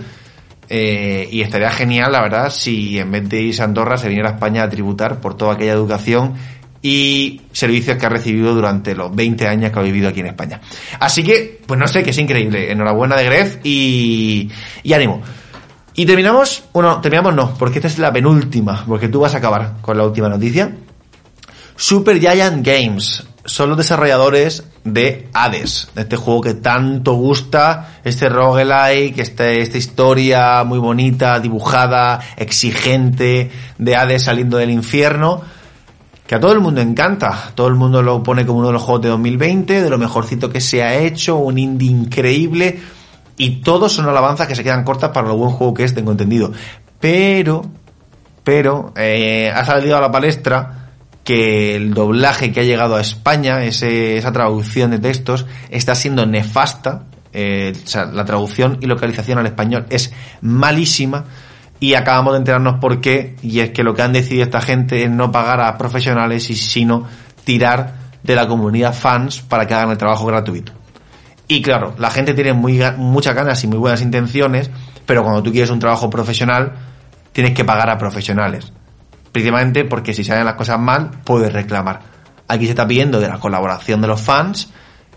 Eh, 0.70 1.28
y 1.30 1.40
estaría 1.40 1.70
genial, 1.70 2.12
la 2.12 2.22
verdad, 2.22 2.50
si 2.50 2.98
en 2.98 3.10
vez 3.10 3.28
de 3.28 3.42
irse 3.42 3.62
a 3.62 3.64
Andorra 3.64 3.96
se 3.96 4.08
viniera 4.08 4.30
a 4.30 4.32
España 4.34 4.62
a 4.62 4.70
tributar 4.70 5.20
por 5.20 5.34
toda 5.34 5.54
aquella 5.54 5.72
educación 5.72 6.34
y 6.80 7.40
servicios 7.52 7.96
que 7.96 8.06
ha 8.06 8.08
recibido 8.08 8.54
durante 8.54 8.94
los 8.94 9.14
20 9.14 9.46
años 9.46 9.72
que 9.72 9.78
ha 9.78 9.82
vivido 9.82 10.08
aquí 10.08 10.20
en 10.20 10.26
España. 10.26 10.60
Así 11.00 11.22
que, 11.22 11.60
pues 11.66 11.78
no 11.78 11.88
sé, 11.88 12.02
que 12.02 12.10
es 12.10 12.18
increíble. 12.18 12.70
Enhorabuena 12.70 13.16
de 13.16 13.24
Gref 13.24 13.58
y, 13.64 14.50
y 14.82 14.92
ánimo. 14.92 15.22
Y 15.94 16.06
terminamos, 16.06 16.62
bueno, 16.72 17.00
terminamos 17.00 17.34
no, 17.34 17.54
porque 17.54 17.78
esta 17.78 17.88
es 17.88 17.98
la 17.98 18.12
penúltima, 18.12 18.84
porque 18.86 19.08
tú 19.08 19.20
vas 19.20 19.34
a 19.34 19.38
acabar 19.38 19.78
con 19.80 19.98
la 19.98 20.04
última 20.04 20.28
noticia. 20.28 20.72
Super 21.74 22.20
Giant 22.20 22.64
Games 22.64 23.24
son 23.44 23.70
los 23.70 23.78
desarrolladores 23.78 24.64
de 24.84 25.28
Hades, 25.32 25.88
de 25.94 26.02
este 26.02 26.16
juego 26.16 26.42
que 26.42 26.54
tanto 26.54 27.14
gusta, 27.14 27.98
este 28.04 28.28
roguelike, 28.28 29.18
este, 29.18 29.60
esta 29.62 29.78
historia 29.78 30.64
muy 30.64 30.78
bonita, 30.78 31.40
dibujada, 31.40 32.20
exigente, 32.36 33.50
de 33.78 33.96
Hades 33.96 34.24
saliendo 34.24 34.58
del 34.58 34.70
infierno, 34.70 35.42
que 36.28 36.34
a 36.34 36.40
todo 36.40 36.52
el 36.52 36.60
mundo 36.60 36.82
encanta, 36.82 37.52
todo 37.54 37.68
el 37.68 37.74
mundo 37.74 38.02
lo 38.02 38.22
pone 38.22 38.44
como 38.44 38.58
uno 38.58 38.68
de 38.68 38.74
los 38.74 38.82
juegos 38.82 39.00
de 39.00 39.08
2020, 39.08 39.80
de 39.82 39.88
lo 39.88 39.96
mejorcito 39.96 40.50
que 40.50 40.60
se 40.60 40.82
ha 40.82 40.94
hecho, 40.94 41.36
un 41.38 41.56
indie 41.56 41.90
increíble, 41.90 42.80
y 43.38 43.62
todos 43.62 43.94
son 43.94 44.06
alabanzas 44.06 44.46
que 44.46 44.54
se 44.54 44.62
quedan 44.62 44.84
cortas 44.84 45.10
para 45.10 45.26
lo 45.26 45.38
buen 45.38 45.52
juego 45.52 45.72
que 45.72 45.84
es, 45.84 45.94
tengo 45.94 46.10
entendido. 46.10 46.52
Pero, 47.00 47.64
pero, 48.44 48.92
eh, 48.94 49.50
ha 49.50 49.64
salido 49.64 49.96
a 49.96 50.02
la 50.02 50.10
palestra 50.10 50.90
que 51.24 51.74
el 51.74 51.94
doblaje 51.94 52.52
que 52.52 52.60
ha 52.60 52.64
llegado 52.64 52.96
a 52.96 53.00
España, 53.00 53.64
ese, 53.64 54.18
esa 54.18 54.30
traducción 54.30 54.90
de 54.90 54.98
textos, 54.98 55.46
está 55.70 55.94
siendo 55.94 56.26
nefasta. 56.26 57.04
eh, 57.32 57.72
o 57.74 57.88
sea, 57.88 58.04
la 58.04 58.26
traducción 58.26 58.76
y 58.82 58.86
localización 58.86 59.38
al 59.38 59.46
español 59.46 59.86
es 59.88 60.12
malísima. 60.42 61.24
Y 61.80 61.94
acabamos 61.94 62.32
de 62.32 62.38
enterarnos 62.38 62.80
por 62.80 63.00
qué. 63.00 63.36
Y 63.42 63.60
es 63.60 63.70
que 63.70 63.82
lo 63.82 63.94
que 63.94 64.02
han 64.02 64.12
decidido 64.12 64.44
esta 64.44 64.60
gente 64.60 65.04
es 65.04 65.10
no 65.10 65.30
pagar 65.30 65.60
a 65.60 65.78
profesionales 65.78 66.50
y 66.50 66.56
sino 66.56 67.06
tirar 67.44 67.94
de 68.22 68.34
la 68.34 68.48
comunidad 68.48 68.94
fans 68.94 69.40
para 69.40 69.66
que 69.66 69.74
hagan 69.74 69.90
el 69.90 69.98
trabajo 69.98 70.26
gratuito. 70.26 70.72
Y 71.46 71.62
claro, 71.62 71.94
la 71.98 72.10
gente 72.10 72.34
tiene 72.34 72.52
muy, 72.52 72.80
muchas 72.96 73.34
ganas 73.34 73.62
y 73.64 73.66
muy 73.66 73.78
buenas 73.78 74.02
intenciones, 74.02 74.70
pero 75.06 75.22
cuando 75.22 75.42
tú 75.42 75.50
quieres 75.50 75.70
un 75.70 75.78
trabajo 75.78 76.10
profesional, 76.10 76.74
tienes 77.32 77.54
que 77.54 77.64
pagar 77.64 77.88
a 77.88 77.96
profesionales. 77.96 78.72
Principalmente 79.32 79.84
porque 79.84 80.12
si 80.12 80.24
salen 80.24 80.44
las 80.44 80.54
cosas 80.54 80.78
mal, 80.78 81.10
puedes 81.24 81.52
reclamar. 81.52 82.00
Aquí 82.48 82.64
se 82.64 82.70
está 82.70 82.86
pidiendo 82.86 83.20
de 83.20 83.28
la 83.28 83.38
colaboración 83.38 84.00
de 84.00 84.08
los 84.08 84.20
fans 84.20 84.70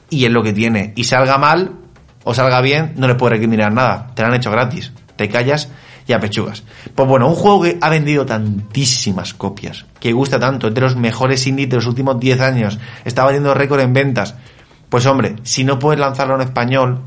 y 0.09 0.25
es 0.25 0.31
lo 0.31 0.41
que 0.43 0.53
tiene. 0.53 0.93
Y 0.95 1.03
salga 1.03 1.37
mal 1.37 1.73
o 2.23 2.33
salga 2.33 2.61
bien, 2.61 2.93
no 2.95 3.07
le 3.07 3.15
puedes 3.15 3.37
recriminar 3.37 3.73
nada. 3.73 4.11
Te 4.13 4.21
lo 4.21 4.29
han 4.29 4.35
hecho 4.35 4.51
gratis. 4.51 4.93
Te 5.17 5.27
callas 5.27 5.69
y 6.11 6.13
apechugas. 6.13 6.63
Pues 6.93 7.07
bueno, 7.07 7.27
un 7.27 7.35
juego 7.35 7.63
que 7.63 7.77
ha 7.81 7.89
vendido 7.89 8.25
tantísimas 8.25 9.33
copias, 9.33 9.85
que 9.99 10.11
gusta 10.11 10.39
tanto, 10.39 10.67
es 10.67 10.73
de 10.73 10.81
los 10.81 10.95
mejores 10.95 11.47
indies 11.47 11.69
de 11.69 11.77
los 11.77 11.87
últimos 11.87 12.19
10 12.19 12.41
años, 12.41 12.79
está 13.05 13.23
batiendo 13.23 13.53
récord 13.53 13.79
en 13.79 13.93
ventas. 13.93 14.35
Pues 14.89 15.05
hombre, 15.05 15.37
si 15.43 15.63
no 15.63 15.79
puedes 15.79 15.99
lanzarlo 15.99 16.35
en 16.35 16.41
español 16.41 17.01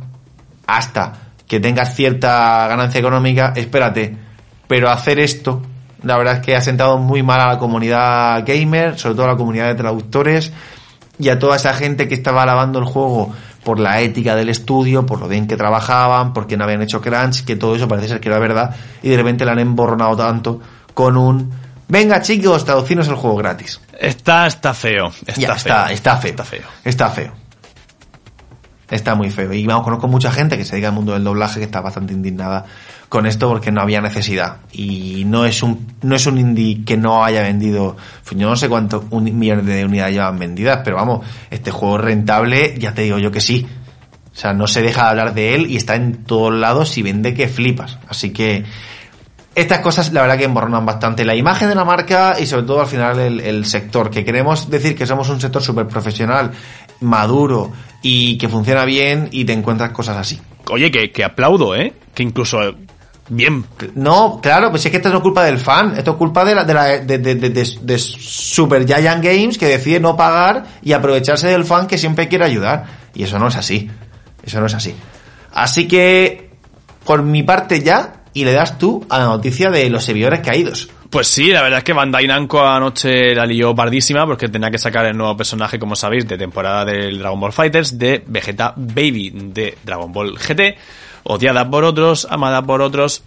hasta 0.67 1.13
que 1.47 1.61
tengas 1.61 1.95
cierta 1.95 2.67
ganancia 2.67 2.99
económica, 2.99 3.53
espérate. 3.55 4.17
Pero 4.67 4.91
hacer 4.91 5.19
esto, 5.19 5.61
la 6.03 6.17
verdad 6.17 6.37
es 6.37 6.41
que 6.41 6.57
ha 6.57 6.63
sentado 6.63 6.97
muy 6.97 7.23
mal 7.23 7.41
a 7.43 7.49
la 7.49 7.59
comunidad 7.59 8.43
gamer, 8.47 8.99
sobre 8.99 9.17
todo 9.17 9.27
a 9.27 9.33
la 9.33 9.37
comunidad 9.37 9.67
de 9.69 9.75
traductores 9.75 10.51
y 11.19 11.29
a 11.29 11.39
toda 11.39 11.57
esa 11.57 11.75
gente 11.75 12.09
que 12.09 12.15
estaba 12.15 12.43
alabando 12.43 12.79
el 12.79 12.87
juego 12.87 13.35
por 13.65 13.81
la 13.81 14.01
ética 14.01 14.37
del 14.37 14.49
estudio, 14.49 15.07
por 15.07 15.21
lo 15.21 15.29
bien 15.29 15.47
que 15.49 15.57
trabajaban, 15.57 16.33
porque 16.33 16.57
no 16.57 16.65
habían 16.65 16.83
hecho 16.83 17.01
crunch, 17.01 17.45
que 17.45 17.57
todo 17.57 17.75
eso 17.75 17.89
parece 17.89 18.09
ser 18.09 18.21
que 18.21 18.29
era 18.29 18.39
verdad, 18.39 18.75
y 19.03 19.09
de 19.09 19.17
repente 19.17 19.45
la 19.45 19.53
han 19.53 19.59
emborronado 19.59 20.17
tanto 20.17 20.61
con 20.93 21.17
un 21.17 21.51
venga 21.89 22.21
chicos, 22.23 22.65
traducirnos 22.65 23.09
el 23.09 23.15
juego 23.17 23.37
gratis. 23.37 23.81
Está, 23.99 24.47
está 24.47 24.75
feo. 24.75 25.09
Está, 25.27 25.41
Ya, 25.41 25.49
feo. 25.49 25.57
está, 25.57 25.93
está 25.93 26.17
feo. 26.17 26.31
Está 26.33 26.45
feo. 26.45 26.63
Está 26.85 27.11
feo. 27.11 27.33
Está 28.95 29.17
muy 29.17 29.29
feo. 29.29 29.53
Y 29.53 29.67
vamos, 29.67 29.83
conozco 29.83 30.07
mucha 30.07 30.31
gente 30.31 30.57
que 30.57 30.65
se 30.65 30.77
dedica 30.77 30.87
al 30.87 30.95
mundo 30.95 31.15
del 31.15 31.25
doblaje 31.25 31.59
que 31.59 31.65
está 31.65 31.81
bastante 31.81 32.15
indignada 32.15 32.65
con 33.09 33.27
esto 33.27 33.49
porque 33.49 33.73
no 33.73 33.81
había 33.81 34.01
necesidad. 34.01 34.59
Y 34.71 35.25
no 35.27 35.45
es 35.47 35.65
un, 35.65 35.95
no 36.03 36.15
es 36.15 36.27
un 36.27 36.39
indie 36.39 36.85
que 36.85 36.97
no 36.97 37.25
haya 37.25 37.43
vendido, 37.43 37.97
pues 38.23 38.41
yo 38.41 38.49
no 38.49 38.55
sé 38.55 38.69
cuántos 38.69 39.11
millones 39.11 39.67
de 39.67 39.85
unidades 39.85 40.15
llevan 40.15 40.39
vendidas, 40.39 40.83
pero 40.85 40.95
vamos, 40.95 41.27
este 41.51 41.73
juego 41.73 41.99
rentable, 41.99 42.79
ya 42.79 42.95
te 42.95 43.03
digo 43.03 43.19
yo 43.19 43.33
que 43.33 43.41
sí. 43.41 43.67
O 44.33 44.37
sea, 44.37 44.53
no 44.53 44.69
se 44.69 44.81
deja 44.81 45.03
de 45.03 45.09
hablar 45.09 45.35
de 45.35 45.57
él 45.57 45.67
y 45.69 45.77
está 45.77 45.97
en 45.97 46.23
todos 46.23 46.55
lados 46.55 46.97
y 46.97 47.03
vende 47.03 47.35
que 47.35 47.49
flipas. 47.49 47.99
Así 48.09 48.31
que 48.31 48.65
estas 49.57 49.81
cosas 49.81 50.13
la 50.13 50.21
verdad 50.21 50.39
que 50.39 50.45
emborronan 50.45 50.87
bastante 50.87 51.25
la 51.25 51.35
imagen 51.35 51.69
de 51.69 51.75
la 51.75 51.85
marca 51.85 52.37
y 52.39 52.47
sobre 52.47 52.63
todo 52.63 52.81
al 52.81 52.87
final 52.87 53.19
el, 53.19 53.41
el 53.41 53.67
sector, 53.67 54.09
que 54.09 54.25
queremos 54.25 54.71
decir 54.71 54.95
que 54.95 55.05
somos 55.05 55.29
un 55.31 55.41
sector 55.41 55.61
súper 55.61 55.89
profesional, 55.89 56.53
maduro 57.01 57.73
y 58.05 58.37
que 58.39 58.49
funciona 58.51 58.85
bien 58.85 59.29
y 59.33 59.45
te 59.47 59.55
encuentras 59.55 59.91
cosas 59.91 60.19
así. 60.19 60.39
Oye, 60.71 60.91
que, 60.91 61.11
que 61.11 61.25
aplaudo, 61.25 61.75
¿eh? 61.75 61.95
Que 62.15 62.23
incluso... 62.23 62.63
eh, 62.63 62.77
Bien. 63.31 63.65
No, 63.95 64.39
claro, 64.43 64.71
pues 64.71 64.85
es 64.85 64.91
que 64.91 64.99
esto 64.99 65.09
no 65.09 65.17
es 65.17 65.23
culpa 65.23 65.43
del 65.45 65.59
fan, 65.59 65.95
esto 65.97 66.11
es 66.11 66.17
culpa 66.19 66.45
de 66.45 66.55
la, 66.55 66.65
de, 66.65 66.75
la, 66.75 66.85
de, 66.99 67.17
de, 67.19 67.35
de- 67.37 67.49
de- 67.49 67.79
de 67.81 67.99
Super 67.99 68.87
Giant 68.87 69.25
Games 69.25 69.57
que 69.57 69.65
decide 69.67 69.99
no 69.99 70.15
pagar 70.15 70.65
y 70.83 70.93
aprovecharse 70.93 71.49
del 71.49 71.65
fan 71.65 71.87
que 71.87 71.97
siempre 71.97 72.29
quiere 72.29 72.45
ayudar. 72.45 72.85
Y 73.15 73.23
eso 73.23 73.39
no 73.39 73.49
es 73.49 73.57
así. 73.57 73.91
Eso 74.43 74.61
no 74.61 74.67
es 74.67 74.75
así. 74.75 74.95
Así 75.55 75.89
que, 75.89 76.51
por 77.07 77.23
mi 77.23 77.43
parte 77.43 77.81
ya, 77.83 78.17
y 78.35 78.45
le 78.45 78.53
das 78.53 78.77
tú 78.77 79.07
a 79.09 79.19
la 79.21 79.25
noticia 79.25 79.71
de 79.71 79.89
los 79.89 80.05
servidores 80.05 80.41
caídos. 80.41 80.91
Pues 81.15 81.29
sí, 81.29 81.53
la 81.53 81.63
verdad 81.63 81.79
es 81.79 81.85
que 81.85 81.93
Bandai 81.93 82.27
Namco 82.27 82.67
anoche 82.67 83.37
la 83.37 83.47
lió 83.47 83.73
pardísima 83.73 84.27
porque 84.27 84.49
tenía 84.49 84.69
que 84.69 84.79
sacar 84.79 85.07
el 85.07 85.17
nuevo 85.17 85.37
personaje, 85.37 85.79
como 85.79 85.95
sabéis, 85.95 86.27
de 86.27 86.37
temporada 86.37 86.85
del 86.85 87.21
Dragon 87.21 87.39
Ball 87.39 87.53
Fighters, 87.53 87.97
de 87.97 88.25
Vegeta 88.27 88.75
Baby 88.77 89.31
de 89.33 89.79
Dragon 89.85 90.13
Ball 90.13 90.37
GT, 90.37 90.77
odiada 91.23 91.71
por 91.71 91.85
otros, 91.85 92.27
amada 92.29 92.63
por 92.63 92.83
otros. 92.83 93.23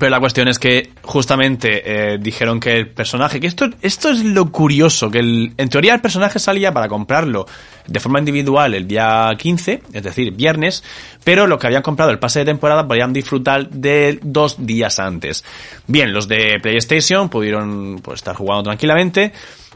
Pero 0.00 0.10
la 0.10 0.18
cuestión 0.18 0.48
es 0.48 0.58
que 0.58 0.90
justamente 1.02 1.82
eh, 2.14 2.18
dijeron 2.18 2.58
que 2.58 2.72
el 2.72 2.88
personaje, 2.88 3.38
que 3.38 3.46
esto, 3.46 3.70
esto 3.82 4.08
es 4.08 4.24
lo 4.24 4.50
curioso, 4.50 5.08
que 5.08 5.20
en 5.20 5.68
teoría 5.68 5.94
el 5.94 6.00
personaje 6.00 6.40
salía 6.40 6.74
para 6.74 6.88
comprarlo 6.88 7.46
de 7.86 8.00
forma 8.00 8.18
individual 8.18 8.74
el 8.74 8.86
día 8.86 9.30
15, 9.36 9.82
es 9.92 10.02
decir, 10.02 10.32
viernes, 10.32 10.82
pero 11.24 11.46
los 11.46 11.58
que 11.58 11.66
habían 11.66 11.82
comprado 11.82 12.10
el 12.10 12.18
pase 12.18 12.40
de 12.40 12.44
temporada 12.46 12.86
podían 12.86 13.12
disfrutar 13.12 13.68
de 13.68 14.18
dos 14.22 14.64
días 14.64 14.98
antes. 14.98 15.44
Bien, 15.86 16.12
los 16.12 16.28
de 16.28 16.58
PlayStation 16.60 17.28
pudieron 17.28 18.00
pues, 18.02 18.20
estar 18.20 18.36
jugando 18.36 18.64
tranquilamente 18.64 19.32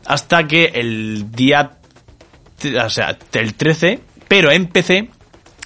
hasta 0.07 0.47
que 0.47 0.71
el 0.75 1.31
día, 1.33 1.73
o 2.85 2.91
sea, 2.91 3.19
el 3.33 3.55
13, 3.55 4.01
pero 4.29 4.51
en 4.51 4.67
PC 4.69 5.11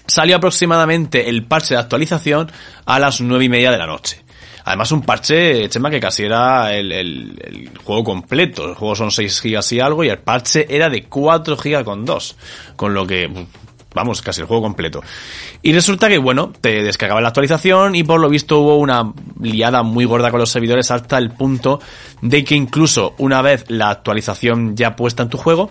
salió 0.06 0.36
aproximadamente 0.36 1.28
el 1.28 1.44
parche 1.44 1.74
de 1.74 1.80
actualización 1.80 2.50
a 2.84 2.98
las 2.98 3.20
nueve 3.20 3.44
y 3.44 3.48
media 3.48 3.70
de 3.70 3.78
la 3.78 3.86
noche. 3.86 4.22
Además 4.64 4.92
un 4.92 5.02
parche, 5.02 5.68
Chema, 5.68 5.90
que 5.90 6.00
casi 6.00 6.24
era 6.24 6.74
el, 6.74 6.92
el- 6.92 7.70
juego 7.84 8.04
completo. 8.04 8.68
El 8.68 8.74
juego 8.74 8.94
son 8.94 9.10
6 9.10 9.40
gigas 9.40 9.72
y 9.72 9.80
algo 9.80 10.04
y 10.04 10.08
el 10.08 10.18
parche 10.18 10.66
era 10.68 10.88
de 10.88 11.04
4 11.04 11.56
gigas 11.56 11.84
con 11.84 12.04
2. 12.04 12.36
Con 12.76 12.94
lo 12.94 13.06
que, 13.06 13.46
vamos, 13.94 14.22
casi 14.22 14.40
el 14.42 14.46
juego 14.46 14.62
completo. 14.62 15.02
Y 15.62 15.72
resulta 15.72 16.08
que, 16.08 16.18
bueno, 16.18 16.52
te 16.60 16.82
descargaba 16.82 17.20
la 17.20 17.28
actualización 17.28 17.94
y 17.96 18.04
por 18.04 18.20
lo 18.20 18.28
visto 18.28 18.60
hubo 18.60 18.76
una 18.76 19.12
liada 19.40 19.82
muy 19.82 20.04
gorda 20.04 20.30
con 20.30 20.40
los 20.40 20.50
servidores 20.50 20.90
hasta 20.90 21.18
el 21.18 21.30
punto 21.30 21.80
de 22.22 22.44
que 22.44 22.54
incluso 22.54 23.14
una 23.18 23.42
vez 23.42 23.64
la 23.68 23.90
actualización 23.90 24.76
ya 24.76 24.94
puesta 24.96 25.22
en 25.24 25.28
tu 25.30 25.38
juego, 25.38 25.70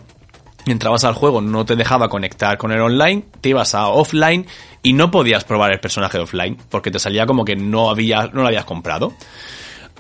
entrabas 0.66 1.04
al 1.06 1.14
juego, 1.16 1.42
no 1.42 1.66
te 1.66 1.76
dejaba 1.76 2.10
conectar 2.10 2.58
con 2.58 2.72
el 2.72 2.82
online, 2.82 3.26
te 3.42 3.50
ibas 3.50 3.74
a 3.74 3.88
offline 3.88 4.46
y 4.82 4.94
no 4.94 5.12
podías 5.12 5.44
probar 5.44 5.72
el 5.72 5.80
personaje 5.80 6.20
offline 6.20 6.58
porque 6.70 6.92
te 6.92 7.00
salía 7.00 7.26
como 7.26 7.46
que 7.46 7.56
no 7.56 7.90
había, 7.90 8.28
no 8.28 8.42
lo 8.42 8.48
habías 8.48 8.66
comprado. 8.66 9.14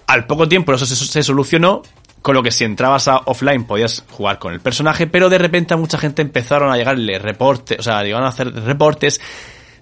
Al 0.07 0.25
poco 0.25 0.47
tiempo 0.47 0.73
eso 0.73 0.85
se, 0.85 0.95
se 0.95 1.23
solucionó, 1.23 1.83
con 2.21 2.35
lo 2.35 2.43
que 2.43 2.51
si 2.51 2.63
entrabas 2.63 3.07
a 3.07 3.17
offline 3.25 3.65
podías 3.65 4.03
jugar 4.09 4.39
con 4.39 4.53
el 4.53 4.59
personaje, 4.59 5.07
pero 5.07 5.29
de 5.29 5.37
repente 5.37 5.73
a 5.73 5.77
mucha 5.77 5.97
gente 5.97 6.21
empezaron 6.21 6.71
a 6.71 6.77
llegarle 6.77 7.19
reportes, 7.19 7.79
o 7.79 7.83
sea, 7.83 8.03
llegaron 8.03 8.25
a 8.25 8.29
hacer 8.29 8.53
reportes 8.53 9.21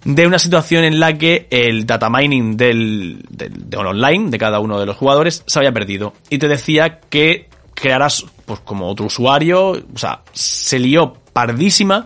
de 0.04 0.28
una 0.28 0.40
situación 0.40 0.84
en 0.84 1.00
la 1.00 1.18
que 1.18 1.48
el 1.50 1.86
data 1.86 2.10
mining 2.10 2.56
del, 2.56 3.26
del, 3.30 3.70
del 3.70 3.86
online 3.86 4.30
de 4.30 4.38
cada 4.38 4.60
uno 4.60 4.80
de 4.80 4.86
los 4.86 4.96
jugadores 4.96 5.44
se 5.48 5.60
había 5.60 5.72
perdido 5.72 6.14
y 6.30 6.38
te 6.38 6.48
decía 6.48 7.00
que 7.10 7.50
crearas 7.74 8.26
pues 8.46 8.60
como 8.62 8.88
otro 8.88 9.06
usuario, 9.08 9.72
o 9.72 9.98
sea, 9.98 10.22
se 10.34 10.80
lió 10.80 11.14
pardísima 11.34 12.06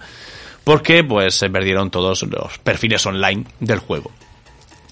porque 0.63 1.03
pues 1.03 1.35
se 1.35 1.49
perdieron 1.49 1.89
todos 1.89 2.23
los 2.23 2.57
perfiles 2.59 3.05
online 3.05 3.45
del 3.59 3.79
juego. 3.79 4.11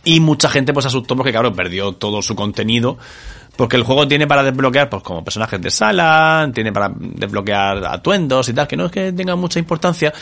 Y 0.03 0.19
mucha 0.19 0.49
gente 0.49 0.73
pues 0.73 0.85
asustó 0.85 1.15
porque 1.15 1.31
claro, 1.31 1.53
perdió 1.53 1.91
todo 1.93 2.21
su 2.21 2.35
contenido. 2.35 2.97
Porque 3.59 3.75
el 3.75 3.83
juego 3.83 4.07
tiene 4.07 4.25
para 4.25 4.41
desbloquear, 4.41 4.89
pues 4.89 5.03
como 5.03 5.21
personajes 5.21 5.61
de 5.61 5.69
sala, 5.69 6.49
tiene 6.53 6.71
para 6.71 6.89
desbloquear 6.97 7.83
atuendos 7.87 8.47
y 8.47 8.53
tal, 8.53 8.65
que 8.69 8.77
no 8.77 8.85
es 8.85 8.91
que 8.93 9.11
tenga 9.11 9.35
mucha 9.35 9.59
importancia. 9.59 10.13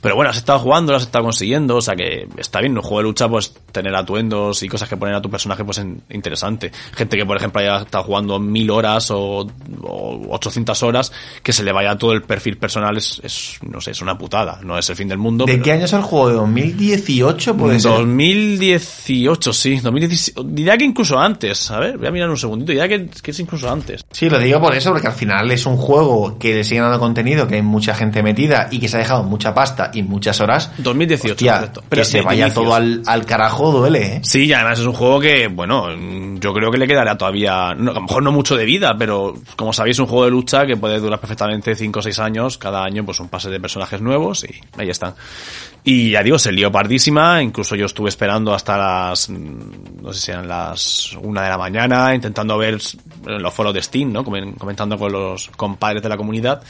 Pero 0.00 0.14
bueno, 0.14 0.30
has 0.30 0.36
estado 0.36 0.60
jugando, 0.60 0.92
lo 0.92 0.96
has 0.98 1.02
estado 1.02 1.24
consiguiendo, 1.24 1.74
o 1.78 1.80
sea 1.80 1.96
que 1.96 2.28
está 2.36 2.60
bien, 2.60 2.70
en 2.70 2.78
un 2.78 2.84
juego 2.84 2.98
de 2.98 3.02
lucha, 3.02 3.28
pues 3.28 3.52
tener 3.72 3.92
atuendos 3.96 4.62
y 4.62 4.68
cosas 4.68 4.88
que 4.88 4.96
poner 4.96 5.16
a 5.16 5.20
tu 5.20 5.28
personaje, 5.28 5.64
pues 5.64 5.78
en- 5.78 6.00
interesante. 6.10 6.70
Gente 6.94 7.16
que, 7.16 7.26
por 7.26 7.36
ejemplo, 7.36 7.60
haya 7.60 7.78
estado 7.78 8.04
jugando 8.04 8.38
mil 8.38 8.70
horas 8.70 9.10
o, 9.10 9.48
o 9.82 10.26
800 10.30 10.80
horas, 10.84 11.10
que 11.42 11.52
se 11.52 11.64
le 11.64 11.72
vaya 11.72 11.98
todo 11.98 12.12
el 12.12 12.22
perfil 12.22 12.56
personal, 12.56 12.96
es, 12.96 13.20
es, 13.24 13.58
no 13.68 13.80
sé, 13.80 13.90
es 13.90 14.00
una 14.00 14.16
putada, 14.16 14.60
no 14.62 14.78
es 14.78 14.88
el 14.90 14.94
fin 14.94 15.08
del 15.08 15.18
mundo. 15.18 15.44
¿De 15.44 15.54
pero- 15.54 15.64
qué 15.64 15.72
año 15.72 15.86
es 15.86 15.92
el 15.92 16.02
juego? 16.02 16.28
¿De 16.28 16.34
2018 16.34 17.56
puede 17.56 17.80
ser? 17.80 17.90
2018, 17.90 19.52
sí. 19.52 19.80
2017, 19.80 20.40
diría 20.44 20.78
que 20.78 20.84
incluso 20.84 21.18
antes. 21.18 21.68
A 21.72 21.80
ver, 21.80 21.98
voy 21.98 22.06
a 22.06 22.10
mirar 22.12 22.30
un 22.30 22.36
segundito. 22.36 22.75
Que, 22.88 23.08
que 23.22 23.30
es 23.30 23.40
incluso 23.40 23.70
antes. 23.70 24.04
Sí, 24.10 24.28
lo 24.28 24.38
digo 24.38 24.60
por 24.60 24.74
eso, 24.74 24.90
porque 24.92 25.06
al 25.08 25.12
final 25.14 25.50
es 25.50 25.66
un 25.66 25.76
juego 25.76 26.38
que 26.38 26.54
le 26.54 26.64
sigue 26.64 26.80
dando 26.80 26.98
contenido, 26.98 27.46
que 27.48 27.56
hay 27.56 27.62
mucha 27.62 27.94
gente 27.94 28.22
metida 28.22 28.68
y 28.70 28.78
que 28.78 28.88
se 28.88 28.96
ha 28.96 29.00
dejado 29.00 29.22
mucha 29.24 29.54
pasta 29.54 29.90
y 29.92 30.02
muchas 30.02 30.40
horas. 30.40 30.70
2018, 30.78 31.32
Hostia, 31.34 31.54
correcto. 31.54 31.82
que 31.90 32.04
se 32.04 32.22
vaya 32.22 32.52
todo 32.52 32.74
al, 32.74 33.02
al 33.06 33.24
carajo 33.26 33.72
duele, 33.72 34.16
¿eh? 34.16 34.20
Sí, 34.22 34.44
y 34.46 34.52
además 34.52 34.78
es 34.78 34.86
un 34.86 34.92
juego 34.92 35.20
que, 35.20 35.48
bueno, 35.48 35.88
yo 36.38 36.52
creo 36.52 36.70
que 36.70 36.78
le 36.78 36.86
quedará 36.86 37.16
todavía, 37.16 37.74
no, 37.74 37.90
a 37.90 37.94
lo 37.94 38.02
mejor 38.02 38.22
no 38.22 38.32
mucho 38.32 38.56
de 38.56 38.64
vida, 38.64 38.94
pero 38.98 39.34
como 39.56 39.72
sabéis, 39.72 39.96
es 39.96 40.00
un 40.00 40.06
juego 40.06 40.24
de 40.26 40.30
lucha 40.30 40.66
que 40.66 40.76
puede 40.76 41.00
durar 41.00 41.18
perfectamente 41.18 41.74
5 41.74 41.98
o 41.98 42.02
6 42.02 42.18
años, 42.18 42.58
cada 42.58 42.84
año 42.84 43.04
pues 43.04 43.18
un 43.20 43.28
pase 43.28 43.50
de 43.50 43.58
personajes 43.60 44.00
nuevos 44.00 44.44
y 44.44 44.54
ahí 44.78 44.90
están. 44.90 45.14
Y 45.88 46.10
ya 46.10 46.22
digo, 46.24 46.36
se 46.36 46.50
lió 46.50 46.72
pardísima, 46.72 47.40
incluso 47.40 47.76
yo 47.76 47.86
estuve 47.86 48.08
esperando 48.08 48.52
hasta 48.52 48.76
las, 48.76 49.30
mm, 49.30 50.02
no 50.02 50.12
sé 50.12 50.20
si 50.20 50.32
eran 50.32 50.48
las 50.48 51.12
una 51.22 51.44
de 51.44 51.48
la 51.50 51.56
mañana, 51.58 52.12
intentando 52.12 52.58
ver 52.58 52.78
los 53.24 53.54
foros 53.54 53.72
de 53.72 53.80
Steam, 53.82 54.12
¿no? 54.12 54.24
Comen- 54.24 54.56
Comentando 54.58 54.98
con 54.98 55.12
los 55.12 55.46
compadres 55.56 56.02
de 56.02 56.08
la 56.08 56.16
comunidad 56.16 56.60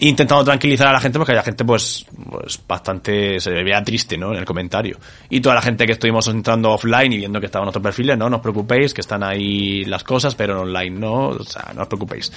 intentando 0.00 0.44
tranquilizar 0.44 0.88
a 0.88 0.92
la 0.92 1.00
gente 1.00 1.18
porque 1.18 1.32
había 1.32 1.42
gente 1.42 1.64
pues, 1.64 2.06
pues 2.30 2.60
bastante 2.66 3.40
se 3.40 3.50
veía 3.50 3.82
triste 3.82 4.16
no 4.16 4.32
en 4.32 4.38
el 4.38 4.44
comentario. 4.44 4.98
Y 5.30 5.40
toda 5.40 5.54
la 5.54 5.62
gente 5.62 5.86
que 5.86 5.92
estuvimos 5.92 6.26
entrando 6.28 6.72
offline 6.72 7.12
y 7.12 7.18
viendo 7.18 7.40
que 7.40 7.46
estaban 7.46 7.68
otros 7.68 7.82
perfiles 7.82 8.18
no 8.18 8.28
no 8.28 8.36
os 8.36 8.42
preocupéis 8.42 8.92
que 8.92 9.00
están 9.00 9.22
ahí 9.22 9.84
las 9.84 10.04
cosas 10.04 10.34
pero 10.34 10.54
en 10.54 10.68
online 10.68 10.98
no 10.98 11.28
o 11.28 11.44
sea 11.44 11.72
no 11.74 11.82
os 11.82 11.88
preocupéis. 11.88 12.32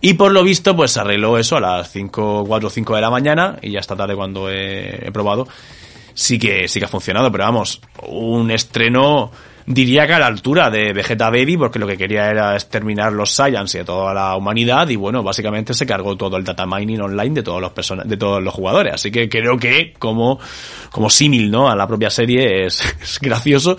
Y 0.00 0.14
por 0.14 0.32
lo 0.32 0.42
visto 0.42 0.76
pues 0.76 0.92
se 0.92 1.00
arregló 1.00 1.38
eso 1.38 1.56
a 1.56 1.60
las 1.60 1.90
5 1.90 2.44
4 2.46 2.66
o 2.66 2.70
5 2.70 2.94
de 2.94 3.00
la 3.00 3.10
mañana 3.10 3.58
y 3.62 3.72
ya 3.72 3.80
esta 3.80 3.96
tarde 3.96 4.14
cuando 4.14 4.50
he 4.50 5.10
probado 5.12 5.48
sí 6.14 6.38
que 6.38 6.68
sí 6.68 6.78
que 6.80 6.86
ha 6.86 6.88
funcionado 6.88 7.30
pero 7.30 7.44
vamos 7.44 7.80
un 8.06 8.50
estreno 8.50 9.30
diría 9.68 10.06
que 10.06 10.14
a 10.14 10.18
la 10.18 10.26
altura 10.26 10.70
de 10.70 10.92
Vegeta 10.92 11.30
Baby, 11.30 11.56
porque 11.58 11.78
lo 11.78 11.86
que 11.86 11.96
quería 11.96 12.30
era 12.30 12.54
exterminar 12.54 13.12
los 13.12 13.30
Saiyans 13.30 13.74
y 13.74 13.78
a 13.78 13.84
toda 13.84 14.14
la 14.14 14.34
humanidad, 14.34 14.88
y 14.88 14.96
bueno, 14.96 15.22
básicamente 15.22 15.74
se 15.74 15.86
cargó 15.86 16.16
todo 16.16 16.36
el 16.36 16.44
data 16.44 16.66
mining 16.66 17.00
online 17.00 17.34
de 17.34 17.42
todos 17.42 17.60
los 17.60 18.08
de 18.08 18.16
todos 18.16 18.42
los 18.42 18.54
jugadores. 18.54 18.94
Así 18.94 19.10
que 19.10 19.28
creo 19.28 19.58
que 19.58 19.94
como, 19.98 20.40
como 20.90 21.10
símil, 21.10 21.50
¿no? 21.50 21.68
A 21.68 21.76
la 21.76 21.86
propia 21.86 22.10
serie 22.10 22.66
es, 22.66 22.82
es 23.02 23.18
gracioso. 23.20 23.76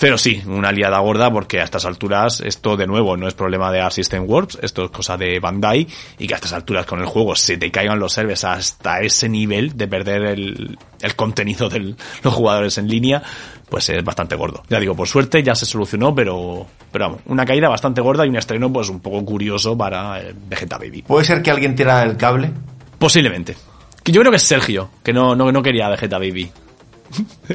Pero 0.00 0.16
sí, 0.16 0.42
una 0.46 0.70
liada 0.70 1.00
gorda 1.00 1.30
porque 1.30 1.60
a 1.60 1.64
estas 1.64 1.84
alturas 1.84 2.40
esto 2.40 2.76
de 2.76 2.86
nuevo 2.86 3.16
no 3.16 3.26
es 3.26 3.34
problema 3.34 3.72
de 3.72 3.80
Assistant 3.80 4.28
Works, 4.28 4.58
esto 4.62 4.84
es 4.84 4.90
cosa 4.90 5.16
de 5.16 5.40
Bandai 5.40 5.88
y 6.18 6.26
que 6.28 6.34
a 6.34 6.36
estas 6.36 6.52
alturas 6.52 6.86
con 6.86 7.00
el 7.00 7.06
juego 7.06 7.34
se 7.34 7.56
te 7.56 7.72
caigan 7.72 7.98
los 7.98 8.12
servers 8.12 8.44
hasta 8.44 9.00
ese 9.00 9.28
nivel 9.28 9.76
de 9.76 9.88
perder 9.88 10.22
el, 10.22 10.78
el 11.00 11.16
contenido 11.16 11.68
de 11.68 11.96
los 12.22 12.34
jugadores 12.34 12.78
en 12.78 12.88
línea, 12.88 13.22
pues 13.68 13.88
es 13.88 14.04
bastante 14.04 14.36
gordo. 14.36 14.62
Ya 14.68 14.78
digo, 14.78 14.94
por 14.94 15.08
suerte 15.08 15.42
ya 15.42 15.56
se 15.56 15.66
solucionó, 15.66 16.14
pero, 16.14 16.66
pero 16.92 17.06
vamos, 17.06 17.22
una 17.26 17.44
caída 17.44 17.68
bastante 17.68 18.00
gorda 18.00 18.24
y 18.24 18.28
un 18.28 18.36
estreno 18.36 18.72
pues 18.72 18.88
un 18.88 19.00
poco 19.00 19.24
curioso 19.24 19.76
para 19.76 20.20
eh, 20.20 20.32
Vegeta 20.48 20.78
Baby. 20.78 21.02
¿Puede 21.02 21.24
ser 21.24 21.42
que 21.42 21.50
alguien 21.50 21.74
tira 21.74 22.04
el 22.04 22.16
cable? 22.16 22.52
Posiblemente. 22.98 23.56
Que 24.04 24.12
yo 24.12 24.20
creo 24.20 24.30
que 24.30 24.36
es 24.36 24.44
Sergio, 24.44 24.90
que 25.02 25.12
no, 25.12 25.34
no, 25.34 25.50
no 25.50 25.62
quería 25.62 25.88
Vegeta 25.88 26.18
Baby. 26.18 26.50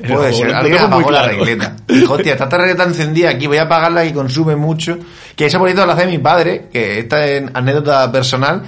Puede 0.08 0.34
ser, 0.34 0.54
alguien 0.54 0.80
apagó 0.80 1.12
la 1.12 1.28
regleta. 1.28 1.76
Dijo, 1.88 2.14
hostia, 2.14 2.34
está 2.34 2.46
esta 2.46 2.58
regleta 2.58 2.84
encendida 2.84 3.30
aquí, 3.30 3.48
voy 3.48 3.58
a 3.58 3.64
apagarla 3.64 4.06
y 4.06 4.14
consume 4.14 4.56
mucho. 4.56 4.98
Que 5.36 5.46
eso 5.46 5.60
bonito 5.60 5.86
lo 5.86 5.92
hace 5.92 6.06
mi 6.06 6.18
padre, 6.18 6.70
que 6.72 7.00
esta 7.00 7.26
es 7.26 7.44
anécdota 7.54 8.12
personal. 8.12 8.64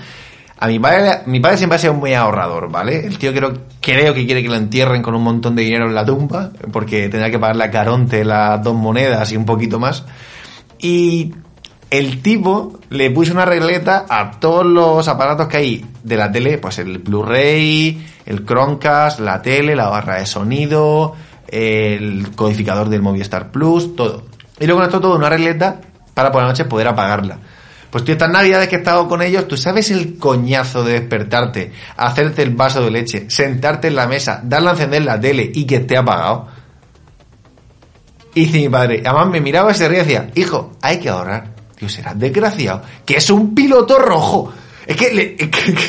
A 0.58 0.68
mi 0.68 0.80
padre, 0.80 1.20
mi 1.26 1.40
padre 1.40 1.58
siempre 1.58 1.76
ha 1.76 1.80
sido 1.80 1.94
muy 1.96 2.14
ahorrador, 2.14 2.72
¿vale? 2.72 3.06
El 3.06 3.18
tío 3.18 3.34
creo, 3.34 3.54
creo 3.82 4.14
que 4.14 4.26
quiere 4.26 4.42
que 4.42 4.48
lo 4.48 4.56
entierren 4.56 5.02
con 5.02 5.14
un 5.16 5.24
montón 5.24 5.56
de 5.56 5.64
dinero 5.64 5.86
en 5.86 5.96
la 5.96 6.06
tumba, 6.06 6.52
porque 6.72 7.10
tendrá 7.10 7.30
que 7.30 7.40
pagarle 7.40 7.66
a 7.66 7.72
Caronte 7.72 8.24
las 8.24 8.64
dos 8.64 8.76
monedas 8.76 9.32
y 9.32 9.38
un 9.38 9.46
poquito 9.46 9.80
más. 9.80 10.06
Y 10.80 11.34
el 11.90 12.22
tipo 12.22 12.80
le 12.90 13.12
puso 13.12 13.34
una 13.34 13.46
regleta 13.46 14.06
a 14.10 14.32
todos 14.40 14.66
los 14.66 15.08
aparatos 15.08 15.48
que 15.48 15.58
hay 15.58 15.86
de 16.04 16.18
la 16.18 16.32
tele, 16.32 16.58
pues 16.58 16.80
el 16.80 17.00
Blu-ray, 17.00 18.06
el 18.26 18.46
Chromecast, 18.46 19.20
la 19.20 19.42
tele, 19.42 19.76
la 19.76 19.90
barra 19.90 20.18
de 20.18 20.26
sonido, 20.26 21.16
el 21.48 22.32
codificador 22.36 22.90
del 22.90 23.02
Movistar 23.02 23.52
Plus, 23.52 23.96
todo. 23.96 24.26
Y 24.60 24.66
luego 24.66 24.80
conectó 24.80 25.00
todo 25.00 25.16
una 25.16 25.30
regleta 25.30 25.80
para 26.14 26.32
por 26.32 26.42
la 26.42 26.48
noche 26.48 26.66
poder 26.66 26.88
apagarla. 26.88 27.40
Pues 27.92 28.04
tú 28.04 28.12
estas 28.12 28.30
navidades 28.30 28.68
que 28.68 28.76
he 28.76 28.80
estado 28.80 29.08
con 29.08 29.22
ellos, 29.22 29.48
tú 29.48 29.56
sabes 29.56 29.90
el 29.90 30.18
coñazo 30.18 30.84
de 30.84 31.00
despertarte, 31.00 31.72
hacerte 31.96 32.42
el 32.42 32.54
vaso 32.54 32.84
de 32.84 32.92
leche, 32.92 33.30
sentarte 33.30 33.88
en 33.88 33.96
la 33.96 34.08
mesa, 34.08 34.42
darle 34.44 34.70
a 34.70 34.72
encender 34.74 35.06
la 35.06 35.20
tele 35.20 35.50
y 35.54 35.66
que 35.66 35.78
esté 35.78 35.96
apagado. 35.96 36.48
Y 38.34 38.48
mi 38.48 38.68
padre, 38.68 39.02
además 39.06 39.28
me 39.30 39.40
miraba 39.40 39.72
y 39.72 39.76
se 39.76 39.88
reía 39.88 40.02
y 40.02 40.06
decía, 40.06 40.32
hijo, 40.36 40.74
hay 40.82 41.00
que 41.00 41.08
ahorrar. 41.08 41.55
Serás 41.90 42.18
desgraciado. 42.18 42.82
Que 43.06 43.18
es 43.18 43.30
un 43.30 43.54
piloto 43.56 44.00
rojo. 44.00 44.54
Es 44.86 44.96
que, 44.96 45.14
le- 45.14 45.38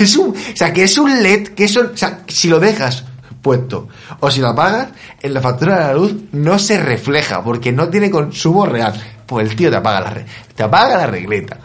es 0.01 0.17
un, 0.17 0.31
o 0.31 0.57
sea, 0.57 0.73
que 0.73 0.85
es 0.85 0.97
un 0.99 1.23
LED, 1.23 1.49
que 1.49 1.65
o 1.67 1.97
sea, 1.97 2.21
si 2.29 2.49
lo 2.49 2.59
dejas 2.61 3.05
puesto 3.43 3.89
o 4.21 4.31
si 4.31 4.41
lo 4.41 4.49
apagas, 4.49 4.89
en 5.23 5.35
la 5.35 5.41
factura 5.41 5.77
de 5.79 5.85
la 5.87 5.95
luz 5.95 6.15
no 6.33 6.59
se 6.59 6.81
refleja 6.83 7.43
porque 7.45 7.71
no 7.73 7.89
tiene 7.89 8.11
consumo 8.11 8.67
real. 8.67 8.95
Pues 9.27 9.49
el 9.51 9.57
tío 9.57 9.71
te 9.71 9.77
apaga 9.77 10.01
la, 10.01 10.25
te 10.55 10.63
apaga 10.63 10.97
la 10.99 11.07
regleta. 11.07 11.59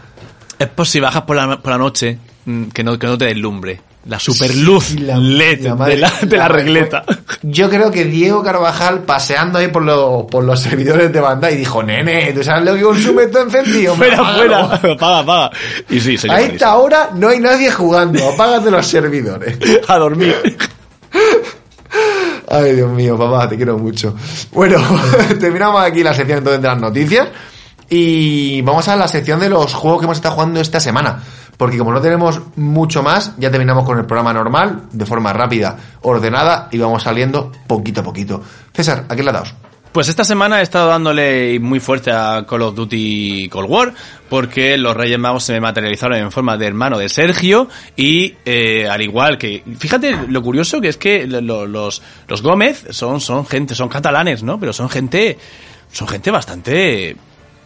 Es 0.59 0.67
por 0.67 0.85
si 0.87 0.99
bajas 0.99 1.23
por 1.23 1.35
la, 1.35 1.59
por 1.61 1.71
la 1.71 1.77
noche, 1.77 2.17
mm, 2.45 2.65
que 2.65 2.83
no, 2.83 2.99
que 2.99 3.07
no 3.07 3.17
te 3.17 3.25
deslumbre. 3.25 3.79
La 4.05 4.17
superluz 4.19 4.93
Y 4.93 4.97
la- 4.99 5.17
LED 5.17 5.61
la 5.61 5.75
madre- 5.75 5.95
de, 5.95 6.01
la, 6.01 6.09
de 6.21 6.37
la 6.37 6.43
madre- 6.47 6.53
regleta. 6.63 7.03
Yo 7.43 7.69
creo 7.69 7.91
que 7.91 8.05
Diego 8.05 8.41
Carvajal 8.43 9.03
paseando 9.03 9.59
ahí 9.59 9.67
por, 9.67 9.83
los 9.83 10.23
por 10.23 10.43
los 10.43 10.59
servidores 10.59 11.13
de 11.13 11.19
banda 11.19 11.51
y 11.51 11.55
dijo, 11.57 11.83
nene, 11.83 12.33
¿tú 12.33 12.43
sabes 12.43 12.65
lo 12.65 12.75
que 12.75 12.81
consume 12.81 13.23
esto 13.23 13.41
encendido? 13.41 13.95
fuera, 13.95 14.17
Apágalo". 14.17 14.67
fuera. 14.79 14.93
Apaga, 14.95 15.19
apaga. 15.19 15.51
Y 15.89 15.99
sí, 15.99 16.17
señor. 16.17 16.35
A 16.37 16.41
esta 16.41 16.75
hora 16.77 17.09
no 17.13 17.29
hay 17.29 17.39
nadie 17.39 17.69
jugando, 17.71 18.27
apágate 18.29 18.71
los 18.71 18.87
servidores. 18.87 19.57
A 19.87 19.97
dormir. 19.97 20.35
Ay, 22.49 22.73
Dios 22.75 22.91
mío, 22.91 23.17
papá, 23.17 23.47
te 23.47 23.55
quiero 23.55 23.77
mucho. 23.77 24.15
Bueno, 24.51 24.77
terminamos 25.39 25.81
aquí 25.83 26.03
la 26.03 26.13
sección 26.13 26.39
entonces 26.39 26.61
de 26.61 26.67
las 26.67 26.77
noticias 26.79 27.27
y 27.89 28.61
vamos 28.61 28.87
a 28.87 28.95
la 28.95 29.07
sección 29.07 29.39
de 29.39 29.49
los 29.49 29.73
juegos 29.73 29.99
que 29.99 30.05
hemos 30.05 30.17
estado 30.17 30.35
jugando 30.35 30.59
esta 30.59 30.79
semana. 30.79 31.21
Porque 31.61 31.77
como 31.77 31.91
no 31.93 32.01
tenemos 32.01 32.41
mucho 32.55 33.03
más, 33.03 33.35
ya 33.37 33.51
terminamos 33.51 33.85
con 33.85 33.99
el 33.99 34.05
programa 34.07 34.33
normal, 34.33 34.85
de 34.91 35.05
forma 35.05 35.31
rápida, 35.31 35.77
ordenada, 36.01 36.67
y 36.71 36.79
vamos 36.79 37.03
saliendo 37.03 37.51
poquito 37.67 38.01
a 38.01 38.03
poquito. 38.03 38.41
César, 38.73 39.05
¿a 39.07 39.15
qué 39.15 39.21
le 39.21 39.31
daos? 39.31 39.53
Pues 39.91 40.07
esta 40.07 40.23
semana 40.23 40.59
he 40.59 40.63
estado 40.63 40.89
dándole 40.89 41.59
muy 41.59 41.79
fuerte 41.79 42.09
a 42.09 42.45
Call 42.49 42.63
of 42.63 42.73
Duty 42.73 43.47
Cold 43.51 43.69
War 43.69 43.93
porque 44.27 44.75
los 44.79 44.97
Reyes 44.97 45.19
Magos 45.19 45.43
se 45.43 45.53
me 45.53 45.59
materializaron 45.61 46.17
en 46.17 46.31
forma 46.31 46.57
de 46.57 46.65
hermano 46.65 46.97
de 46.97 47.09
Sergio 47.09 47.67
y 47.95 48.33
eh, 48.43 48.87
al 48.89 49.01
igual 49.03 49.37
que 49.37 49.63
fíjate 49.77 50.17
lo 50.29 50.41
curioso 50.41 50.81
que 50.81 50.87
es 50.87 50.97
que 50.97 51.27
lo- 51.27 51.41
lo- 51.41 51.67
los 51.67 52.01
los 52.27 52.41
Gómez 52.41 52.85
son 52.89 53.21
son 53.21 53.45
gente 53.45 53.75
son 53.75 53.87
catalanes 53.87 54.41
no 54.41 54.59
pero 54.59 54.73
son 54.73 54.89
gente 54.89 55.37
son 55.91 56.07
gente 56.07 56.31
bastante 56.31 57.15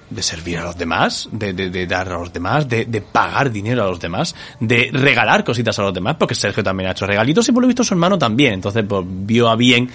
de 0.10 0.22
servir 0.22 0.60
a 0.60 0.64
los 0.66 0.78
demás, 0.78 1.30
de, 1.32 1.54
de, 1.54 1.70
de 1.70 1.88
dar 1.88 2.08
a 2.10 2.20
los 2.20 2.32
demás, 2.32 2.68
de, 2.70 2.86
de 2.86 3.02
pagar 3.02 3.52
dinero 3.52 3.84
a 3.84 3.88
los 3.88 4.00
demás, 4.00 4.36
de 4.60 4.90
regalar 4.94 5.44
cositas 5.44 5.78
a 5.80 5.82
los 5.84 5.94
demás, 5.94 6.16
porque 6.20 6.36
Sergio 6.36 6.64
también 6.64 6.90
ha 6.90 6.92
hecho 6.92 7.08
regalitos 7.08 7.48
y 7.50 7.52
por 7.52 7.62
lo 7.62 7.68
visto 7.68 7.84
su 7.84 7.94
hermano 7.94 8.18
también. 8.18 8.54
Entonces, 8.54 8.84
pues 8.88 9.04
vio 9.08 9.50
a 9.50 9.56
bien 9.56 9.90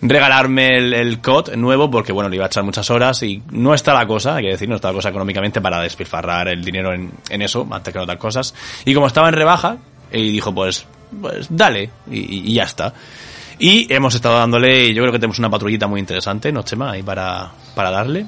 regalarme 0.00 0.76
el, 0.76 0.94
el 0.94 1.20
COD 1.20 1.56
nuevo 1.56 1.90
porque, 1.90 2.12
bueno, 2.12 2.28
le 2.28 2.36
iba 2.36 2.44
a 2.44 2.48
echar 2.48 2.62
muchas 2.62 2.88
horas 2.90 3.22
y 3.24 3.42
no 3.50 3.74
está 3.74 3.94
la 3.94 4.06
cosa, 4.06 4.36
hay 4.36 4.44
que 4.44 4.50
decir, 4.50 4.68
no 4.68 4.76
está 4.76 4.88
la 4.88 4.94
cosa 4.94 5.08
económicamente 5.08 5.60
para 5.60 5.80
despilfarrar 5.80 6.48
el 6.48 6.64
dinero 6.64 6.92
en, 6.94 7.10
en 7.28 7.42
eso, 7.42 7.66
antes 7.70 7.92
que 7.92 7.98
en 7.98 8.04
otras 8.04 8.18
cosas. 8.18 8.54
Y 8.84 8.94
como 8.94 9.08
estaba 9.08 9.28
en 9.28 9.34
rebaja, 9.34 9.78
y 10.12 10.30
dijo, 10.30 10.54
pues, 10.54 10.86
pues 11.20 11.48
dale, 11.50 11.90
y, 12.10 12.50
y 12.50 12.54
ya 12.54 12.64
está. 12.64 12.94
Y 13.58 13.92
hemos 13.92 14.14
estado 14.14 14.38
dándole, 14.38 14.86
y 14.86 14.94
yo 14.94 15.02
creo 15.02 15.12
que 15.12 15.18
tenemos 15.18 15.40
una 15.40 15.50
patrullita 15.50 15.88
muy 15.88 15.98
interesante, 15.98 16.52
¿no, 16.52 16.62
Chema? 16.62 16.92
Ahí 16.92 17.02
para, 17.02 17.50
para 17.74 17.90
darle. 17.90 18.24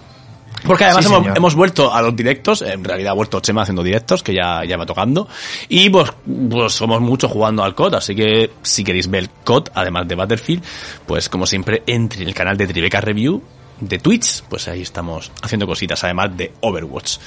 Porque 0.65 0.85
además 0.85 1.07
Sí, 1.07 1.13
hemos, 1.13 1.37
hemos 1.37 1.55
vuelto 1.55 1.93
a 1.93 2.03
los 2.03 2.15
directos, 2.15 2.63
en 2.63 2.85
realidad 2.85 3.13
ha 3.13 3.15
vuelto 3.15 3.41
Chema 3.41 3.63
haciendo 3.63 3.83
directos, 3.83 4.23
que 4.23 4.35
ya, 4.35 4.65
ya 4.65 4.77
va 4.77 4.87
tocando, 4.87 5.29
y 5.69 5.89
pues, 5.91 6.13
pues 6.51 6.73
somos 6.73 7.01
muchos 7.01 7.31
jugando 7.31 7.65
al 7.65 7.75
COD, 7.75 7.95
así 7.95 8.15
que 8.15 8.51
si 8.63 8.85
queréis 8.85 9.09
ver 9.09 9.25
el 9.25 9.31
COD, 9.45 9.69
además 9.75 10.07
de 10.07 10.15
Battlefield, 10.15 10.63
pues 11.07 11.29
como 11.29 11.47
siempre, 11.47 11.83
entre 11.87 12.23
en 12.23 12.29
el 12.29 12.35
canal 12.35 12.57
de 12.57 12.67
Tribeca 12.67 13.01
Review 13.01 13.43
de 13.81 13.99
Twitch, 13.99 14.43
pues 14.49 14.69
ahí 14.69 14.83
estamos 14.83 15.33
haciendo 15.43 15.67
cositas, 15.67 16.05
además 16.05 16.37
de 16.37 16.53
Overwatch. 16.61 17.19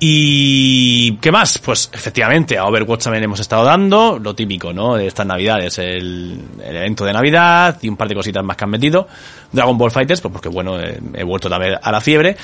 ¿Y 0.00 1.16
qué 1.16 1.32
más? 1.32 1.58
Pues 1.58 1.90
efectivamente, 1.92 2.56
a 2.56 2.64
Overwatch 2.66 3.04
también 3.04 3.24
hemos 3.24 3.40
estado 3.40 3.64
dando 3.64 4.18
lo 4.18 4.34
típico, 4.34 4.72
¿no? 4.72 4.94
De 4.94 5.08
estas 5.08 5.26
navidades, 5.26 5.78
el, 5.78 6.40
el 6.64 6.76
evento 6.76 7.04
de 7.04 7.12
Navidad 7.12 7.78
y 7.82 7.88
un 7.88 7.96
par 7.96 8.08
de 8.08 8.14
cositas 8.14 8.44
más 8.44 8.56
que 8.56 8.64
han 8.64 8.70
metido. 8.70 9.08
Dragon 9.50 9.76
Ball 9.76 9.90
Fighters, 9.90 10.20
pues 10.20 10.30
porque 10.30 10.48
bueno, 10.48 10.78
eh, 10.78 11.00
he 11.14 11.24
vuelto 11.24 11.50
también 11.50 11.74
a 11.82 11.90
la 11.90 12.00
fiebre. 12.00 12.36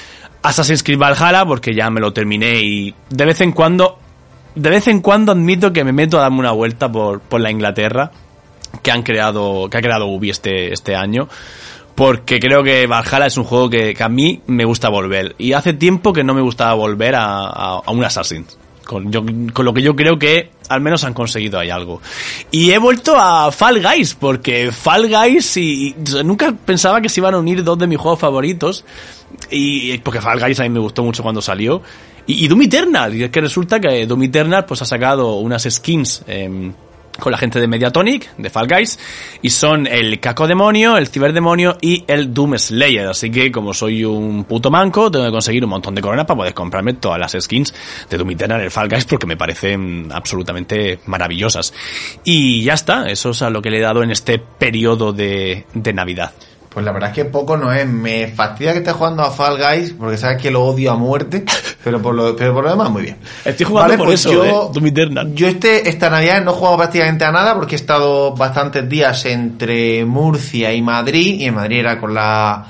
Assassin's 0.42 0.82
Creed 0.82 0.98
Valhalla, 0.98 1.46
porque 1.46 1.74
ya 1.74 1.88
me 1.90 2.00
lo 2.00 2.12
terminé 2.12 2.60
y 2.60 2.94
de 3.08 3.24
vez 3.24 3.40
en 3.40 3.52
cuando, 3.52 3.98
de 4.56 4.70
vez 4.70 4.88
en 4.88 5.00
cuando 5.00 5.30
admito 5.30 5.72
que 5.72 5.84
me 5.84 5.92
meto 5.92 6.18
a 6.18 6.22
darme 6.22 6.40
una 6.40 6.52
vuelta 6.52 6.90
por, 6.90 7.20
por 7.20 7.40
la 7.40 7.52
Inglaterra 7.52 8.10
que 8.82 8.90
han 8.90 9.02
creado, 9.02 9.68
que 9.70 9.78
ha 9.78 9.80
creado 9.80 10.06
Ubi 10.06 10.30
este, 10.30 10.72
este 10.72 10.96
año. 10.96 11.28
Porque 11.94 12.40
creo 12.40 12.62
que 12.64 12.86
Valhalla 12.86 13.26
es 13.26 13.36
un 13.36 13.44
juego 13.44 13.70
que, 13.70 13.96
a 14.00 14.08
mí 14.08 14.40
me 14.46 14.64
gusta 14.64 14.88
volver. 14.88 15.34
Y 15.38 15.52
hace 15.52 15.72
tiempo 15.72 16.12
que 16.12 16.24
no 16.24 16.34
me 16.34 16.40
gustaba 16.42 16.74
volver 16.74 17.14
a, 17.14 17.46
a, 17.46 17.90
un 17.90 18.04
Assassin's. 18.04 18.58
Con, 18.84 19.10
yo- 19.12 19.24
con 19.52 19.64
lo 19.64 19.72
que 19.72 19.80
yo 19.80 19.94
creo 19.96 20.18
que 20.18 20.50
al 20.68 20.80
menos 20.80 21.04
han 21.04 21.14
conseguido 21.14 21.58
ahí 21.58 21.70
algo. 21.70 22.02
Y 22.50 22.72
he 22.72 22.78
vuelto 22.78 23.14
a 23.16 23.50
Fall 23.52 23.80
Guys, 23.82 24.14
porque 24.14 24.72
Fall 24.72 25.08
Guys 25.08 25.56
y, 25.56 25.94
nunca 26.24 26.52
pensaba 26.52 27.00
que 27.00 27.08
se 27.08 27.20
iban 27.20 27.34
a 27.34 27.38
unir 27.38 27.62
dos 27.62 27.78
de 27.78 27.86
mis 27.86 27.98
juegos 27.98 28.18
favoritos. 28.20 28.84
Y 29.50 29.96
porque 29.98 30.20
Fall 30.20 30.40
Guys 30.40 30.60
a 30.60 30.64
mí 30.64 30.70
me 30.70 30.80
gustó 30.80 31.02
mucho 31.04 31.22
cuando 31.22 31.40
salió. 31.40 31.80
Y, 32.26 32.44
y 32.44 32.48
Doom 32.48 32.62
Eternal, 32.62 33.14
y 33.14 33.22
es 33.24 33.30
que 33.30 33.40
resulta 33.40 33.78
que 33.78 34.06
Doom 34.06 34.22
Eternal 34.24 34.64
pues 34.64 34.80
ha 34.82 34.84
sacado 34.86 35.36
unas 35.36 35.62
skins 35.70 36.22
em, 36.26 36.72
con 37.18 37.32
la 37.32 37.38
gente 37.38 37.60
de 37.60 37.68
Mediatonic, 37.68 38.36
de 38.36 38.50
Fall 38.50 38.66
Guys, 38.66 38.98
y 39.42 39.50
son 39.50 39.86
el 39.86 40.20
Caco 40.20 40.46
Demonio, 40.46 40.96
el 40.96 41.08
Ciberdemonio 41.08 41.76
y 41.80 42.04
el 42.06 42.32
Doom 42.34 42.58
Slayer. 42.58 43.06
Así 43.06 43.30
que 43.30 43.52
como 43.52 43.72
soy 43.72 44.04
un 44.04 44.44
puto 44.44 44.70
manco, 44.70 45.10
tengo 45.10 45.24
que 45.24 45.30
conseguir 45.30 45.64
un 45.64 45.70
montón 45.70 45.94
de 45.94 46.02
coronas 46.02 46.26
para 46.26 46.38
poder 46.38 46.54
comprarme 46.54 46.94
todas 46.94 47.18
las 47.18 47.36
skins 47.38 47.74
de 48.10 48.18
Doom 48.18 48.30
Eternal, 48.30 48.60
el 48.60 48.70
Fall 48.70 48.88
Guys, 48.88 49.04
porque 49.04 49.26
me 49.26 49.36
parecen 49.36 50.08
absolutamente 50.12 51.00
maravillosas. 51.06 51.72
Y 52.24 52.62
ya 52.62 52.74
está, 52.74 53.08
eso 53.08 53.30
es 53.30 53.42
a 53.42 53.50
lo 53.50 53.62
que 53.62 53.70
le 53.70 53.78
he 53.78 53.82
dado 53.82 54.02
en 54.02 54.10
este 54.10 54.38
periodo 54.38 55.12
de, 55.12 55.66
de 55.74 55.92
Navidad. 55.92 56.32
Pues 56.74 56.84
la 56.84 56.90
verdad 56.90 57.10
es 57.10 57.14
que 57.14 57.24
poco 57.24 57.56
no 57.56 57.72
es. 57.72 57.86
Me 57.86 58.26
fastidia 58.26 58.72
que 58.72 58.78
estés 58.78 58.94
jugando 58.94 59.22
a 59.22 59.30
Fall 59.30 59.56
Guys, 59.58 59.92
porque 59.96 60.16
sabes 60.18 60.42
que 60.42 60.50
lo 60.50 60.64
odio 60.64 60.90
a 60.90 60.96
muerte, 60.96 61.44
pero 61.84 62.02
por 62.02 62.14
lo, 62.14 62.34
pero 62.34 62.52
por 62.52 62.64
lo 62.64 62.70
demás 62.70 62.90
muy 62.90 63.02
bien. 63.02 63.16
Estoy 63.44 63.64
jugando 63.66 63.90
Vale, 63.90 63.98
por 63.98 64.06
pues 64.08 64.20
eso, 64.20 64.32
yo- 64.32 64.44
eh. 64.44 64.70
Yo 65.34 65.46
este, 65.46 65.88
esta 65.88 66.10
Navidad 66.10 66.42
no 66.42 66.50
he 66.50 66.54
jugado 66.54 66.76
prácticamente 66.78 67.24
a 67.24 67.30
nada 67.30 67.54
porque 67.54 67.76
he 67.76 67.78
estado 67.78 68.34
bastantes 68.34 68.88
días 68.88 69.24
entre 69.26 70.04
Murcia 70.04 70.72
y 70.72 70.82
Madrid, 70.82 71.36
y 71.40 71.44
en 71.44 71.54
Madrid 71.54 71.78
era 71.78 72.00
con 72.00 72.12
la 72.12 72.66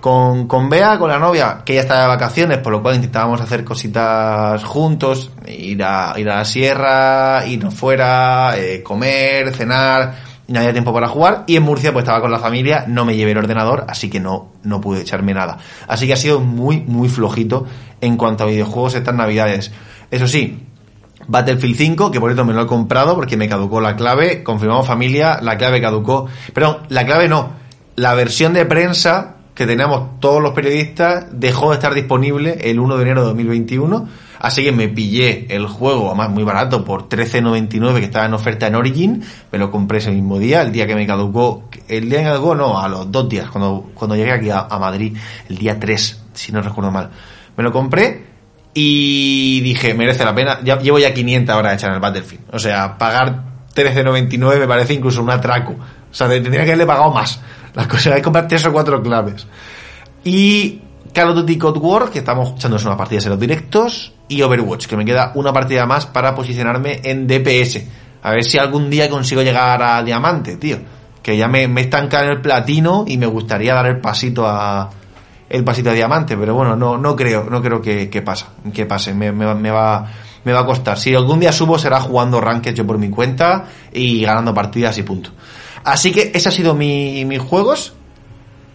con, 0.00 0.46
con 0.46 0.68
Bea, 0.68 0.96
con 0.98 1.10
la 1.10 1.18
novia, 1.18 1.62
que 1.64 1.72
ella 1.72 1.82
estaba 1.82 2.02
de 2.02 2.06
vacaciones, 2.08 2.58
por 2.58 2.72
lo 2.72 2.80
cual 2.82 2.94
intentábamos 2.96 3.40
hacer 3.40 3.64
cositas 3.64 4.62
juntos, 4.62 5.30
ir 5.46 5.82
a, 5.82 6.14
ir 6.16 6.28
a 6.30 6.36
la 6.36 6.44
sierra, 6.44 7.44
irnos 7.46 7.74
fuera, 7.74 8.54
eh, 8.56 8.80
comer, 8.82 9.52
cenar, 9.54 10.14
no 10.48 10.58
había 10.58 10.72
tiempo 10.72 10.92
para 10.92 11.08
jugar, 11.08 11.44
y 11.46 11.56
en 11.56 11.62
Murcia 11.62 11.92
pues 11.92 12.02
estaba 12.02 12.20
con 12.20 12.32
la 12.32 12.38
familia, 12.38 12.84
no 12.88 13.04
me 13.04 13.14
llevé 13.14 13.32
el 13.32 13.38
ordenador, 13.38 13.84
así 13.88 14.10
que 14.10 14.18
no, 14.18 14.52
no 14.62 14.80
pude 14.80 15.02
echarme 15.02 15.34
nada. 15.34 15.58
Así 15.86 16.06
que 16.06 16.14
ha 16.14 16.16
sido 16.16 16.40
muy, 16.40 16.80
muy 16.80 17.08
flojito 17.08 17.66
en 18.00 18.16
cuanto 18.16 18.44
a 18.44 18.46
videojuegos 18.46 18.94
estas 18.94 19.14
navidades. 19.14 19.70
Eso 20.10 20.26
sí, 20.26 20.66
Battlefield 21.26 21.76
5, 21.76 22.10
que 22.10 22.18
por 22.18 22.30
cierto 22.30 22.46
me 22.46 22.54
lo 22.54 22.62
he 22.62 22.66
comprado 22.66 23.14
porque 23.14 23.36
me 23.36 23.48
caducó 23.48 23.80
la 23.80 23.94
clave. 23.94 24.42
Confirmamos 24.42 24.86
familia, 24.86 25.38
la 25.42 25.58
clave 25.58 25.80
caducó. 25.80 26.26
Perdón, 26.54 26.78
la 26.88 27.04
clave 27.04 27.28
no. 27.28 27.50
La 27.96 28.14
versión 28.14 28.54
de 28.54 28.64
prensa 28.64 29.36
que 29.54 29.66
teníamos 29.66 30.20
todos 30.20 30.42
los 30.42 30.52
periodistas 30.52 31.26
dejó 31.32 31.70
de 31.70 31.74
estar 31.74 31.92
disponible 31.92 32.58
el 32.62 32.80
1 32.80 32.96
de 32.96 33.02
enero 33.02 33.20
de 33.20 33.26
2021. 33.28 34.08
Así 34.38 34.62
que 34.62 34.72
me 34.72 34.88
pillé 34.88 35.46
el 35.54 35.66
juego, 35.66 36.08
además 36.08 36.30
muy 36.30 36.44
barato, 36.44 36.84
por 36.84 37.08
13.99 37.08 37.98
que 37.98 38.04
estaba 38.04 38.26
en 38.26 38.34
oferta 38.34 38.66
en 38.66 38.74
Origin. 38.74 39.24
Me 39.50 39.58
lo 39.58 39.70
compré 39.70 39.98
ese 39.98 40.10
mismo 40.10 40.38
día, 40.38 40.62
el 40.62 40.72
día 40.72 40.86
que 40.86 40.94
me 40.94 41.06
caducó. 41.06 41.68
El 41.88 42.08
día 42.08 42.18
que 42.18 42.24
me 42.24 42.30
caducó, 42.30 42.54
no, 42.54 42.78
a 42.78 42.88
los 42.88 43.10
dos 43.10 43.28
días, 43.28 43.50
cuando, 43.50 43.90
cuando 43.94 44.16
llegué 44.16 44.32
aquí 44.32 44.50
a, 44.50 44.66
Madrid, 44.78 45.16
el 45.48 45.58
día 45.58 45.78
3, 45.78 46.22
si 46.34 46.52
no 46.52 46.62
recuerdo 46.62 46.90
mal. 46.90 47.10
Me 47.56 47.64
lo 47.64 47.72
compré 47.72 48.24
y 48.74 49.60
dije, 49.60 49.94
merece 49.94 50.24
la 50.24 50.34
pena. 50.34 50.60
Llevo 50.60 50.98
ya 50.98 51.12
500 51.12 51.56
horas 51.56 51.74
hechas 51.74 51.88
en 51.88 51.94
el 51.94 52.00
Battlefield. 52.00 52.44
O 52.52 52.58
sea, 52.58 52.96
pagar 52.96 53.42
13.99 53.74 54.60
me 54.60 54.68
parece 54.68 54.94
incluso 54.94 55.22
un 55.22 55.30
atraco. 55.30 55.72
O 55.72 56.14
sea, 56.14 56.28
tendría 56.28 56.64
que 56.64 56.70
haberle 56.70 56.86
pagado 56.86 57.12
más. 57.12 57.40
La 57.74 57.86
cosa 57.86 58.16
es 58.16 58.22
comprar 58.22 58.48
tres 58.48 58.64
o 58.66 58.72
cuatro 58.72 59.02
claves. 59.02 59.46
Y 60.24 60.80
Call 61.18 61.30
of 61.30 61.34
Duty 61.34 61.58
Cold 61.58 61.78
War, 61.78 62.10
que 62.10 62.20
estamos 62.20 62.50
echándonos 62.50 62.84
unas 62.84 62.96
partidas 62.96 63.24
en 63.24 63.30
los 63.30 63.40
directos, 63.40 64.12
y 64.28 64.40
Overwatch, 64.40 64.86
que 64.86 64.96
me 64.96 65.04
queda 65.04 65.32
una 65.34 65.52
partida 65.52 65.84
más 65.84 66.06
para 66.06 66.32
posicionarme 66.32 67.00
en 67.02 67.26
DPS. 67.26 67.82
A 68.22 68.30
ver 68.30 68.44
si 68.44 68.56
algún 68.56 68.88
día 68.88 69.10
consigo 69.10 69.42
llegar 69.42 69.82
a 69.82 70.00
diamante, 70.04 70.58
tío. 70.58 70.78
Que 71.20 71.36
ya 71.36 71.48
me, 71.48 71.66
me 71.66 71.80
estanca 71.80 72.22
en 72.22 72.30
el 72.30 72.40
platino 72.40 73.04
y 73.04 73.18
me 73.18 73.26
gustaría 73.26 73.74
dar 73.74 73.86
el 73.86 74.00
pasito 74.00 74.46
a 74.46 74.90
el 75.50 75.64
pasito 75.64 75.90
a 75.90 75.92
diamante, 75.92 76.36
pero 76.36 76.54
bueno, 76.54 76.76
no, 76.76 76.96
no 76.96 77.16
creo, 77.16 77.48
no 77.50 77.60
creo 77.60 77.82
que, 77.82 78.08
que 78.08 78.22
pasa, 78.22 78.50
que 78.72 78.86
pase, 78.86 79.12
me, 79.12 79.32
me, 79.32 79.52
me 79.56 79.72
va 79.72 80.06
me 80.44 80.52
va 80.52 80.60
a 80.60 80.66
costar. 80.66 81.00
Si 81.00 81.12
algún 81.16 81.40
día 81.40 81.50
subo 81.50 81.80
será 81.80 81.98
jugando 81.98 82.40
ranked 82.40 82.74
yo 82.74 82.86
por 82.86 82.96
mi 82.96 83.10
cuenta 83.10 83.64
y 83.92 84.22
ganando 84.22 84.54
partidas 84.54 84.96
y 84.98 85.02
punto. 85.02 85.30
Así 85.82 86.12
que 86.12 86.30
ese 86.32 86.48
ha 86.48 86.52
sido 86.52 86.74
mi, 86.74 87.24
mis 87.24 87.40
juegos, 87.40 87.94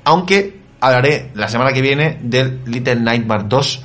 aunque 0.03 0.62
hablaré 0.83 1.31
la 1.33 1.47
semana 1.47 1.71
que 1.71 1.81
viene 1.81 2.19
del 2.21 2.61
Little 2.65 2.97
Nightmare 2.97 3.45
2, 3.47 3.83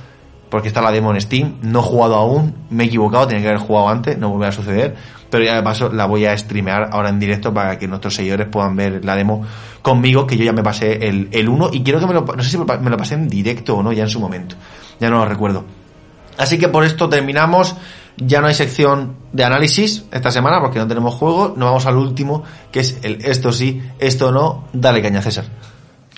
porque 0.51 0.69
está 0.69 0.83
la 0.83 0.91
demo 0.91 1.13
en 1.13 1.21
Steam, 1.21 1.59
no 1.63 1.81
he 1.81 1.83
jugado 1.83 2.17
aún, 2.17 2.55
me 2.71 2.85
he 2.85 2.87
equivocado, 2.89 3.29
tenía 3.29 3.43
que 3.43 3.49
haber 3.49 3.61
jugado 3.61 3.89
antes, 3.89 4.19
no 4.19 4.31
volverá 4.31 4.49
a 4.49 4.53
suceder, 4.53 4.97
pero 5.31 5.45
ya 5.45 5.55
de 5.55 5.63
paso 5.63 5.93
la 5.93 6.07
voy 6.07 6.27
a 6.27 6.37
streamear 6.37 6.89
ahora 6.93 7.11
en 7.11 7.21
directo 7.21 7.55
para 7.55 7.79
que 7.79 7.87
nuestros 7.87 8.15
seguidores 8.15 8.49
puedan 8.49 8.75
ver 8.75 9.05
la 9.05 9.15
demo 9.15 9.45
conmigo, 9.83 10.27
que 10.27 10.37
yo 10.37 10.45
ya 10.45 10.53
me 10.53 10.63
pasé 10.63 11.09
el, 11.09 11.29
el 11.31 11.49
1 11.49 11.71
y 11.73 11.83
quiero 11.83 12.01
que 12.01 12.07
me 12.07 12.15
lo, 12.15 12.23
no 12.23 12.43
sé 12.43 12.51
si 12.51 12.59
me 12.59 12.91
lo 12.91 12.97
pasé 12.97 13.15
en 13.15 13.29
directo 13.29 13.77
o 13.77 13.83
no, 13.83 13.93
ya 13.93 14.03
en 14.03 14.11
su 14.11 14.19
momento, 14.19 14.57
ya 14.99 15.09
no 15.09 15.19
lo 15.19 15.25
recuerdo. 15.27 15.65
Así 16.37 16.59
que 16.59 16.69
por 16.69 16.85
esto 16.85 17.09
terminamos. 17.09 17.77
Ya 18.21 18.41
no 18.41 18.49
hay 18.49 18.55
sección 18.55 19.15
de 19.33 19.45
análisis 19.45 20.05
esta 20.11 20.33
semana 20.33 20.61
porque 20.61 20.81
no 20.81 20.89
tenemos 20.89 21.15
juego. 21.15 21.55
Nos 21.57 21.69
vamos 21.69 21.87
al 21.87 21.97
último, 21.97 22.43
que 22.73 22.81
es 22.81 22.99
el 23.03 23.25
esto 23.25 23.53
sí, 23.53 23.81
esto 24.01 24.33
no. 24.33 24.65
Dale 24.73 25.01
caña, 25.01 25.23
César. 25.23 25.45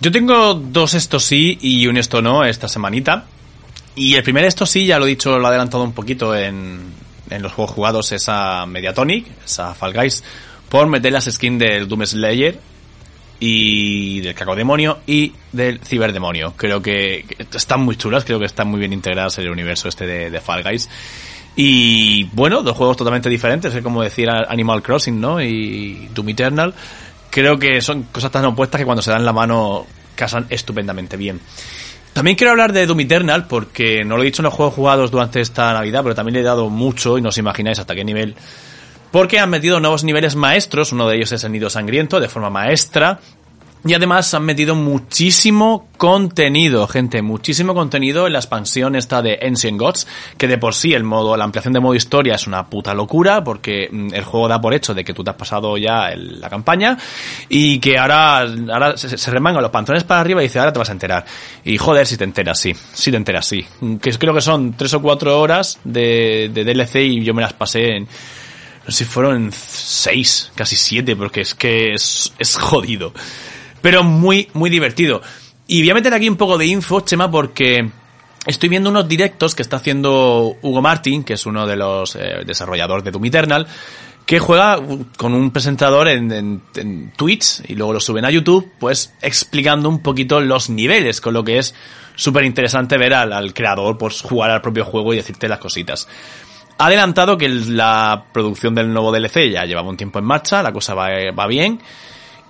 Yo 0.00 0.10
tengo 0.10 0.54
dos 0.54 0.94
esto 0.94 1.20
sí 1.20 1.58
y 1.60 1.86
un 1.86 1.96
esto 1.96 2.22
no 2.22 2.44
esta 2.44 2.68
semanita. 2.68 3.26
Y 3.94 4.14
el 4.14 4.22
primer 4.22 4.44
esto 4.44 4.64
sí, 4.64 4.86
ya 4.86 4.98
lo 4.98 5.04
he 5.06 5.10
dicho, 5.10 5.38
lo 5.38 5.44
he 5.44 5.48
adelantado 5.48 5.84
un 5.84 5.92
poquito 5.92 6.34
en, 6.34 6.80
en 7.28 7.42
los 7.42 7.52
juegos 7.52 7.74
jugados, 7.74 8.12
esa 8.12 8.64
Mediatonic, 8.64 9.26
esa 9.44 9.74
Fall 9.74 9.92
Guys, 9.92 10.24
por 10.68 10.86
meter 10.86 11.12
las 11.12 11.24
skins 11.24 11.58
del 11.58 11.86
Doom 11.88 12.06
Slayer 12.06 12.58
y 13.40 14.20
del 14.20 14.34
Cacodemonio 14.34 15.00
y 15.06 15.32
del 15.52 15.80
Ciberdemonio. 15.80 16.54
Creo 16.56 16.80
que 16.80 17.24
están 17.52 17.82
muy 17.82 17.96
chulas, 17.96 18.24
creo 18.24 18.38
que 18.38 18.46
están 18.46 18.68
muy 18.68 18.78
bien 18.78 18.92
integradas 18.92 19.38
en 19.38 19.44
el 19.44 19.50
universo 19.50 19.88
este 19.88 20.06
de, 20.06 20.30
de 20.30 20.40
Fall 20.40 20.62
Guys. 20.62 20.88
Y 21.56 22.24
bueno, 22.32 22.62
dos 22.62 22.76
juegos 22.76 22.96
totalmente 22.96 23.28
diferentes, 23.28 23.74
es 23.74 23.82
como 23.82 24.02
decir 24.02 24.30
Animal 24.30 24.82
Crossing, 24.82 25.20
¿no? 25.20 25.42
Y 25.42 26.08
Doom 26.14 26.28
Eternal. 26.30 26.74
Creo 27.30 27.58
que 27.58 27.80
son 27.80 28.04
cosas 28.04 28.30
tan 28.30 28.44
opuestas 28.44 28.78
que 28.78 28.84
cuando 28.84 29.02
se 29.02 29.10
dan 29.10 29.24
la 29.24 29.32
mano 29.32 29.86
casan 30.14 30.46
estupendamente 30.50 31.16
bien. 31.16 31.40
También 32.12 32.36
quiero 32.36 32.50
hablar 32.50 32.72
de 32.72 32.86
Doom 32.86 33.00
Eternal 33.00 33.46
porque 33.46 34.04
no 34.04 34.16
lo 34.16 34.22
he 34.22 34.26
dicho 34.26 34.42
en 34.42 34.44
los 34.44 34.54
juegos 34.54 34.74
jugados 34.74 35.10
durante 35.10 35.40
esta 35.40 35.72
Navidad, 35.72 36.02
pero 36.02 36.14
también 36.14 36.34
le 36.34 36.40
he 36.40 36.44
dado 36.44 36.68
mucho 36.68 37.16
y 37.16 37.22
no 37.22 37.28
os 37.28 37.38
imagináis 37.38 37.78
hasta 37.78 37.94
qué 37.94 38.04
nivel. 38.04 38.34
Porque 39.12 39.38
han 39.38 39.50
metido 39.50 39.80
nuevos 39.80 40.04
niveles 40.04 40.36
maestros, 40.36 40.92
uno 40.92 41.08
de 41.08 41.16
ellos 41.16 41.32
es 41.32 41.42
el 41.44 41.52
Nido 41.52 41.70
Sangriento, 41.70 42.20
de 42.20 42.28
forma 42.28 42.50
maestra, 42.50 43.20
y 43.84 43.94
además 43.94 44.34
han 44.34 44.44
metido 44.44 44.74
muchísimo 44.74 45.88
contenido, 45.96 46.86
gente, 46.86 47.22
muchísimo 47.22 47.74
contenido 47.74 48.26
en 48.26 48.34
la 48.34 48.38
expansión 48.38 48.94
esta 48.94 49.22
de 49.22 49.38
Ancient 49.42 49.78
Gods, 49.78 50.06
que 50.36 50.48
de 50.48 50.58
por 50.58 50.74
sí 50.74 50.92
el 50.92 51.02
modo, 51.02 51.36
la 51.36 51.44
ampliación 51.44 51.72
de 51.72 51.80
modo 51.80 51.94
historia 51.94 52.34
es 52.34 52.46
una 52.46 52.68
puta 52.68 52.92
locura, 52.92 53.42
porque 53.42 53.88
mm, 53.90 54.14
el 54.14 54.24
juego 54.24 54.48
da 54.48 54.60
por 54.60 54.74
hecho 54.74 54.92
de 54.92 55.02
que 55.02 55.14
tú 55.14 55.24
te 55.24 55.30
has 55.30 55.36
pasado 55.36 55.78
ya 55.78 56.08
el, 56.08 56.40
la 56.40 56.50
campaña, 56.50 56.98
y 57.48 57.78
que 57.78 57.96
ahora, 57.96 58.40
ahora 58.40 58.96
se, 58.98 59.30
remangan 59.30 59.62
los 59.62 59.70
pantalones 59.70 60.04
para 60.04 60.20
arriba 60.20 60.42
y 60.42 60.46
dice, 60.46 60.58
ahora 60.58 60.72
te 60.72 60.78
vas 60.78 60.90
a 60.90 60.92
enterar. 60.92 61.24
Y 61.64 61.78
joder, 61.78 62.06
si 62.06 62.18
te 62.18 62.24
enteras, 62.24 62.60
sí, 62.60 62.74
si 62.92 63.10
te 63.10 63.16
enteras, 63.16 63.46
sí. 63.46 63.64
Que 64.00 64.10
creo 64.12 64.34
que 64.34 64.42
son 64.42 64.74
tres 64.74 64.92
o 64.92 65.00
cuatro 65.00 65.40
horas 65.40 65.78
de, 65.84 66.50
de 66.52 66.64
DLC 66.64 66.96
y 66.96 67.24
yo 67.24 67.32
me 67.32 67.40
las 67.40 67.54
pasé 67.54 67.96
en, 67.96 68.04
no 68.04 68.90
sé 68.90 69.04
si 69.04 69.04
fueron 69.04 69.50
seis, 69.52 70.52
casi 70.54 70.76
siete, 70.76 71.16
porque 71.16 71.42
es 71.42 71.54
que 71.54 71.94
es, 71.94 72.34
es 72.38 72.56
jodido 72.56 73.12
pero 73.80 74.02
muy, 74.02 74.48
muy 74.54 74.70
divertido. 74.70 75.20
Y 75.66 75.82
voy 75.82 75.90
a 75.90 75.94
meter 75.94 76.14
aquí 76.14 76.28
un 76.28 76.36
poco 76.36 76.58
de 76.58 76.66
info, 76.66 77.00
Chema, 77.00 77.30
porque 77.30 77.88
estoy 78.46 78.68
viendo 78.68 78.90
unos 78.90 79.06
directos 79.06 79.54
que 79.54 79.62
está 79.62 79.76
haciendo 79.76 80.56
Hugo 80.62 80.82
Martin, 80.82 81.22
que 81.22 81.34
es 81.34 81.46
uno 81.46 81.66
de 81.66 81.76
los 81.76 82.16
eh, 82.16 82.42
desarrolladores 82.44 83.04
de 83.04 83.10
Doom 83.10 83.26
Eternal, 83.26 83.66
que 84.26 84.38
juega 84.38 84.80
con 85.16 85.34
un 85.34 85.50
presentador 85.50 86.08
en, 86.08 86.30
en, 86.32 86.62
en, 86.74 87.12
Twitch 87.12 87.62
y 87.68 87.74
luego 87.74 87.92
lo 87.92 88.00
suben 88.00 88.24
a 88.24 88.30
YouTube, 88.30 88.70
pues 88.78 89.14
explicando 89.22 89.88
un 89.88 90.02
poquito 90.02 90.40
los 90.40 90.70
niveles, 90.70 91.20
con 91.20 91.34
lo 91.34 91.44
que 91.44 91.58
es 91.58 91.74
súper 92.14 92.44
interesante 92.44 92.98
ver 92.98 93.14
al, 93.14 93.32
al, 93.32 93.54
creador 93.54 93.96
pues 93.98 94.20
jugar 94.20 94.50
al 94.50 94.60
propio 94.60 94.84
juego 94.84 95.12
y 95.14 95.16
decirte 95.16 95.48
las 95.48 95.58
cositas. 95.58 96.06
Ha 96.78 96.86
adelantado 96.86 97.36
que 97.36 97.48
la 97.48 98.26
producción 98.32 98.74
del 98.74 98.92
nuevo 98.92 99.12
DLC 99.12 99.50
ya 99.50 99.64
llevaba 99.64 99.88
un 99.88 99.96
tiempo 99.96 100.18
en 100.18 100.24
marcha, 100.24 100.62
la 100.62 100.72
cosa 100.72 100.94
va, 100.94 101.08
va 101.36 101.46
bien 101.46 101.80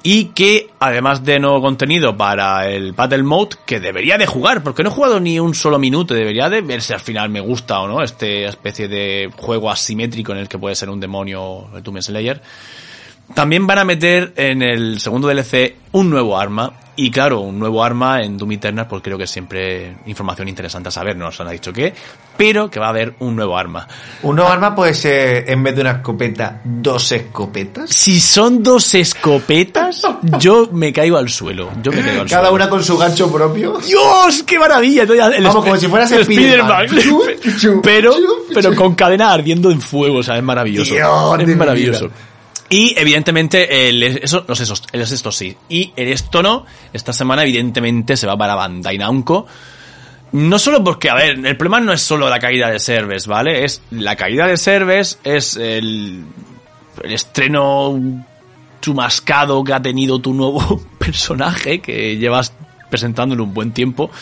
y 0.03 0.27
que 0.27 0.71
además 0.79 1.25
de 1.25 1.39
nuevo 1.39 1.61
contenido 1.61 2.17
para 2.17 2.69
el 2.69 2.93
Battle 2.93 3.23
Mode 3.23 3.57
que 3.67 3.81
debería 3.81 4.17
de 4.17 4.27
jugar 4.27 4.63
porque 4.63 4.83
no 4.83 4.89
he 4.89 4.93
jugado 4.93 5.21
ni 5.21 5.39
un 5.39 5.55
solo 5.55 5.79
minuto 5.79 6.15
debería 6.15 6.49
de 6.49 6.63
ver 6.63 6.81
si 6.81 6.93
al 6.93 7.01
final 7.01 7.29
me 7.29 7.41
gusta 7.41 7.81
o 7.81 7.89
no 7.89 8.03
este 8.03 8.47
especie 8.47 8.89
de 8.89 9.31
juego 9.37 9.71
asimétrico 9.71 10.33
en 10.33 10.39
el 10.39 10.49
que 10.49 10.59
puede 10.59 10.75
ser 10.75 10.89
un 10.89 11.01
demonio 11.01 11.69
el 11.75 11.83
Tomb 11.83 12.01
Slayer 12.01 12.41
también 13.35 13.67
van 13.67 13.79
a 13.79 13.85
meter 13.85 14.33
en 14.37 14.63
el 14.63 15.01
segundo 15.01 15.29
DLC 15.29 15.75
un 15.93 16.11
nuevo 16.11 16.39
arma. 16.39 16.73
Y 16.97 17.11
claro, 17.11 17.41
un 17.41 17.59
nuevo 17.59 17.83
arma 17.83 18.23
en 18.23 18.37
Doom 18.37 18.53
Eternal, 18.53 18.87
pues 18.87 19.03
creo 19.03 19.17
que 19.17 19.25
es 19.25 19.31
siempre 19.31 19.97
información 20.05 20.49
interesante 20.49 20.91
a 20.91 20.93
saber. 20.93 21.17
No 21.17 21.27
nos 21.27 21.41
han 21.41 21.49
dicho 21.49 21.73
qué, 21.73 21.95
pero 22.37 22.69
que 22.69 22.79
va 22.79 22.87
a 22.87 22.89
haber 22.91 23.15
un 23.21 23.37
nuevo 23.37 23.57
arma. 23.57 23.89
¿Un 24.23 24.37
nuevo 24.37 24.51
arma 24.51 24.75
puede 24.75 24.93
ser, 24.93 25.49
en 25.49 25.63
vez 25.63 25.75
de 25.77 25.81
una 25.81 25.91
escopeta, 25.93 26.61
dos 26.63 27.11
escopetas? 27.13 27.89
Si 27.89 28.21
son 28.21 28.63
dos 28.63 28.93
escopetas, 28.95 30.03
yo 30.39 30.69
me 30.73 30.93
caigo 30.93 31.17
al 31.17 31.31
suelo. 31.31 31.71
Yo 31.83 31.91
me 31.91 32.03
caigo 32.03 32.21
al 32.23 32.29
Cada 32.29 32.43
suelo. 32.49 32.57
una 32.57 32.69
con 32.69 32.85
su 32.85 32.99
gancho 32.99 33.33
propio. 33.33 33.79
¡Dios! 33.79 34.43
¡Qué 34.43 34.59
maravilla! 34.59 35.05
El, 35.05 35.45
Vamos, 35.45 35.65
como 35.65 35.77
si 35.79 35.87
fueras 35.87 36.13
el 36.13 36.21
Spider-Man. 36.23 36.87
pero, 37.83 38.13
pero 38.53 38.75
con 38.75 38.95
cadena 38.95 39.33
ardiendo 39.33 39.71
en 39.71 39.81
fuego, 39.81 40.19
o 40.19 40.23
sea, 40.23 40.37
es 40.37 40.43
maravilloso. 40.43 40.93
Dios 40.93 41.41
es 41.41 41.57
maravilloso. 41.57 42.11
Y 42.73 42.95
evidentemente 42.97 43.89
el, 43.89 44.01
eso, 44.01 44.45
los 44.47 44.61
esos, 44.61 44.85
el 44.93 45.01
esto 45.01 45.33
sí. 45.33 45.57
Y 45.69 45.93
el 45.97 46.07
esto 46.13 46.41
no, 46.41 46.65
esta 46.93 47.13
semana 47.13 47.43
evidentemente 47.43 48.17
se 48.17 48.29
va 48.29 48.37
para 48.39 48.55
Bandai 48.55 48.97
Namco. 48.97 49.47
No 50.33 50.57
solo 50.61 50.83
porque, 50.85 51.11
a 51.11 51.17
ver, 51.17 51.45
el 51.45 51.57
problema 51.57 51.81
no 51.81 51.93
es 51.93 52.01
solo 52.01 52.31
la 52.31 52.39
caída 52.39 52.71
de 52.71 52.79
servers, 52.79 53.27
¿vale? 53.27 53.65
Es 53.65 53.83
la 53.91 54.15
caída 54.15 54.47
de 54.47 54.57
servers, 54.57 55.19
es 55.25 55.57
el, 55.57 56.25
el 57.03 57.13
estreno 57.13 58.25
chumascado 58.81 59.65
que 59.65 59.73
ha 59.73 59.83
tenido 59.83 60.21
tu 60.21 60.33
nuevo 60.33 60.81
personaje 60.99 61.81
que 61.81 62.19
llevas 62.19 62.53
presentándolo 62.89 63.43
un 63.43 63.53
buen 63.53 63.73
tiempo. 63.73 64.13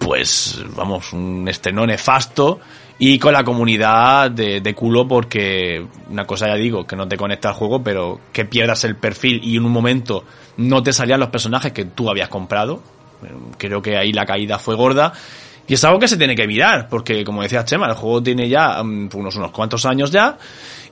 Pues, 0.00 0.64
vamos, 0.74 1.12
un 1.12 1.46
estreno 1.46 1.86
nefasto 1.86 2.58
y 2.98 3.18
con 3.18 3.32
la 3.32 3.44
comunidad 3.44 4.30
de, 4.30 4.60
de, 4.60 4.74
culo 4.74 5.06
porque 5.06 5.84
una 6.08 6.24
cosa 6.24 6.46
ya 6.46 6.54
digo, 6.54 6.86
que 6.86 6.96
no 6.96 7.06
te 7.06 7.16
conecta 7.16 7.50
al 7.50 7.54
juego, 7.54 7.82
pero 7.82 8.20
que 8.32 8.44
pierdas 8.46 8.84
el 8.84 8.96
perfil 8.96 9.40
y 9.44 9.56
en 9.56 9.66
un 9.66 9.72
momento 9.72 10.24
no 10.56 10.82
te 10.82 10.92
salían 10.92 11.20
los 11.20 11.28
personajes 11.28 11.72
que 11.72 11.84
tú 11.84 12.08
habías 12.08 12.28
comprado. 12.28 12.82
Creo 13.58 13.82
que 13.82 13.96
ahí 13.96 14.12
la 14.12 14.24
caída 14.24 14.58
fue 14.58 14.76
gorda. 14.76 15.12
Y 15.68 15.74
es 15.74 15.84
algo 15.84 15.98
que 15.98 16.08
se 16.08 16.16
tiene 16.16 16.36
que 16.36 16.46
mirar, 16.46 16.88
porque 16.88 17.24
como 17.24 17.42
decía 17.42 17.64
Chema, 17.64 17.88
el 17.88 17.94
juego 17.94 18.22
tiene 18.22 18.48
ya 18.48 18.80
um, 18.80 19.08
unos, 19.12 19.34
unos 19.34 19.50
cuantos 19.50 19.84
años 19.84 20.12
ya, 20.12 20.38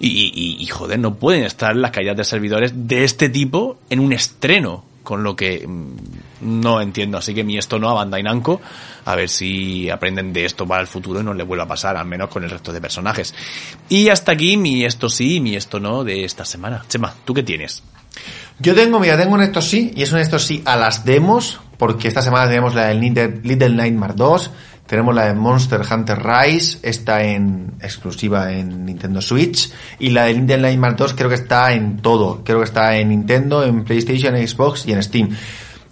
y, 0.01 0.67
joder, 0.67 0.99
no 0.99 1.15
pueden 1.15 1.45
estar 1.45 1.77
las 1.77 1.93
caídas 1.93 2.17
de 2.17 2.25
servidores 2.25 2.73
de 2.75 3.05
este 3.05 3.29
tipo 3.29 3.79
en 3.89 4.01
un 4.01 4.13
estreno, 4.13 4.85
con 5.05 5.23
lo 5.23 5.37
que 5.37 5.63
um, 5.65 5.95
no 6.45 6.81
entiendo. 6.81 7.19
Así 7.19 7.35
que 7.35 7.43
mi 7.43 7.59
esto 7.59 7.79
no 7.79 7.89
a 7.89 7.95
Bandai 7.95 8.23
Namco, 8.23 8.61
a 9.05 9.15
ver 9.17 9.29
si 9.29 9.91
aprenden 9.91 10.33
de 10.33 10.45
esto 10.45 10.67
para 10.67 10.81
el 10.81 10.87
futuro 10.87 11.21
y 11.21 11.25
no 11.25 11.35
le 11.35 11.43
vuelva 11.43 11.65
a 11.65 11.69
pasar, 11.69 11.97
al 11.97 12.07
menos 12.07 12.29
con 12.29 12.45
el 12.45 12.51
resto 12.51 12.73
de 12.73 12.81
personajes. 12.81 13.35
Y 13.89 14.09
hasta 14.09 14.33
aquí 14.33 14.57
mi 14.57 14.85
esto 14.85 15.09
sí, 15.09 15.41
mi 15.41 15.57
esto 15.57 15.81
no 15.81 16.05
de 16.05 16.25
esta 16.25 16.45
semana. 16.45 16.85
Chema, 16.89 17.15
¿tú 17.25 17.35
qué 17.35 17.43
tienes? 17.43 17.83
Yo 18.59 18.75
tengo, 18.75 19.01
mira, 19.01 19.17
tengo 19.17 19.35
un 19.35 19.43
esto 19.43 19.61
sí, 19.61 19.93
y 19.97 20.03
es 20.03 20.13
un 20.13 20.21
esto 20.21 20.39
sí 20.39 20.63
a 20.65 20.77
las 20.77 21.05
demos, 21.05 21.61
porque 21.77 22.07
esta 22.07 22.23
semana 22.23 22.47
tenemos 22.47 22.75
la 22.75 22.87
del 22.87 23.01
Little, 23.01 23.41
Little 23.43 23.71
Nightmare 23.71 24.15
2, 24.15 24.51
tenemos 24.87 25.15
la 25.15 25.27
de 25.27 25.35
Monster 25.35 25.81
Hunter 25.91 26.23
Rise, 26.23 26.79
está 26.83 27.25
en 27.25 27.73
exclusiva 27.81 28.53
en 28.53 28.85
Nintendo 28.85 29.21
Switch, 29.21 29.73
y 29.99 30.11
la 30.11 30.25
de 30.25 30.35
Little 30.35 30.59
Nightmare 30.59 30.95
2 30.97 31.15
creo 31.15 31.29
que 31.29 31.35
está 31.35 31.73
en 31.73 31.99
todo, 31.99 32.45
creo 32.45 32.59
que 32.59 32.65
está 32.65 32.97
en 32.97 33.09
Nintendo, 33.09 33.65
en 33.65 33.83
PlayStation, 33.83 34.37
en 34.37 34.47
Xbox 34.47 34.87
y 34.87 34.93
en 34.93 35.03
Steam. 35.03 35.31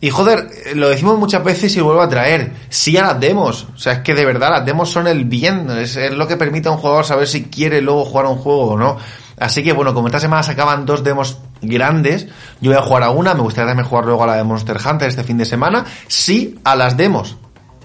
Y 0.02 0.10
joder, 0.10 0.50
lo 0.74 0.88
decimos 0.88 1.16
muchas 1.16 1.44
veces 1.44 1.76
y 1.76 1.80
vuelvo 1.80 2.02
a 2.02 2.08
traer. 2.08 2.50
Sí 2.68 2.96
a 2.96 3.02
las 3.02 3.20
demos. 3.20 3.68
O 3.72 3.78
sea, 3.78 3.92
es 3.92 3.98
que 4.00 4.14
de 4.14 4.26
verdad 4.26 4.50
las 4.50 4.66
demos 4.66 4.90
son 4.90 5.06
el 5.06 5.26
bien. 5.26 5.70
Es, 5.70 5.96
lo 6.10 6.26
que 6.26 6.36
permite 6.36 6.68
a 6.68 6.72
un 6.72 6.78
jugador 6.78 7.04
saber 7.04 7.28
si 7.28 7.44
quiere 7.44 7.80
luego 7.80 8.04
jugar 8.04 8.26
a 8.26 8.30
un 8.30 8.38
juego 8.38 8.72
o 8.72 8.76
no. 8.76 8.96
Así 9.38 9.62
que 9.62 9.72
bueno, 9.72 9.94
como 9.94 10.08
esta 10.08 10.18
semana 10.18 10.42
se 10.42 10.50
acaban 10.50 10.86
dos 10.86 11.04
demos 11.04 11.38
grandes, 11.60 12.26
yo 12.60 12.72
voy 12.72 12.80
a 12.80 12.82
jugar 12.82 13.04
a 13.04 13.10
una, 13.10 13.32
me 13.34 13.42
gustaría 13.42 13.68
también 13.68 13.88
jugar 13.88 14.06
luego 14.06 14.24
a 14.24 14.26
la 14.26 14.34
de 14.34 14.42
Monster 14.42 14.76
Hunter 14.84 15.08
este 15.08 15.22
fin 15.22 15.38
de 15.38 15.44
semana. 15.44 15.84
Sí 16.08 16.58
a 16.64 16.74
las 16.74 16.96
demos. 16.96 17.36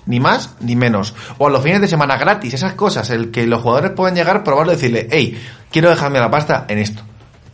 Ni 0.08 0.20
más 0.20 0.56
ni 0.60 0.76
menos. 0.76 1.14
O 1.38 1.46
a 1.46 1.52
los 1.52 1.62
fines 1.62 1.82
de 1.82 1.88
semana 1.88 2.18
gratis, 2.18 2.56
esas 2.56 2.74
cosas, 2.74 3.12
el 3.12 3.30
que 3.30 3.46
los 3.46 3.62
jugadores 3.62 3.92
puedan 3.92 4.16
llegar, 4.16 4.44
probarlo 4.44 4.72
y 4.72 4.76
decirle, 4.76 5.08
hey, 5.12 5.40
quiero 5.70 5.92
dejarme 5.92 6.20
la 6.20 6.32
pasta 6.32 6.66
en 6.68 6.80
esto. 6.80 7.04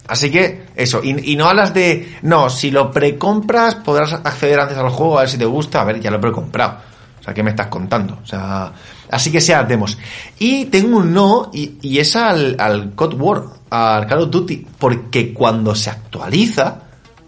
Así 0.07 0.29
que 0.29 0.65
eso, 0.75 1.01
y, 1.03 1.35
no 1.35 1.47
a 1.47 1.53
las 1.53 1.73
de, 1.73 2.17
no, 2.23 2.49
si 2.49 2.71
lo 2.71 2.91
precompras 2.91 3.75
podrás 3.75 4.13
acceder 4.13 4.59
antes 4.59 4.77
al 4.77 4.89
juego 4.89 5.17
a 5.17 5.21
ver 5.21 5.29
si 5.29 5.37
te 5.37 5.45
gusta, 5.45 5.81
a 5.81 5.85
ver, 5.85 6.01
ya 6.01 6.11
lo 6.11 6.17
he 6.17 6.21
precomprado. 6.21 6.77
O 7.19 7.23
sea, 7.23 7.33
¿qué 7.33 7.41
me 7.41 7.51
estás 7.51 7.67
contando? 7.67 8.19
O 8.21 8.25
sea, 8.25 8.73
así 9.09 9.31
que 9.31 9.39
sea 9.39 9.63
demos. 9.63 9.97
Y 10.39 10.65
tengo 10.65 10.97
un 10.97 11.13
no, 11.13 11.49
y, 11.53 11.77
y 11.81 11.99
es 11.99 12.17
al, 12.17 12.57
al 12.59 12.93
Code 12.95 13.15
War, 13.15 13.43
al 13.69 14.05
Call 14.05 14.23
of 14.23 14.29
Duty, 14.29 14.67
porque 14.77 15.33
cuando 15.33 15.73
se 15.73 15.89
actualiza, 15.89 16.79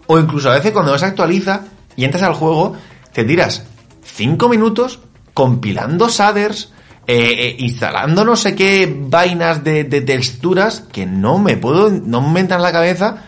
o 0.06 0.18
incluso 0.18 0.50
a 0.50 0.54
veces 0.54 0.72
cuando 0.72 0.92
no 0.92 0.98
se 0.98 1.06
actualiza, 1.06 1.62
y 1.96 2.04
entras 2.04 2.24
al 2.24 2.34
juego, 2.34 2.76
te 3.12 3.24
tiras 3.24 3.64
5 4.04 4.48
minutos 4.50 5.00
compilando 5.32 6.08
shaders, 6.08 6.72
eh, 7.08 7.14
eh, 7.38 7.56
instalando 7.60 8.24
no 8.24 8.34
sé 8.34 8.56
qué 8.56 8.92
vainas 8.98 9.62
de, 9.62 9.84
texturas 9.84 10.80
que 10.80 11.06
no 11.06 11.38
me 11.38 11.56
puedo, 11.56 11.88
no 11.88 12.20
me 12.20 12.40
entra 12.40 12.56
en 12.56 12.62
la 12.62 12.72
cabeza 12.72 13.22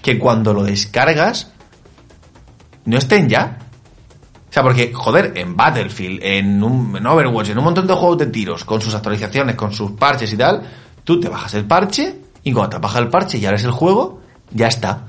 que 0.00 0.16
cuando 0.16 0.54
lo 0.54 0.62
descargas 0.62 1.50
no 2.84 2.98
estén 2.98 3.28
ya. 3.28 3.58
O 4.48 4.52
sea, 4.52 4.62
porque, 4.62 4.92
joder, 4.94 5.32
en 5.34 5.56
Battlefield, 5.56 6.20
en, 6.22 6.62
un, 6.62 6.96
en 6.96 7.04
Overwatch, 7.04 7.50
en 7.50 7.58
un 7.58 7.64
montón 7.64 7.86
de 7.86 7.94
juegos 7.94 8.18
de 8.18 8.26
tiros, 8.26 8.64
con 8.64 8.80
sus 8.80 8.94
actualizaciones, 8.94 9.56
con 9.56 9.72
sus 9.72 9.90
parches 9.90 10.32
y 10.32 10.36
tal, 10.36 10.62
tú 11.02 11.18
te 11.18 11.28
bajas 11.28 11.52
el 11.54 11.66
parche 11.66 12.20
y 12.44 12.52
cuando 12.52 12.76
te 12.76 12.78
bajas 12.78 13.00
el 13.00 13.08
parche 13.08 13.38
y 13.38 13.44
abres 13.44 13.64
el 13.64 13.72
juego, 13.72 14.20
ya 14.52 14.68
está. 14.68 15.08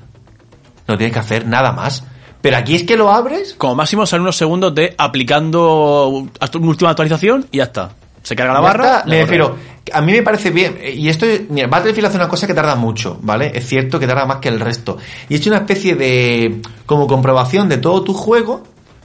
No 0.88 0.98
tienes 0.98 1.12
que 1.14 1.20
hacer 1.20 1.46
nada 1.46 1.70
más. 1.70 2.02
Pero 2.40 2.56
aquí 2.56 2.74
es 2.74 2.82
que 2.82 2.96
lo 2.96 3.10
abres. 3.10 3.54
Como 3.54 3.76
máximo 3.76 4.06
sale 4.06 4.22
unos 4.22 4.36
segundos 4.36 4.74
de 4.74 4.94
aplicando 4.98 6.08
una 6.08 6.66
última 6.66 6.90
actualización 6.90 7.46
y 7.52 7.58
ya 7.58 7.64
está. 7.64 7.90
Se 8.22 8.36
carga 8.36 8.52
la 8.52 8.60
barra. 8.60 8.98
está, 8.98 9.08
me 9.08 9.20
refiero, 9.22 9.56
a 9.92 10.00
mí 10.00 10.12
me 10.12 10.22
parece 10.22 10.50
bien, 10.50 10.78
y 10.94 11.08
esto, 11.08 11.26
mira, 11.48 11.66
Battlefield 11.68 12.08
hace 12.08 12.16
una 12.16 12.28
cosa 12.28 12.46
que 12.46 12.54
tarda 12.54 12.74
mucho, 12.74 13.18
¿vale? 13.22 13.52
Es 13.54 13.66
cierto 13.66 13.98
que 13.98 14.06
tarda 14.06 14.26
más 14.26 14.38
que 14.38 14.48
el 14.48 14.60
resto. 14.60 14.98
Y 15.28 15.36
es 15.36 15.46
una 15.46 15.58
especie 15.58 15.94
de, 15.94 16.60
como 16.86 17.06
comprobación 17.06 17.68
de 17.68 17.78
todo 17.78 18.02
tu 18.02 18.14
juego, 18.14 18.62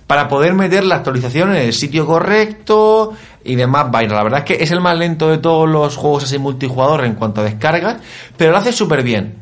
para 0.08 0.28
poder 0.28 0.54
meter 0.54 0.84
la 0.84 0.96
actualización 0.96 1.56
en 1.56 1.62
el 1.64 1.74
sitio 1.74 2.06
correcto 2.06 3.14
y 3.44 3.56
demás 3.56 3.90
vainas. 3.90 4.14
La 4.14 4.24
verdad 4.24 4.40
es 4.40 4.46
que 4.46 4.64
es 4.64 4.72
el 4.72 4.82
más 4.82 4.98
lento 4.98 5.30
de 5.30 5.38
todos 5.38 5.68
los 5.68 5.96
juegos 5.96 6.26
así 6.26 6.38
multijugador 6.38 7.06
en 7.06 7.16
cuanto 7.16 7.42
a 7.42 7.44
descargas, 7.44 7.98
pero 8.38 8.52
lo 8.52 8.58
hace 8.58 8.72
súper 8.72 9.04
bien. 9.04 9.38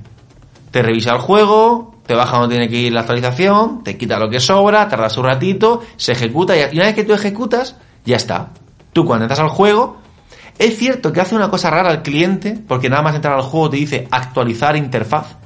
Te 0.72 0.82
revisa 0.82 1.12
el 1.12 1.20
juego, 1.20 1.96
te 2.06 2.14
baja 2.14 2.38
donde 2.38 2.56
tiene 2.56 2.70
que 2.70 2.78
ir 2.78 2.94
la 2.94 3.02
actualización, 3.02 3.84
te 3.84 3.98
quita 3.98 4.18
lo 4.18 4.30
que 4.30 4.40
sobra, 4.40 4.88
tardas 4.88 5.18
un 5.18 5.26
ratito, 5.26 5.82
se 5.98 6.14
ejecuta 6.14 6.56
y 6.56 6.78
una 6.78 6.86
vez 6.86 6.96
que 6.96 7.04
tú 7.04 7.14
ejecutas, 7.14 7.76
ya 8.06 8.16
está. 8.16 8.52
Tú 8.94 9.06
cuando 9.06 9.26
entras 9.26 9.40
al 9.40 9.50
juego, 9.50 9.98
es 10.58 10.78
cierto 10.78 11.12
que 11.12 11.22
hace 11.22 11.36
una 11.36 11.50
cosa 11.50 11.70
rara 11.70 11.90
al 11.90 12.04
cliente, 12.04 12.58
porque 12.68 12.90
nada 12.90 13.02
más 13.02 13.16
entrar 13.16 13.36
al 13.36 13.42
juego 13.42 13.70
te 13.70 13.78
dice 13.78 14.08
actualizar 14.12 14.76
interfaz. 14.76 15.38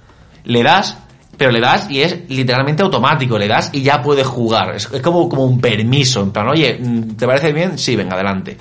Le 0.44 0.64
das, 0.64 0.98
pero 1.38 1.52
le 1.52 1.60
das 1.60 1.90
y 1.90 2.02
es 2.02 2.30
literalmente 2.30 2.84
automático, 2.84 3.38
le 3.38 3.48
das 3.48 3.70
y 3.72 3.82
ya 3.82 4.02
puedes 4.02 4.28
jugar. 4.28 4.76
Es, 4.76 4.88
como, 4.88 5.30
como 5.30 5.46
un 5.46 5.62
permiso, 5.62 6.22
en 6.22 6.32
plan, 6.32 6.48
oye, 6.50 6.80
¿te 7.18 7.26
parece 7.26 7.54
bien? 7.54 7.78
Sí, 7.78 7.96
venga, 7.96 8.16
adelante. 8.16 8.58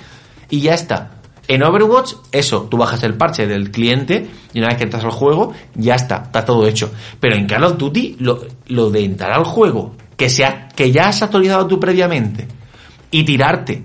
Y 0.49 0.61
ya 0.61 0.75
está. 0.75 1.11
En 1.47 1.61
Overwatch, 1.61 2.13
eso, 2.31 2.63
tú 2.63 2.77
bajas 2.77 3.03
el 3.03 3.15
parche 3.15 3.45
del 3.45 3.69
cliente 3.69 4.27
y 4.53 4.59
una 4.59 4.69
vez 4.69 4.77
que 4.77 4.83
entras 4.83 5.03
al 5.03 5.11
juego, 5.11 5.53
ya 5.75 5.95
está, 5.95 6.23
está 6.25 6.43
todo 6.43 6.65
hecho. 6.67 6.91
Pero 7.19 7.35
en 7.35 7.45
Call 7.47 7.65
of 7.65 7.77
Duty, 7.77 8.17
lo, 8.19 8.41
lo 8.67 8.89
de 8.89 9.03
entrar 9.03 9.31
al 9.31 9.43
juego, 9.43 9.95
que, 10.17 10.29
sea, 10.29 10.69
que 10.69 10.91
ya 10.91 11.09
has 11.09 11.21
actualizado 11.21 11.67
tú 11.67 11.79
previamente, 11.79 12.47
y 13.11 13.23
tirarte 13.23 13.83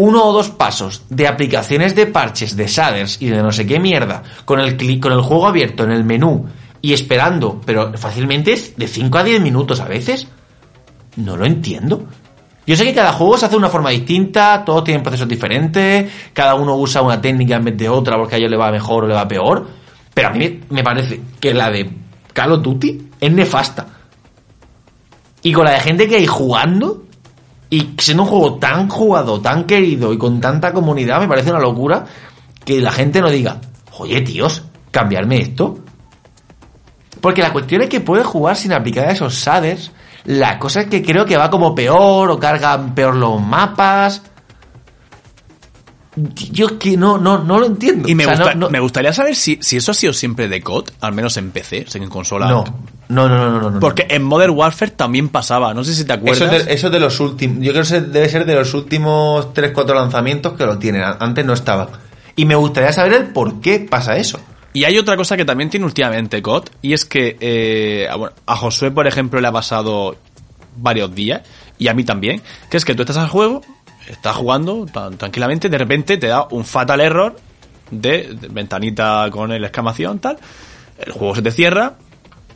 uno 0.00 0.24
o 0.26 0.32
dos 0.32 0.48
pasos 0.50 1.02
de 1.10 1.26
aplicaciones 1.26 1.94
de 1.96 2.06
parches, 2.06 2.54
de 2.56 2.66
shaders 2.68 3.20
y 3.20 3.26
de 3.26 3.42
no 3.42 3.50
sé 3.50 3.66
qué 3.66 3.80
mierda, 3.80 4.22
con 4.44 4.60
el, 4.60 4.76
cli- 4.78 5.00
con 5.00 5.12
el 5.12 5.20
juego 5.22 5.48
abierto 5.48 5.82
en 5.84 5.90
el 5.90 6.04
menú 6.04 6.46
y 6.80 6.92
esperando, 6.92 7.60
pero 7.66 7.92
fácilmente 7.98 8.52
es 8.52 8.76
de 8.76 8.86
5 8.86 9.18
a 9.18 9.24
10 9.24 9.40
minutos 9.40 9.80
a 9.80 9.86
veces, 9.86 10.28
no 11.16 11.36
lo 11.36 11.44
entiendo. 11.46 12.04
Yo 12.64 12.76
sé 12.76 12.84
que 12.84 12.94
cada 12.94 13.12
juego 13.12 13.36
se 13.38 13.46
hace 13.46 13.54
de 13.54 13.58
una 13.58 13.70
forma 13.70 13.90
distinta, 13.90 14.62
todos 14.64 14.84
tienen 14.84 15.02
procesos 15.02 15.26
diferentes, 15.26 16.08
cada 16.32 16.54
uno 16.54 16.76
usa 16.76 17.02
una 17.02 17.20
técnica 17.20 17.56
en 17.56 17.64
vez 17.64 17.76
de 17.76 17.88
otra 17.88 18.16
porque 18.16 18.36
a 18.36 18.38
ellos 18.38 18.50
le 18.52 18.56
va 18.56 18.70
mejor 18.70 19.02
o 19.04 19.08
le 19.08 19.14
va 19.14 19.26
peor, 19.26 19.66
pero 20.14 20.28
a 20.28 20.30
mí 20.30 20.38
me- 20.38 20.60
me 20.76 20.84
parece 20.84 21.20
que 21.40 21.52
la 21.54 21.70
de 21.70 21.90
Call 22.32 22.52
of 22.52 22.62
Duty 22.62 23.08
es 23.20 23.32
nefasta. 23.32 23.86
Y 25.42 25.52
con 25.52 25.64
la 25.64 25.72
de 25.72 25.80
gente 25.80 26.06
que 26.08 26.16
hay 26.16 26.26
jugando, 26.28 27.04
y 27.70 27.94
siendo 27.98 28.22
un 28.22 28.28
juego 28.28 28.54
tan 28.54 28.88
jugado, 28.88 29.40
tan 29.40 29.64
querido 29.64 30.12
y 30.12 30.18
con 30.18 30.40
tanta 30.40 30.72
comunidad, 30.72 31.20
me 31.20 31.28
parece 31.28 31.50
una 31.50 31.60
locura 31.60 32.04
que 32.64 32.80
la 32.80 32.92
gente 32.92 33.20
no 33.20 33.30
diga, 33.30 33.60
oye 33.98 34.20
tíos, 34.22 34.62
cambiarme 34.90 35.38
esto. 35.38 35.78
Porque 37.20 37.42
la 37.42 37.52
cuestión 37.52 37.82
es 37.82 37.88
que 37.88 38.00
puedes 38.00 38.26
jugar 38.26 38.56
sin 38.56 38.72
aplicar 38.72 39.10
esos 39.10 39.34
shaders. 39.34 39.90
La 40.24 40.58
cosa 40.58 40.82
es 40.82 40.86
que 40.88 41.02
creo 41.02 41.26
que 41.26 41.36
va 41.36 41.50
como 41.50 41.74
peor 41.74 42.30
o 42.30 42.38
cargan 42.38 42.94
peor 42.94 43.16
los 43.16 43.40
mapas. 43.40 44.22
Yo 46.52 46.66
es 46.66 46.72
que 46.72 46.96
no, 46.96 47.18
no, 47.18 47.38
no 47.44 47.58
lo 47.58 47.66
entiendo. 47.66 48.08
Y 48.08 48.14
me, 48.14 48.24
O 48.24 48.28
sea, 48.28 48.36
gusta- 48.36 48.54
no, 48.54 48.60
no- 48.66 48.70
me 48.70 48.80
gustaría 48.80 49.12
saber 49.12 49.34
si, 49.36 49.58
si 49.60 49.76
eso 49.76 49.90
ha 49.92 49.94
sido 49.94 50.12
siempre 50.12 50.48
de 50.48 50.60
COD, 50.62 50.90
al 51.00 51.12
menos 51.12 51.36
en 51.36 51.50
PC, 51.50 51.84
sé 51.88 51.98
que 51.98 52.04
en 52.04 52.10
consola. 52.10 52.48
no, 52.48 52.64
no, 53.08 53.28
no, 53.28 53.36
no, 53.38 53.50
no, 53.52 53.60
no, 53.60 53.70
no. 53.70 53.80
Porque 53.80 54.06
en 54.10 54.22
Modern 54.22 54.52
Warfare 54.54 54.90
también 54.92 55.28
pasaba, 55.28 55.72
no 55.74 55.82
sé 55.84 55.94
si 55.94 56.04
te 56.04 56.12
acuerdas. 56.12 56.40
Eso 56.42 56.56
es, 56.56 56.66
de, 56.66 56.72
eso 56.74 56.86
es 56.88 56.92
de 56.92 57.00
los 57.00 57.20
últimos. 57.20 57.58
Yo 57.64 57.72
creo 57.72 57.84
que 57.84 58.00
debe 58.00 58.28
ser 58.28 58.44
de 58.46 58.54
los 58.54 58.74
últimos 58.74 59.52
3-4 59.54 59.94
lanzamientos 59.94 60.52
que 60.54 60.66
lo 60.66 60.78
tienen. 60.78 61.02
Antes 61.18 61.44
no 61.46 61.52
estaba. 61.54 61.88
Y 62.36 62.44
me 62.44 62.54
gustaría 62.54 62.92
saber 62.92 63.12
el 63.14 63.26
por 63.28 63.60
qué 63.60 63.80
pasa 63.80 64.16
eso. 64.16 64.38
Y 64.74 64.84
hay 64.84 64.98
otra 64.98 65.16
cosa 65.16 65.36
que 65.36 65.44
también 65.46 65.70
tiene 65.70 65.86
últimamente 65.86 66.42
COD, 66.42 66.64
y 66.82 66.92
es 66.92 67.04
que 67.06 67.36
eh, 67.40 68.06
a 68.46 68.56
Josué, 68.56 68.90
por 68.90 69.06
ejemplo, 69.06 69.40
le 69.40 69.48
ha 69.48 69.52
pasado 69.52 70.16
varios 70.76 71.12
días, 71.14 71.40
y 71.78 71.88
a 71.88 71.94
mí 71.94 72.04
también, 72.04 72.42
que 72.70 72.76
es 72.76 72.84
que 72.84 72.94
tú 72.94 73.02
estás 73.02 73.16
al 73.16 73.28
juego, 73.28 73.62
estás 74.08 74.36
jugando 74.36 74.86
tan 74.86 75.16
tranquilamente, 75.16 75.68
de 75.68 75.78
repente 75.78 76.16
te 76.18 76.26
da 76.26 76.46
un 76.50 76.64
fatal 76.64 77.00
error 77.00 77.36
de, 77.90 78.36
ventanita 78.50 79.28
con 79.30 79.52
el 79.52 79.64
exclamación, 79.64 80.18
tal, 80.18 80.38
el 80.98 81.12
juego 81.12 81.34
se 81.34 81.42
te 81.42 81.50
cierra, 81.50 81.94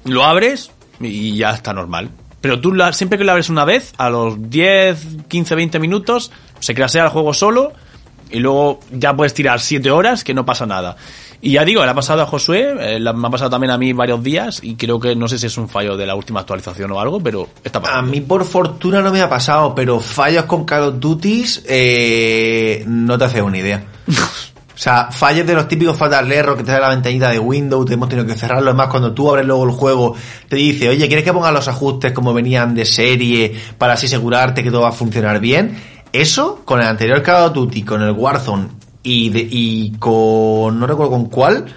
lo 0.05 0.25
abres 0.25 0.71
y 1.01 1.37
ya 1.37 1.51
está 1.51 1.73
normal. 1.73 2.11
Pero 2.41 2.61
tú 2.61 2.75
siempre 2.93 3.19
que 3.19 3.25
lo 3.25 3.31
abres 3.31 3.49
una 3.51 3.65
vez, 3.65 3.93
a 3.99 4.11
los 4.11 4.51
10, 4.51 5.27
15, 5.29 5.55
20 5.55 5.79
minutos, 5.79 6.33
se 6.59 6.75
crasea 6.75 7.05
el 7.05 7.11
juego 7.11 7.33
solo 7.35 7.73
y 8.31 8.41
luego 8.41 8.81
ya 8.91 9.15
puedes 9.15 9.33
tirar 9.33 9.61
7 9.61 9.91
horas 9.91 10.25
que 10.25 10.35
no 10.35 10.45
pasa 10.45 10.67
nada. 10.67 10.97
Y 11.45 11.53
ya 11.53 11.65
digo, 11.65 11.85
le 11.85 11.91
ha 11.91 11.95
pasado 11.95 12.23
a 12.23 12.27
Josué, 12.27 12.73
eh, 12.79 13.01
la- 13.01 13.13
me 13.13 13.27
ha 13.27 13.31
pasado 13.31 13.51
también 13.51 13.73
a 13.73 13.77
mí 13.79 13.93
varios 13.93 14.23
días 14.23 14.61
y 14.63 14.77
creo 14.77 15.01
que 15.01 15.17
no 15.17 15.27
sé 15.27 15.39
si 15.39 15.47
es 15.47 15.59
un 15.59 15.69
fallo 15.69 15.97
de 15.97 16.07
la 16.07 16.15
última 16.15 16.39
actualización 16.41 16.93
o 16.93 17.01
algo, 17.01 17.21
pero 17.21 17.49
está 17.65 17.81
A 17.81 17.83
pasando. 17.83 18.13
mí 18.13 18.21
por 18.21 18.45
fortuna 18.45 19.03
no 19.03 19.11
me 19.11 19.21
ha 19.21 19.29
pasado, 19.29 19.75
pero 19.75 19.99
fallos 19.99 20.45
con 20.45 20.65
Call 20.65 20.83
of 20.85 20.95
Duty 21.01 21.45
eh, 21.67 22.85
no 22.87 23.19
te 23.19 23.25
haces 23.25 23.43
una 23.43 23.59
idea. 23.59 23.85
O 24.75 24.79
sea, 24.83 25.13
fallos 25.13 25.47
de 25.47 25.55
los 25.55 25.69
típicos 25.69 25.97
fatal 25.97 26.33
error 26.33 26.57
que 26.57 26.65
te 26.65 26.73
da 26.73 26.81
la 26.81 26.89
ventanita 26.89 27.29
de 27.31 27.39
Windows, 27.39 27.87
te 27.87 27.95
hemos 27.95 28.09
tenido 28.09 28.27
que 28.27 28.35
cerrarlo. 28.35 28.71
Es 28.71 28.75
más, 28.77 28.89
cuando 28.89 29.13
tú 29.13 29.29
abres 29.31 29.47
luego 29.47 29.63
el 29.65 29.71
juego, 29.71 30.17
te 30.49 30.57
dice, 30.57 30.89
oye, 30.89 31.07
¿quieres 31.07 31.25
que 31.25 31.33
ponga 31.33 31.53
los 31.53 31.69
ajustes 31.69 32.11
como 32.11 32.35
venían 32.35 32.75
de 32.75 32.85
serie 32.85 33.55
para 33.79 33.93
así 33.93 34.07
asegurarte 34.07 34.65
que 34.65 34.71
todo 34.73 34.81
va 34.81 34.89
a 34.89 34.93
funcionar 34.93 35.39
bien? 35.39 35.79
Eso, 36.13 36.63
con 36.65 36.81
el 36.81 36.89
anterior 36.89 37.23
Call 37.23 37.45
of 37.49 37.53
Duty, 37.53 37.83
con 37.85 38.03
el 38.03 38.11
Warzone 38.11 38.69
y, 39.03 39.31
de- 39.31 39.49
y 39.51 39.93
con, 39.99 40.79
no 40.81 40.87
recuerdo 40.87 41.11
con 41.13 41.27
cuál, 41.27 41.75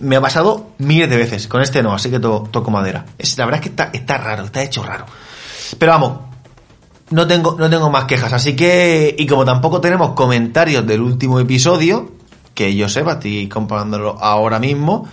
me 0.00 0.16
ha 0.16 0.20
pasado 0.20 0.68
miles 0.78 1.10
de 1.10 1.16
veces. 1.16 1.48
Con 1.48 1.60
este 1.62 1.82
no, 1.82 1.92
así 1.94 2.10
que 2.10 2.20
to- 2.20 2.48
toco 2.50 2.70
madera. 2.70 3.04
Es, 3.18 3.36
la 3.38 3.44
verdad 3.46 3.60
es 3.60 3.62
que 3.64 3.70
está, 3.70 3.90
está 3.92 4.18
raro, 4.18 4.44
está 4.44 4.62
hecho 4.62 4.82
raro. 4.82 5.06
Pero 5.78 5.92
vamos, 5.92 6.18
no 7.10 7.26
tengo, 7.26 7.56
no 7.58 7.68
tengo 7.70 7.90
más 7.90 8.04
quejas, 8.04 8.32
así 8.32 8.54
que, 8.54 9.14
y 9.18 9.26
como 9.26 9.44
tampoco 9.44 9.80
tenemos 9.80 10.12
comentarios 10.12 10.86
del 10.86 11.00
último 11.02 11.40
episodio, 11.40 12.12
que 12.54 12.74
yo 12.74 12.88
sepa, 12.88 13.12
estoy 13.12 13.48
comparándolo 13.48 14.16
ahora 14.20 14.58
mismo, 14.58 15.06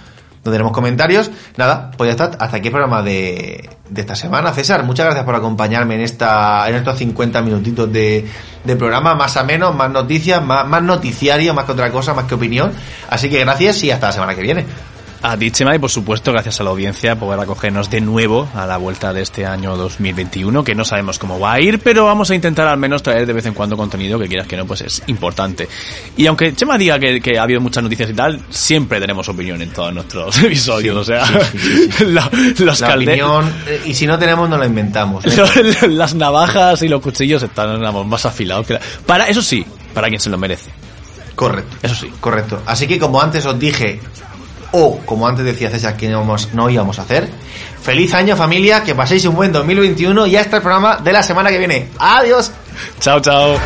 donde 0.46 0.60
tenemos 0.60 0.74
comentarios. 0.74 1.32
Nada, 1.58 1.90
pues 1.98 2.08
ya 2.08 2.12
está, 2.12 2.38
hasta 2.38 2.58
aquí 2.58 2.68
el 2.68 2.72
programa 2.72 3.02
de, 3.02 3.68
esta 3.96 4.16
semana. 4.16 4.54
César, 4.54 4.84
muchas 4.84 5.08
gracias 5.08 5.26
por 5.26 5.34
acompañarme 5.34 5.96
en 5.96 6.02
esta 6.02 6.70
en 6.70 6.76
estos 6.76 7.00
50 7.00 7.42
minutitos 7.42 7.92
de, 7.92 8.30
de 8.64 8.76
programa, 8.76 9.16
más 9.16 9.36
a 9.38 9.44
menos, 9.44 9.76
más 9.76 9.90
noticias, 9.90 10.46
más, 10.46 10.68
más 10.68 10.84
noticiario, 10.84 11.56
más 11.56 11.66
que 11.66 11.72
otra 11.72 11.92
cosa, 11.92 12.14
más 12.14 12.26
que 12.26 12.36
opinión. 12.36 12.72
Así 13.10 13.28
que 13.28 13.40
gracias 13.40 13.84
y 13.84 13.90
hasta 13.90 14.08
la 14.08 14.14
semana 14.14 14.36
que 14.36 14.42
viene. 14.42 14.66
A 15.22 15.36
ti, 15.38 15.50
Chema, 15.50 15.74
y 15.76 15.80
por 15.80 15.90
supuesto, 15.90 16.32
gracias 16.32 16.60
a 16.60 16.64
la 16.64 16.70
audiencia 16.70 17.16
por 17.18 17.40
acogernos 17.40 17.90
de 17.90 18.00
nuevo 18.00 18.48
a 18.54 18.68
la 18.68 18.78
vuelta 18.78 19.12
de 19.12 19.24
este 19.24 19.44
año 19.46 19.76
2021, 19.76 20.64
que 20.64 20.76
no 20.76 20.86
sabemos 20.86 21.18
cómo 21.18 21.40
va 21.40 21.54
a 21.54 21.60
ir, 21.62 21.80
pero 21.80 22.06
vamos 22.06 22.30
a 22.30 22.36
intentar 22.36 22.68
al 22.68 22.78
menos 22.78 23.02
traer 23.02 23.26
de 23.26 23.34
vez 23.34 23.46
en 23.48 23.56
cuando 23.56 23.76
contenido 23.76 24.20
que 24.20 24.28
quieras 24.28 24.46
que 24.48 24.56
no, 24.56 24.68
pues 24.68 24.82
es 24.82 25.02
importante. 25.08 25.68
Y 26.16 26.28
aunque 26.28 26.54
Chema 26.54 26.78
diga 26.78 27.00
que, 27.00 27.20
que 27.22 27.40
ha 27.40 27.44
habido 27.44 27.60
muchas 27.60 27.82
noticias 27.82 28.08
y 28.10 28.14
tal, 28.14 28.40
siempre 28.52 29.00
tenemos 29.00 29.28
opinión 29.28 29.60
en 29.64 29.72
todos 29.74 29.92
nuestros 29.94 30.38
episodios, 30.44 30.96
o 30.96 31.04
sea, 31.04 31.26
sí, 31.26 31.58
sí, 31.58 31.92
sí. 31.92 32.06
la- 32.06 32.30
los 32.60 32.80
La 32.82 32.94
opinión, 32.96 33.52
eh, 33.68 33.82
y 33.86 33.94
si 33.96 34.06
no 34.06 34.20
tenemos, 34.20 34.48
no 34.48 34.60
la 34.60 34.68
inventamos. 34.68 35.26
¿eh? 35.26 35.88
las 35.90 36.14
navajas 36.14 36.84
y 36.84 36.88
los 36.88 37.02
cuchillos 37.02 37.42
están 37.42 37.82
más 38.08 38.26
afilados 38.28 38.68
que 38.68 38.74
la- 38.74 38.82
Para, 39.08 39.28
eso 39.28 39.42
sí, 39.42 39.66
para 39.94 40.08
quien 40.08 40.20
se 40.20 40.30
lo 40.30 40.38
merece. 40.38 40.70
Correcto. 41.34 41.78
Eso 41.82 41.96
sí. 41.96 42.12
Correcto. 42.22 42.62
Así 42.68 42.86
que 42.88 43.00
como 43.00 43.20
antes 43.22 43.44
os 43.46 43.58
dije, 43.60 44.00
o 44.72 44.98
como 45.06 45.28
antes 45.28 45.46
decía 45.46 45.70
César 45.70 45.96
que 45.98 46.10
no, 46.10 46.20
vamos- 46.20 46.50
no 46.54 46.70
íbamos 46.70 47.00
a 47.00 47.04
hacer, 47.04 47.30
feliz 47.82 48.14
año 48.14 48.36
familia, 48.36 48.84
que 48.84 48.96
paséis 48.96 49.26
un 49.26 49.36
buen 49.36 49.52
2021 49.52 50.28
y 50.28 50.36
hasta 50.36 50.58
el 50.58 50.62
programa 50.62 50.98
de 50.98 51.14
la 51.14 51.24
semana 51.24 51.50
que 51.50 51.58
viene. 51.58 51.90
Adiós. 52.00 52.52
Chao, 53.00 53.20
chao. 53.20 53.58